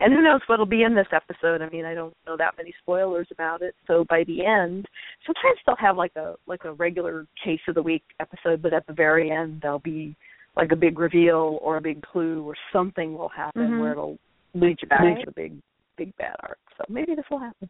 and 0.00 0.12
who 0.12 0.20
knows 0.20 0.40
what'll 0.48 0.66
be 0.66 0.82
in 0.82 0.94
this 0.96 1.06
episode? 1.12 1.62
I 1.62 1.68
mean, 1.68 1.84
I 1.84 1.94
don't 1.94 2.16
know 2.26 2.36
that 2.36 2.56
many 2.56 2.72
spoilers 2.82 3.28
about 3.30 3.62
it. 3.62 3.76
So 3.86 4.04
by 4.08 4.24
the 4.24 4.44
end, 4.44 4.88
sometimes 5.24 5.58
they'll 5.64 5.76
have 5.76 5.96
like 5.96 6.16
a 6.16 6.34
like 6.46 6.64
a 6.64 6.72
regular 6.72 7.26
case 7.42 7.60
of 7.68 7.76
the 7.76 7.82
week 7.82 8.02
episode, 8.18 8.60
but 8.62 8.72
at 8.72 8.84
the 8.88 8.92
very 8.92 9.30
end 9.30 9.60
there'll 9.60 9.78
be 9.78 10.16
like 10.56 10.72
a 10.72 10.76
big 10.76 10.98
reveal 10.98 11.58
or 11.62 11.76
a 11.76 11.80
big 11.80 12.02
clue 12.02 12.42
or 12.42 12.54
something 12.72 13.16
will 13.16 13.28
happen 13.28 13.72
Mhm. 13.72 13.78
where 13.78 13.92
it'll 13.92 14.18
lead 14.54 14.80
you 14.82 14.88
back 14.88 15.00
Right. 15.00 15.20
to 15.20 15.26
the 15.26 15.32
big 15.32 15.60
big 15.96 16.16
bad 16.16 16.36
art. 16.40 16.58
So 16.76 16.84
maybe 16.88 17.14
this 17.14 17.24
will 17.30 17.38
happen. 17.38 17.68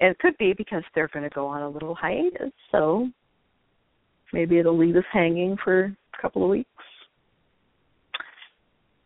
And 0.00 0.10
it 0.10 0.18
could 0.18 0.36
be 0.38 0.52
because 0.52 0.82
they're 0.94 1.10
going 1.12 1.22
to 1.22 1.34
go 1.34 1.46
on 1.46 1.62
a 1.62 1.68
little 1.68 1.94
hiatus, 1.94 2.50
so 2.72 3.08
maybe 4.32 4.58
it'll 4.58 4.76
leave 4.76 4.96
us 4.96 5.04
hanging 5.12 5.56
for 5.62 5.84
a 5.84 6.22
couple 6.22 6.42
of 6.42 6.50
weeks. 6.50 6.68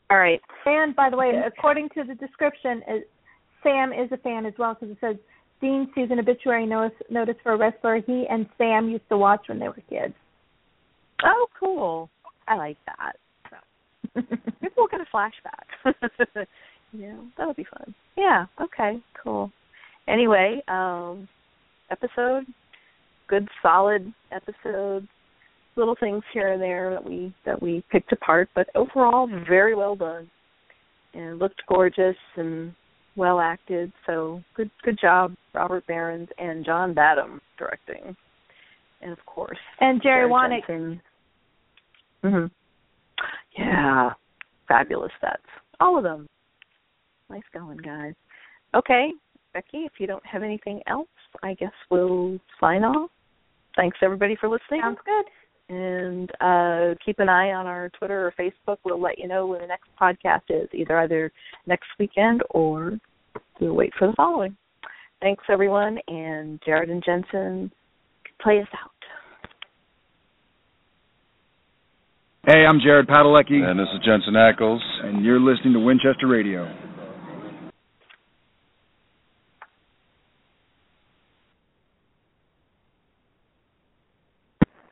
All 0.09 0.19
right. 0.19 0.41
And 0.65 0.97
by 0.97 1.11
the 1.11 1.16
way, 1.16 1.33
according 1.47 1.91
to 1.91 2.05
the 2.05 2.15
description, 2.15 2.83
Sam 3.62 3.93
is 3.93 4.11
a 4.12 4.16
fan 4.19 4.47
as 4.47 4.55
well 4.59 4.74
because 4.74 4.91
it 4.93 4.99
says 5.01 5.16
Dean 5.61 5.91
sees 5.95 6.09
an 6.11 6.19
obituary 6.19 6.65
notice, 6.66 6.97
notice 7.11 7.37
for 7.43 7.53
a 7.53 7.57
wrestler 7.59 8.01
he 8.07 8.24
and 8.31 8.47
Sam 8.57 8.89
used 8.89 9.09
to 9.11 9.19
watch 9.19 9.49
when 9.49 9.59
they 9.59 9.69
were 9.69 9.83
kids. 9.91 10.15
Oh, 11.24 11.47
cool. 11.59 12.11
I 12.47 12.57
like 12.57 12.78
that. 12.87 13.16
Maybe 14.60 14.74
we'll 14.76 14.88
get 14.88 15.01
a 15.01 15.06
flashback. 15.14 15.94
yeah, 16.93 17.16
that 17.36 17.47
would 17.47 17.56
be 17.56 17.66
fun. 17.70 17.94
Yeah. 18.16 18.47
Okay. 18.60 19.01
Cool. 19.22 19.51
Anyway, 20.09 20.62
um, 20.68 21.28
episode, 21.90 22.44
good, 23.28 23.48
solid 23.62 24.12
episode. 24.32 25.06
Little 25.76 25.97
things 25.98 26.22
here 26.32 26.52
and 26.52 26.62
there 26.62 26.90
that 26.90 27.05
we 27.05 27.34
that 27.44 27.60
we 27.60 27.84
picked 27.93 28.10
apart, 28.12 28.48
but 28.55 28.68
overall, 28.74 29.28
very 29.47 29.74
well 29.74 29.94
done, 29.94 30.30
and 31.12 31.38
looked 31.38 31.60
gorgeous 31.68 32.16
and 32.36 32.72
well 33.14 33.40
acted. 33.40 33.93
So 34.06 34.43
good, 34.55 34.70
good 34.82 34.98
job, 34.98 35.34
Robert 35.55 35.86
Berens 35.86 36.28
and 36.38 36.64
John 36.64 36.94
Badham 36.94 37.43
directing, 37.59 38.16
and 39.02 39.12
of 39.12 39.18
course 39.26 39.59
And 39.80 40.02
Jerry 40.02 40.30
Wanek. 40.30 41.01
hmm 42.22 42.47
Yeah, 43.56 44.10
fabulous 44.68 45.12
sets. 45.20 45.43
All 45.80 45.97
of 45.97 46.05
them. 46.05 46.26
Nice 47.30 47.43
going, 47.52 47.78
guys. 47.78 48.14
Okay, 48.74 49.10
Becky, 49.52 49.78
if 49.78 49.93
you 49.98 50.06
don't 50.06 50.24
have 50.26 50.43
anything 50.43 50.80
else, 50.86 51.09
I 51.43 51.55
guess 51.55 51.72
we'll 51.90 52.38
sign 52.60 52.84
off. 52.84 53.10
Thanks 53.74 53.98
everybody 54.02 54.36
for 54.38 54.48
listening. 54.48 54.80
Sounds 54.82 54.98
good. 55.05 55.24
And 55.68 56.30
uh, 56.40 56.94
keep 57.05 57.18
an 57.18 57.28
eye 57.28 57.52
on 57.52 57.66
our 57.66 57.88
Twitter 57.98 58.26
or 58.26 58.34
Facebook. 58.38 58.76
We'll 58.84 59.01
let 59.01 59.18
you 59.18 59.26
know 59.26 59.47
when 59.47 59.60
the 59.60 59.66
next 59.66 59.88
podcast 60.01 60.43
is, 60.48 60.68
either 60.72 60.98
either 61.01 61.32
next 61.66 61.88
weekend 61.98 62.43
or 62.51 62.98
we'll 63.60 63.74
wait 63.74 63.93
for 63.98 64.06
the 64.09 64.14
following. 64.14 64.56
Thanks 65.20 65.44
everyone, 65.48 65.98
and 66.09 66.60
Jared 66.64 66.90
and 66.90 67.02
Jensen, 67.05 67.72
play 68.40 68.60
us 68.60 68.68
out. 68.74 68.95
Hey, 72.47 72.64
I'm 72.64 72.78
Jared 72.81 73.09
Padalecki, 73.09 73.60
And 73.62 73.78
this 73.78 73.89
is 73.93 74.01
Jensen 74.05 74.35
Ackles. 74.35 74.78
and 75.02 75.24
you're 75.24 75.40
listening 75.40 75.73
to 75.74 75.81
Winchester 75.81 76.27
Radio. 76.28 76.64